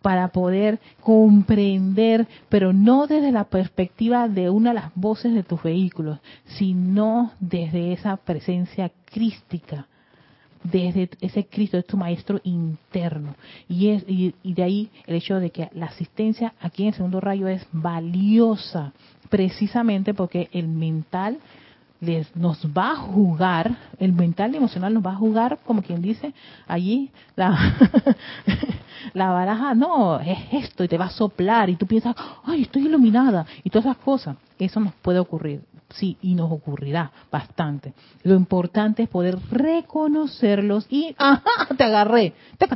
para 0.01 0.29
poder 0.29 0.79
comprender, 1.01 2.27
pero 2.49 2.73
no 2.73 3.07
desde 3.07 3.31
la 3.31 3.45
perspectiva 3.45 4.27
de 4.27 4.49
una 4.49 4.71
de 4.71 4.75
las 4.75 4.95
voces 4.95 5.33
de 5.33 5.43
tus 5.43 5.61
vehículos, 5.61 6.19
sino 6.45 7.31
desde 7.39 7.93
esa 7.93 8.17
presencia 8.17 8.91
crística, 9.05 9.87
desde 10.63 11.09
ese 11.21 11.45
Cristo, 11.45 11.77
es 11.77 11.85
tu 11.85 11.97
maestro 11.97 12.39
interno. 12.43 13.35
Y, 13.67 13.89
es, 13.89 14.03
y, 14.07 14.33
de 14.43 14.63
ahí 14.63 14.89
el 15.05 15.15
hecho 15.15 15.39
de 15.39 15.51
que 15.51 15.69
la 15.73 15.87
asistencia 15.87 16.53
aquí 16.59 16.83
en 16.83 16.89
el 16.89 16.95
segundo 16.95 17.19
rayo 17.19 17.47
es 17.47 17.65
valiosa, 17.71 18.93
precisamente 19.29 20.13
porque 20.13 20.49
el 20.51 20.67
mental 20.67 21.37
les, 22.01 22.35
nos 22.35 22.65
va 22.65 22.91
a 22.91 22.95
jugar, 22.95 23.77
el 23.99 24.11
mental 24.11 24.53
y 24.53 24.57
emocional 24.57 24.93
nos 24.93 25.05
va 25.05 25.11
a 25.11 25.15
jugar, 25.15 25.59
como 25.65 25.83
quien 25.83 26.01
dice, 26.01 26.33
allí 26.67 27.11
la, 27.35 27.77
la 29.13 29.29
baraja 29.29 29.75
no, 29.75 30.19
es 30.19 30.39
esto 30.51 30.83
y 30.83 30.87
te 30.87 30.97
va 30.97 31.05
a 31.05 31.11
soplar 31.11 31.69
y 31.69 31.75
tú 31.75 31.85
piensas, 31.85 32.15
ay, 32.43 32.63
estoy 32.63 32.87
iluminada 32.87 33.45
y 33.63 33.69
todas 33.69 33.85
esas 33.85 33.97
cosas. 33.97 34.35
Eso 34.57 34.79
nos 34.79 34.93
puede 34.95 35.19
ocurrir, 35.19 35.63
sí, 35.89 36.17
y 36.21 36.33
nos 36.33 36.51
ocurrirá 36.51 37.11
bastante. 37.31 37.93
Lo 38.23 38.35
importante 38.35 39.03
es 39.03 39.09
poder 39.09 39.37
reconocerlos 39.51 40.87
y, 40.89 41.15
ajá, 41.19 41.43
te 41.77 41.83
agarré, 41.83 42.33
te 42.57 42.67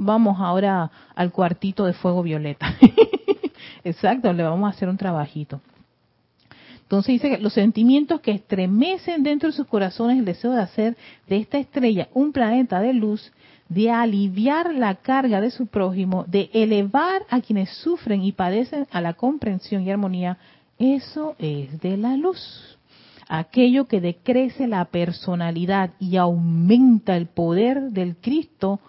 Vamos 0.00 0.38
ahora 0.38 0.92
al 1.16 1.32
cuartito 1.32 1.84
de 1.84 1.92
fuego 1.92 2.22
violeta. 2.22 2.72
Exacto, 3.84 4.32
le 4.32 4.44
vamos 4.44 4.68
a 4.68 4.76
hacer 4.76 4.88
un 4.88 4.96
trabajito. 4.96 5.60
Entonces 6.88 7.20
dice 7.20 7.36
que 7.36 7.42
los 7.42 7.52
sentimientos 7.52 8.22
que 8.22 8.30
estremecen 8.30 9.22
dentro 9.22 9.50
de 9.50 9.54
sus 9.54 9.66
corazones 9.66 10.18
el 10.18 10.24
deseo 10.24 10.52
de 10.52 10.62
hacer 10.62 10.96
de 11.28 11.36
esta 11.36 11.58
estrella 11.58 12.08
un 12.14 12.32
planeta 12.32 12.80
de 12.80 12.94
luz, 12.94 13.30
de 13.68 13.90
aliviar 13.90 14.72
la 14.72 14.94
carga 14.94 15.42
de 15.42 15.50
su 15.50 15.66
prójimo, 15.66 16.24
de 16.26 16.48
elevar 16.54 17.26
a 17.28 17.42
quienes 17.42 17.68
sufren 17.68 18.24
y 18.24 18.32
padecen 18.32 18.86
a 18.90 19.02
la 19.02 19.12
comprensión 19.12 19.82
y 19.82 19.90
armonía, 19.90 20.38
eso 20.78 21.36
es 21.38 21.78
de 21.82 21.98
la 21.98 22.16
luz. 22.16 22.78
Aquello 23.28 23.84
que 23.84 24.00
decrece 24.00 24.66
la 24.66 24.86
personalidad 24.86 25.90
y 26.00 26.16
aumenta 26.16 27.18
el 27.18 27.26
poder 27.26 27.90
del 27.90 28.16
Cristo, 28.16 28.80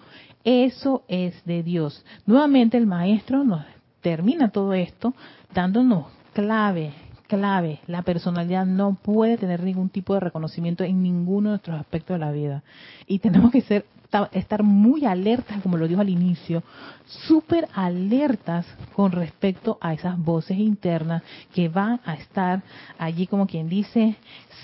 eso 0.45 1.03
es 1.09 1.43
de 1.43 1.63
Dios. 1.63 2.05
Nuevamente 2.25 2.77
el 2.77 2.85
maestro 2.85 3.43
nos 3.43 3.65
termina 3.99 4.51
todo 4.51 4.73
esto 4.73 5.13
dándonos 5.53 6.05
clave, 6.31 6.93
clave. 7.30 7.80
La 7.88 8.01
personalidad 8.01 8.65
no 8.65 8.95
puede 8.95 9.38
tener 9.38 9.63
ningún 9.63 9.89
tipo 9.89 10.13
de 10.15 10.19
reconocimiento 10.19 10.84
en 10.84 11.01
ninguno 11.01 11.49
de 11.49 11.53
nuestros 11.53 11.80
aspectos 11.80 12.15
de 12.15 12.25
la 12.25 12.32
vida. 12.32 12.63
Y 13.07 13.19
tenemos 13.19 13.51
que 13.51 13.61
ser 13.61 13.86
estar 14.32 14.63
muy 14.63 15.05
alertas, 15.05 15.61
como 15.61 15.77
lo 15.77 15.88
dijo 15.88 16.01
al 16.01 16.09
inicio, 16.09 16.63
súper 17.05 17.67
alertas 17.75 18.65
con 18.95 19.11
respecto 19.11 19.77
a 19.82 19.93
esas 19.93 20.17
voces 20.17 20.57
internas 20.57 21.21
que 21.53 21.69
van 21.69 21.99
a 22.03 22.15
estar 22.15 22.63
allí 22.97 23.27
como 23.27 23.45
quien 23.45 23.69
dice, 23.69 24.15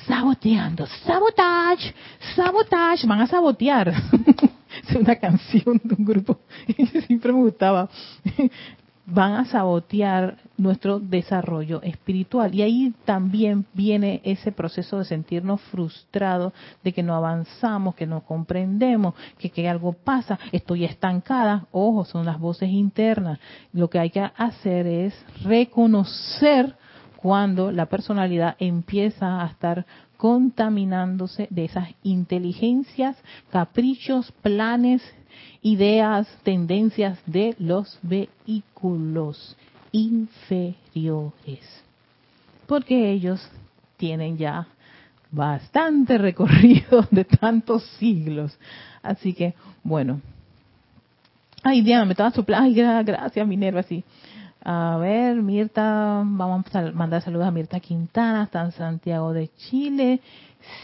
saboteando, 0.07 0.88
sabotage, 1.05 1.93
sabotage, 2.36 3.05
van 3.05 3.22
a 3.22 3.28
sabotear. 3.28 3.93
es 4.89 4.95
una 4.95 5.16
canción 5.16 5.80
de 5.84 5.95
un 5.95 6.05
grupo, 6.05 6.39
siempre 7.05 7.32
me 7.32 7.39
gustaba 7.39 7.88
van 9.06 9.34
a 9.34 9.45
sabotear 9.45 10.38
nuestro 10.58 10.99
desarrollo 10.99 11.82
espiritual. 11.84 12.53
Y 12.56 12.62
ahí 12.62 12.93
también 13.06 13.66
viene 13.74 14.22
ese 14.24 14.51
proceso 14.51 14.99
de 14.99 15.06
sentirnos 15.06 15.62
frustrados, 15.62 16.53
de 16.84 16.93
que 16.93 17.03
no 17.03 17.16
avanzamos, 17.16 17.95
que 17.95 18.08
no 18.08 18.22
comprendemos, 18.22 19.14
que, 19.38 19.49
que 19.49 19.70
algo 19.70 19.93
pasa, 19.93 20.39
estoy 20.51 20.86
estancada. 20.86 21.68
Ojo, 21.72 22.06
son 22.06 22.26
las 22.26 22.39
voces 22.39 22.70
internas. 22.70 23.39
Lo 23.74 23.89
que 23.89 23.99
hay 23.99 24.10
que 24.10 24.22
hacer 24.22 24.88
es 24.88 25.14
reconocer 25.43 26.76
cuando 27.18 27.72
la 27.72 27.88
personalidad 27.88 28.56
empieza 28.60 29.41
a 29.41 29.47
estar 29.47 29.86
contaminándose 30.18 31.47
de 31.49 31.66
esas 31.66 31.89
inteligencias, 32.03 33.18
caprichos, 33.49 34.32
planes, 34.41 35.01
ideas, 35.61 36.27
tendencias 36.43 37.19
de 37.25 37.55
los 37.59 37.99
vehículos 38.01 39.55
inferiores. 39.91 41.83
Porque 42.67 43.11
ellos 43.11 43.47
tienen 43.97 44.38
ya 44.38 44.67
bastante 45.31 46.17
recorrido 46.19 47.07
de 47.11 47.25
tantos 47.25 47.83
siglos. 47.97 48.57
Así 49.01 49.33
que, 49.33 49.53
bueno. 49.83 50.21
Ay, 51.63 51.81
Diana, 51.81 52.05
me 52.05 52.11
estaba 52.11 52.31
soplando. 52.31 52.65
Ay, 52.65 53.03
gracias, 53.03 53.47
Minerva, 53.47 53.83
sí. 53.83 54.03
A 54.67 54.97
ver, 54.97 55.36
Mirta, 55.43 56.23
vamos 56.25 56.65
a 56.73 56.91
mandar 56.91 57.21
saludos 57.21 57.47
a 57.47 57.51
Mirta 57.51 57.79
Quintana, 57.79 58.43
está 58.43 58.63
en 58.63 58.71
Santiago 58.71 59.31
de 59.31 59.49
Chile. 59.57 60.21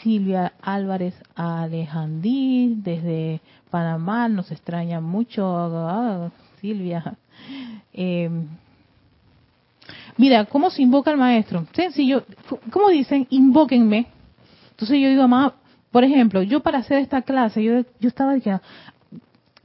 Silvia 0.01 0.53
Álvarez 0.61 1.13
Alejandí, 1.35 2.75
desde 2.77 3.41
Panamá, 3.69 4.27
nos 4.27 4.51
extraña 4.51 4.99
mucho, 5.01 5.45
ah, 5.45 6.31
Silvia. 6.59 7.15
Eh, 7.93 8.29
mira, 10.17 10.45
¿cómo 10.45 10.69
se 10.69 10.81
invoca 10.81 11.11
el 11.11 11.17
maestro? 11.17 11.65
Sencillo, 11.73 12.23
¿cómo 12.71 12.89
dicen? 12.89 13.27
Invóquenme. 13.29 14.07
Entonces 14.71 14.99
yo 14.99 15.09
digo, 15.09 15.27
mamá, 15.27 15.55
por 15.91 16.03
ejemplo, 16.03 16.41
yo 16.41 16.61
para 16.61 16.79
hacer 16.79 16.99
esta 16.99 17.21
clase, 17.21 17.63
yo, 17.63 17.81
yo 17.99 18.07
estaba 18.07 18.33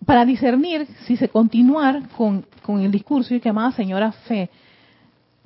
para 0.04 0.24
discernir 0.24 0.86
si 1.06 1.16
se 1.16 1.28
continuar 1.28 2.08
con, 2.16 2.44
con 2.62 2.80
el 2.80 2.90
discurso, 2.90 3.34
y 3.34 3.40
que 3.40 3.48
amada 3.48 3.72
señora 3.72 4.12
Fe, 4.12 4.50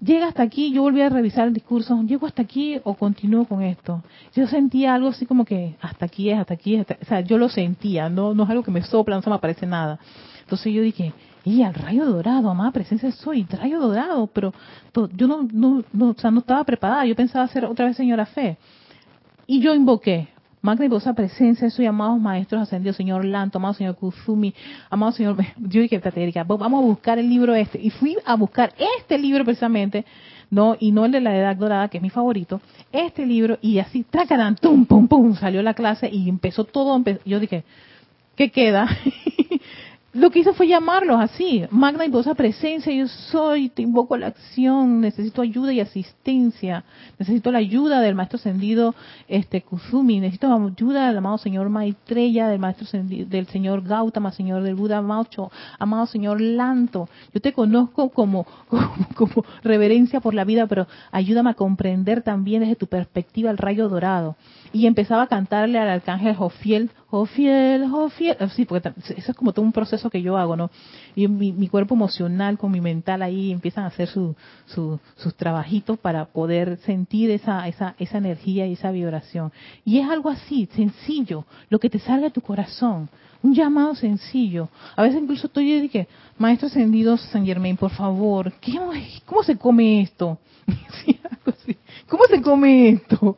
llega 0.01 0.29
hasta 0.29 0.43
aquí, 0.43 0.73
yo 0.73 0.83
volví 0.83 1.01
a 1.03 1.09
revisar 1.09 1.49
el 1.49 1.55
discurso, 1.55 2.03
llego 2.03 2.27
hasta 2.27 2.43
aquí 2.43 2.81
o 2.85 2.95
continúo 2.95 3.45
con 3.45 3.63
esto. 3.63 4.03
Yo 4.35 4.47
sentía 4.47 4.95
algo 4.95 5.09
así 5.09 5.27
como 5.27 5.45
que 5.45 5.77
hasta 5.81 6.07
aquí 6.07 6.31
es, 6.31 6.39
hasta 6.39 6.55
aquí 6.55 6.77
es, 6.77 6.87
o 6.91 7.05
sea, 7.05 7.21
yo 7.21 7.39
lo 7.39 7.49
sentía, 7.49 8.09
no, 8.09 8.35
no 8.35 8.45
es 8.45 8.51
algo 8.51 8.63
que 8.63 8.71
me 8.71 8.83
sopla, 8.83 9.17
no 9.17 9.23
se 9.23 9.31
me 9.31 9.37
aparece 9.37 9.67
nada. 9.67 9.99
Entonces 10.41 10.73
yo 10.73 10.83
dije, 10.83 11.13
y 11.45 11.63
al 11.63 11.75
rayo 11.75 12.05
dorado, 12.07 12.51
amada 12.51 12.71
presencia 12.71 13.11
soy, 13.13 13.45
rayo 13.45 13.81
dorado, 13.81 14.27
pero 14.27 14.53
yo 15.15 15.27
no, 15.27 15.47
no, 15.53 15.85
no, 15.93 16.11
o 16.11 16.15
sea, 16.15 16.31
no 16.31 16.41
estaba 16.41 16.65
preparada, 16.65 17.07
yo 17.07 17.15
pensaba 17.15 17.45
hacer 17.45 17.65
otra 17.65 17.87
vez 17.87 17.97
señora 17.97 18.27
fe. 18.27 18.57
Y 19.47 19.61
yo 19.61 19.75
invoqué, 19.75 20.29
magna 20.63 20.87
y 20.87 21.13
presencia, 21.15 21.71
soy 21.71 21.87
amados 21.87 22.21
maestros 22.21 22.63
ascendidos, 22.63 22.97
señor 22.97 23.25
Lanto, 23.25 23.59
amado 23.59 23.75
señor 23.75 23.97
Kuzumi, 23.97 24.55
amado 24.91 25.13
señor, 25.13 25.37
yo 25.59 25.81
dije, 25.81 26.01
vamos 26.45 26.85
a 26.85 26.87
buscar 26.87 27.19
el 27.19 27.29
libro 27.29 27.55
este. 27.55 27.81
Y 27.81 27.91
fui 27.91 28.17
a 28.25 28.37
buscar 28.37 28.73
este 28.99 29.19
libro 29.19 29.45
precisamente, 29.45 30.05
no, 30.51 30.77
y 30.79 30.93
no 30.93 31.05
el 31.05 31.13
de 31.13 31.21
la 31.21 31.37
edad 31.37 31.57
dorada, 31.57 31.89
que 31.89 31.99
es 31.99 32.03
mi 32.03 32.11
favorito, 32.11 32.61
este 32.93 33.25
libro, 33.25 33.59
y 33.63 33.79
así, 33.79 34.05
tracadan, 34.05 34.57
tum, 34.57 34.85
pum, 34.85 35.09
pum, 35.09 35.35
salió 35.35 35.63
la 35.63 35.75
clase 35.75 36.09
y 36.11 36.29
empezó 36.29 36.65
todo, 36.65 37.03
yo 37.25 37.41
dije, 37.41 37.65
¿qué 38.37 38.51
queda? 38.51 38.89
lo 40.13 40.31
que 40.31 40.41
hizo 40.41 40.55
fue 40.55 40.67
llamarlos 40.67 41.21
así, 41.21 41.65
magna 41.71 42.05
y 42.05 42.09
poderosa 42.09 42.35
presencia, 42.35 42.93
yo 42.93 43.07
soy, 43.07 43.69
te 43.69 43.83
invoco 43.83 44.15
a 44.15 44.19
la 44.19 44.27
acción, 44.27 45.01
necesito 45.01 45.41
ayuda 45.41 45.73
y 45.73 45.79
asistencia, 45.79 46.83
necesito 47.17 47.53
la 47.53 47.59
ayuda 47.59 48.01
del 48.01 48.17
maestro 48.17 48.37
ascendido 48.37 48.97
este 49.29 49.63
Kusumi, 49.63 50.19
necesito 50.19 50.53
ayuda 50.53 51.07
del 51.07 51.19
amado 51.19 51.39
señor 51.39 51.69
Maitreya, 51.69 52.49
del 52.49 52.59
maestro 52.59 52.89
del 52.93 53.47
señor 53.47 53.83
Gautama, 53.83 54.33
señor 54.33 54.65
del 54.65 54.75
Buda 54.75 55.01
Maucho, 55.01 55.53
amado 55.79 56.07
señor 56.07 56.41
Lanto, 56.41 57.09
yo 57.33 57.41
te 57.41 57.53
conozco 57.53 58.09
como, 58.09 58.47
como, 58.69 59.07
como 59.15 59.45
reverencia 59.63 60.21
por 60.21 60.35
la 60.35 60.45
vida, 60.45 60.67
pero 60.67 60.89
ayúdame 61.13 61.51
a 61.51 61.55
comprender 61.55 62.23
también 62.23 62.63
desde 62.63 62.75
tu 62.75 62.89
perspectiva 62.89 63.53
el 63.53 63.59
rayo 63.59 63.89
dorado. 63.89 64.35
Y 64.73 64.87
empezaba 64.87 65.23
a 65.23 65.27
cantarle 65.27 65.79
al 65.79 65.89
arcángel 65.89 66.37
Jofiel, 66.37 66.91
Jofiel, 67.09 67.89
Jofiel, 67.91 68.37
sí, 68.55 68.65
porque 68.65 68.93
eso 69.17 69.33
es 69.33 69.37
como 69.37 69.53
todo 69.53 69.65
un 69.65 69.73
proceso 69.73 70.11
que 70.11 70.23
yo 70.23 70.37
hago, 70.37 70.55
¿no? 70.57 70.71
Y 71.17 71.27
mi, 71.27 71.67
cuerpo 71.67 71.97
emocional 71.97 72.57
con 72.57 72.71
mi 72.71 72.81
mental 72.81 73.23
ahí 73.23 73.51
empiezan 73.51 73.83
a 73.83 73.89
hacer 73.89 74.09
sus 74.09 75.35
trabajitos 75.37 75.99
para 75.99 76.27
poder 76.27 76.79
sentir 76.79 77.31
esa, 77.31 77.67
esa, 77.67 77.97
esa 77.99 78.19
energía 78.19 78.67
y 78.67 78.75
esa 78.75 78.93
vibración. 78.93 79.53
Y 79.85 79.99
es 79.99 80.09
algo 80.09 80.31
así, 80.31 80.69
sencillo, 80.77 81.47
lo 81.69 81.81
que 81.81 81.91
te 81.91 81.99
salga 81.99 82.27
de 82.27 82.31
tu 82.31 82.41
corazón. 82.41 83.09
Un 83.43 83.55
llamado 83.55 83.95
sencillo. 83.97 84.69
A 84.95 85.03
veces 85.03 85.21
incluso 85.21 85.49
estoy 85.49 85.73
y 85.73 85.81
dije, 85.81 86.07
Maestro 86.39 86.69
Ascendido 86.69 87.17
San 87.17 87.45
Germain, 87.45 87.77
por 87.77 87.91
favor, 87.91 88.53
¿qué, 88.61 88.79
¿cómo 89.25 89.43
se 89.43 89.57
come 89.57 90.03
esto? 90.03 90.39
¿Cómo 92.09 92.25
se 92.29 92.41
come 92.41 92.91
esto? 92.91 93.37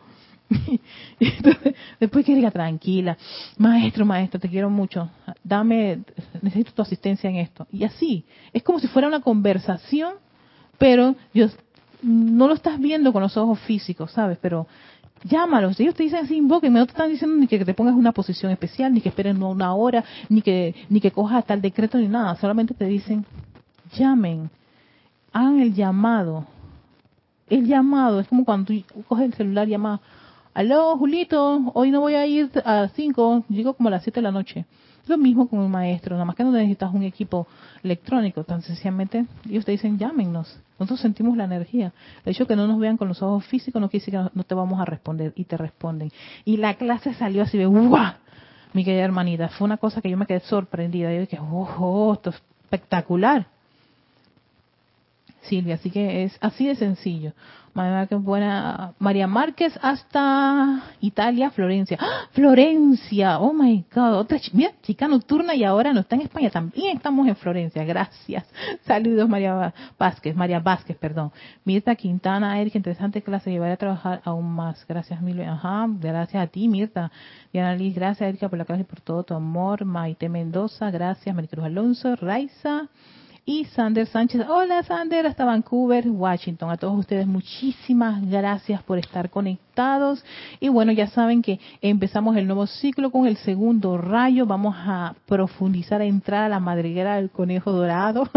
después 2.00 2.24
que 2.24 2.34
diga, 2.34 2.50
tranquila, 2.50 3.16
maestro, 3.58 4.04
maestro, 4.04 4.40
te 4.40 4.48
quiero 4.48 4.70
mucho, 4.70 5.10
dame, 5.42 6.00
necesito 6.40 6.72
tu 6.72 6.82
asistencia 6.82 7.28
en 7.30 7.36
esto. 7.36 7.66
Y 7.72 7.84
así, 7.84 8.24
es 8.52 8.62
como 8.62 8.80
si 8.80 8.88
fuera 8.88 9.08
una 9.08 9.20
conversación, 9.20 10.14
pero 10.78 11.14
yo, 11.32 11.48
no 12.02 12.48
lo 12.48 12.54
estás 12.54 12.78
viendo 12.78 13.12
con 13.12 13.22
los 13.22 13.36
ojos 13.36 13.58
físicos, 13.60 14.10
¿sabes? 14.12 14.38
Pero 14.40 14.66
llámalos, 15.24 15.78
ellos 15.78 15.94
te 15.94 16.02
dicen 16.02 16.24
así, 16.24 16.36
invoquen, 16.36 16.72
no 16.72 16.84
te 16.84 16.92
están 16.92 17.10
diciendo 17.10 17.36
ni 17.36 17.46
que 17.46 17.64
te 17.64 17.74
pongas 17.74 17.94
una 17.94 18.12
posición 18.12 18.50
especial, 18.50 18.92
ni 18.92 19.00
que 19.00 19.08
esperes 19.08 19.36
una 19.36 19.74
hora, 19.74 20.04
ni 20.28 20.42
que, 20.42 20.74
ni 20.88 21.00
que 21.00 21.10
cojas 21.10 21.46
tal 21.46 21.62
decreto, 21.62 21.98
ni 21.98 22.08
nada, 22.08 22.34
solamente 22.36 22.74
te 22.74 22.86
dicen, 22.86 23.24
llamen, 23.94 24.50
hagan 25.32 25.60
el 25.60 25.74
llamado. 25.74 26.46
El 27.48 27.66
llamado 27.66 28.20
es 28.20 28.28
como 28.28 28.44
cuando 28.44 28.72
tú 28.72 28.82
coges 29.06 29.26
el 29.26 29.34
celular 29.34 29.68
y 29.68 29.72
llamas 29.72 30.00
aló 30.54 30.96
Julito, 30.96 31.72
hoy 31.74 31.90
no 31.90 32.00
voy 32.00 32.14
a 32.14 32.26
ir 32.26 32.50
a 32.64 32.82
las 32.82 32.92
5, 32.92 33.44
llego 33.48 33.74
como 33.74 33.88
a 33.88 33.92
las 33.92 34.02
7 34.02 34.20
de 34.20 34.22
la 34.22 34.32
noche. 34.32 34.64
Lo 35.06 35.18
mismo 35.18 35.48
con 35.48 35.58
un 35.58 35.70
maestro, 35.70 36.14
nada 36.14 36.24
más 36.24 36.36
que 36.36 36.44
no 36.44 36.52
necesitas 36.52 36.94
un 36.94 37.02
equipo 37.02 37.48
electrónico, 37.82 38.44
tan 38.44 38.62
sencillamente 38.62 39.26
ellos 39.48 39.64
te 39.64 39.72
dicen 39.72 39.98
llámenos, 39.98 40.60
nosotros 40.78 41.00
sentimos 41.00 41.36
la 41.36 41.44
energía. 41.44 41.92
El 42.24 42.32
hecho 42.32 42.46
que 42.46 42.54
no 42.54 42.66
nos 42.66 42.78
vean 42.78 42.96
con 42.96 43.08
los 43.08 43.20
ojos 43.22 43.44
físicos 43.46 43.80
no 43.80 43.88
quiere 43.88 44.04
decir 44.04 44.18
que 44.18 44.30
no 44.32 44.44
te 44.44 44.54
vamos 44.54 44.80
a 44.80 44.84
responder 44.84 45.32
y 45.34 45.44
te 45.44 45.56
responden. 45.56 46.12
Y 46.44 46.56
la 46.58 46.74
clase 46.74 47.14
salió 47.14 47.42
así 47.42 47.58
de 47.58 47.66
¡guau! 47.66 48.14
mi 48.72 48.84
querida 48.84 49.04
hermanita. 49.04 49.48
Fue 49.48 49.64
una 49.64 49.76
cosa 49.76 50.00
que 50.00 50.10
yo 50.10 50.16
me 50.16 50.26
quedé 50.26 50.40
sorprendida. 50.40 51.12
Yo 51.12 51.20
dije, 51.20 51.38
oh, 51.40 51.68
oh 51.78 52.12
esto 52.14 52.30
es 52.30 52.42
espectacular. 52.64 53.46
Silvia, 55.42 55.74
así 55.74 55.90
que 55.90 56.24
es 56.24 56.38
así 56.40 56.66
de 56.66 56.76
sencillo. 56.76 57.32
María 57.74 59.26
Márquez 59.26 59.78
hasta 59.80 60.82
Italia, 61.00 61.50
Florencia. 61.50 61.96
¡Ah! 62.00 62.28
Florencia, 62.32 63.38
oh 63.38 63.52
my 63.54 63.84
God, 63.94 64.14
otra 64.14 64.38
chica 64.82 65.08
nocturna 65.08 65.54
y 65.54 65.64
ahora 65.64 65.92
no 65.92 66.00
está 66.00 66.16
en 66.16 66.22
España, 66.22 66.50
también 66.50 66.96
estamos 66.96 67.26
en 67.26 67.36
Florencia, 67.36 67.82
gracias. 67.84 68.44
Saludos 68.86 69.28
María 69.28 69.72
Vázquez, 69.98 70.36
María 70.36 70.60
Vázquez, 70.60 70.96
perdón. 70.98 71.32
Mirta 71.64 71.94
Quintana, 71.94 72.60
Erika, 72.60 72.78
interesante 72.78 73.22
clase, 73.22 73.50
llevaré 73.50 73.72
a 73.72 73.76
trabajar 73.78 74.20
aún 74.24 74.52
más. 74.52 74.86
Gracias 74.86 75.22
mil, 75.22 75.40
ajá, 75.42 75.86
gracias 75.88 76.42
a 76.42 76.46
ti 76.46 76.68
Mirta. 76.68 77.10
Diana 77.52 77.74
Liz, 77.74 77.94
gracias 77.94 78.28
Erika 78.28 78.48
por 78.48 78.58
la 78.58 78.66
clase 78.66 78.82
y 78.82 78.84
por 78.84 79.00
todo 79.00 79.22
tu 79.22 79.34
amor. 79.34 79.84
Maite 79.84 80.28
Mendoza, 80.28 80.90
gracias. 80.90 81.34
Maricruz 81.34 81.64
Alonso, 81.64 82.16
Raiza 82.16 82.88
y 83.44 83.64
Sander 83.64 84.06
Sánchez. 84.06 84.46
Hola 84.48 84.82
Sander, 84.84 85.26
hasta 85.26 85.44
Vancouver, 85.44 86.08
Washington. 86.08 86.70
A 86.70 86.76
todos 86.76 86.98
ustedes 86.98 87.26
muchísimas 87.26 88.24
gracias 88.28 88.82
por 88.84 88.98
estar 88.98 89.30
conectados. 89.30 90.24
Y 90.60 90.68
bueno, 90.68 90.92
ya 90.92 91.08
saben 91.08 91.42
que 91.42 91.58
empezamos 91.80 92.36
el 92.36 92.46
nuevo 92.46 92.66
ciclo 92.66 93.10
con 93.10 93.26
el 93.26 93.36
segundo 93.38 93.98
rayo. 93.98 94.46
Vamos 94.46 94.76
a 94.78 95.16
profundizar, 95.26 96.00
a 96.00 96.04
entrar 96.04 96.44
a 96.44 96.48
la 96.48 96.60
madriguera 96.60 97.16
del 97.16 97.30
conejo 97.30 97.72
dorado. 97.72 98.28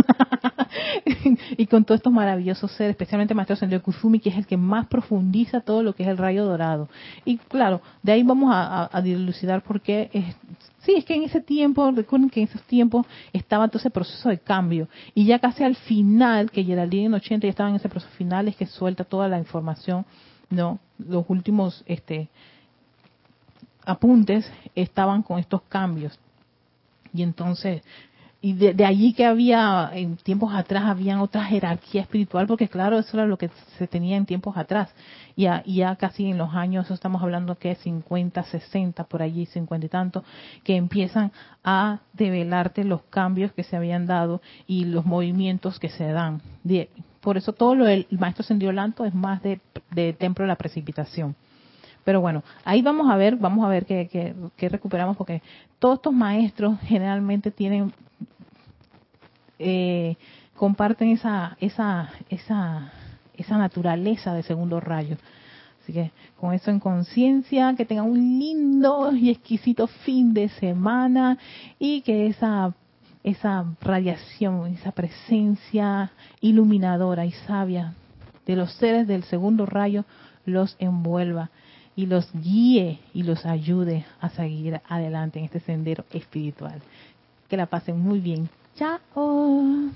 y 1.57 1.67
con 1.67 1.85
todos 1.85 1.99
estos 1.99 2.11
maravillosos 2.11 2.71
seres, 2.71 2.91
especialmente 2.91 3.35
Maestro 3.35 3.55
Sendio 3.55 3.83
Kusumi, 3.83 4.19
que 4.19 4.29
es 4.29 4.37
el 4.37 4.47
que 4.47 4.57
más 4.57 4.87
profundiza 4.87 5.61
todo 5.61 5.83
lo 5.83 5.93
que 5.93 6.01
es 6.01 6.09
el 6.09 6.17
rayo 6.17 6.45
dorado. 6.45 6.89
Y 7.25 7.37
claro, 7.37 7.81
de 8.01 8.13
ahí 8.13 8.23
vamos 8.23 8.51
a, 8.51 8.89
a 8.91 9.01
dilucidar 9.03 9.61
por 9.61 9.81
qué 9.81 10.09
es, 10.13 10.35
Sí, 10.85 10.93
es 10.95 11.05
que 11.05 11.15
en 11.15 11.23
ese 11.23 11.41
tiempo, 11.41 11.89
recuerden 11.89 12.29
que 12.29 12.41
en 12.41 12.47
esos 12.47 12.61
tiempos 12.63 13.07
estaba 13.33 13.67
todo 13.67 13.79
ese 13.79 13.89
proceso 13.89 14.29
de 14.29 14.37
cambio. 14.37 14.87
Y 15.15 15.25
ya 15.25 15.39
casi 15.39 15.63
al 15.63 15.75
final, 15.75 16.51
que 16.51 16.63
Geraldine 16.63 17.05
en 17.05 17.13
80 17.15 17.47
ya 17.47 17.49
estaba 17.49 17.69
en 17.69 17.77
ese 17.77 17.89
proceso 17.89 18.13
final, 18.15 18.47
es 18.47 18.55
que 18.55 18.67
suelta 18.67 19.03
toda 19.03 19.27
la 19.27 19.39
información, 19.39 20.05
¿no? 20.51 20.79
Los 20.99 21.25
últimos 21.27 21.83
este, 21.87 22.29
apuntes 23.83 24.51
estaban 24.75 25.23
con 25.23 25.39
estos 25.39 25.63
cambios. 25.63 26.19
Y 27.13 27.23
entonces 27.23 27.81
y 28.45 28.53
de, 28.53 28.85
allí 28.85 29.13
que 29.13 29.25
había, 29.25 29.89
en 29.91 30.17
tiempos 30.17 30.53
atrás, 30.53 30.83
habían 30.83 31.17
otra 31.17 31.43
jerarquía 31.45 32.03
espiritual, 32.03 32.45
porque 32.45 32.67
claro, 32.67 32.99
eso 32.99 33.17
era 33.17 33.25
lo 33.25 33.39
que 33.39 33.49
se 33.79 33.87
tenía 33.87 34.17
en 34.17 34.27
tiempos 34.27 34.55
atrás. 34.55 34.93
Y 35.35 35.47
ya, 35.65 35.95
casi 35.95 36.29
en 36.29 36.37
los 36.37 36.53
años, 36.53 36.91
estamos 36.91 37.23
hablando 37.23 37.57
que 37.57 37.73
50, 37.73 38.43
60, 38.43 39.03
por 39.05 39.23
allí, 39.23 39.47
50 39.47 39.87
y 39.87 39.89
tanto, 39.89 40.23
que 40.63 40.75
empiezan 40.75 41.31
a 41.63 42.01
develarte 42.13 42.83
los 42.83 43.01
cambios 43.09 43.51
que 43.51 43.63
se 43.63 43.77
habían 43.77 44.05
dado 44.05 44.43
y 44.67 44.85
los 44.85 45.07
movimientos 45.07 45.79
que 45.79 45.89
se 45.89 46.05
dan. 46.05 46.43
por 47.21 47.37
eso 47.37 47.51
todo 47.51 47.73
lo 47.73 47.85
del 47.85 48.05
maestro 48.11 48.43
Sendiolanto 48.43 49.05
es 49.05 49.15
más 49.15 49.41
de, 49.41 49.59
templo 50.19 50.43
de 50.43 50.49
la 50.49 50.55
precipitación. 50.55 51.35
Pero 52.05 52.21
bueno, 52.21 52.43
ahí 52.63 52.83
vamos 52.83 53.09
a 53.09 53.17
ver, 53.17 53.35
vamos 53.35 53.65
a 53.65 53.67
ver 53.67 53.85
qué, 53.87 54.07
qué, 54.55 54.69
recuperamos, 54.69 55.17
porque 55.17 55.41
todos 55.79 55.95
estos 55.95 56.13
maestros 56.13 56.79
generalmente 56.83 57.49
tienen 57.49 57.91
eh, 59.57 60.15
comparten 60.55 61.09
esa, 61.09 61.57
esa, 61.59 62.11
esa, 62.29 62.93
esa 63.35 63.57
naturaleza 63.57 64.35
de 64.35 64.43
segundo 64.43 64.79
rayo. 64.79 65.17
Así 65.81 65.93
que 65.93 66.11
con 66.39 66.53
eso 66.53 66.69
en 66.69 66.79
conciencia, 66.79 67.73
que 67.75 67.85
tengan 67.85 68.05
un 68.05 68.39
lindo 68.39 69.11
y 69.15 69.31
exquisito 69.31 69.87
fin 69.87 70.31
de 70.31 70.49
semana 70.49 71.39
y 71.79 72.01
que 72.01 72.27
esa, 72.27 72.75
esa 73.23 73.65
radiación, 73.81 74.67
esa 74.67 74.91
presencia 74.91 76.11
iluminadora 76.39 77.25
y 77.25 77.31
sabia 77.31 77.95
de 78.45 78.55
los 78.55 78.71
seres 78.73 79.07
del 79.07 79.23
segundo 79.23 79.65
rayo 79.65 80.05
los 80.45 80.75
envuelva 80.77 81.49
y 81.95 82.05
los 82.05 82.27
guíe 82.33 82.99
y 83.13 83.23
los 83.23 83.45
ayude 83.45 84.05
a 84.19 84.29
seguir 84.29 84.81
adelante 84.87 85.39
en 85.39 85.45
este 85.45 85.59
sendero 85.59 86.03
espiritual. 86.11 86.81
Que 87.49 87.57
la 87.57 87.67
pasen 87.67 87.99
muy 87.99 88.19
bien. 88.19 88.49
Chao. 88.75 89.91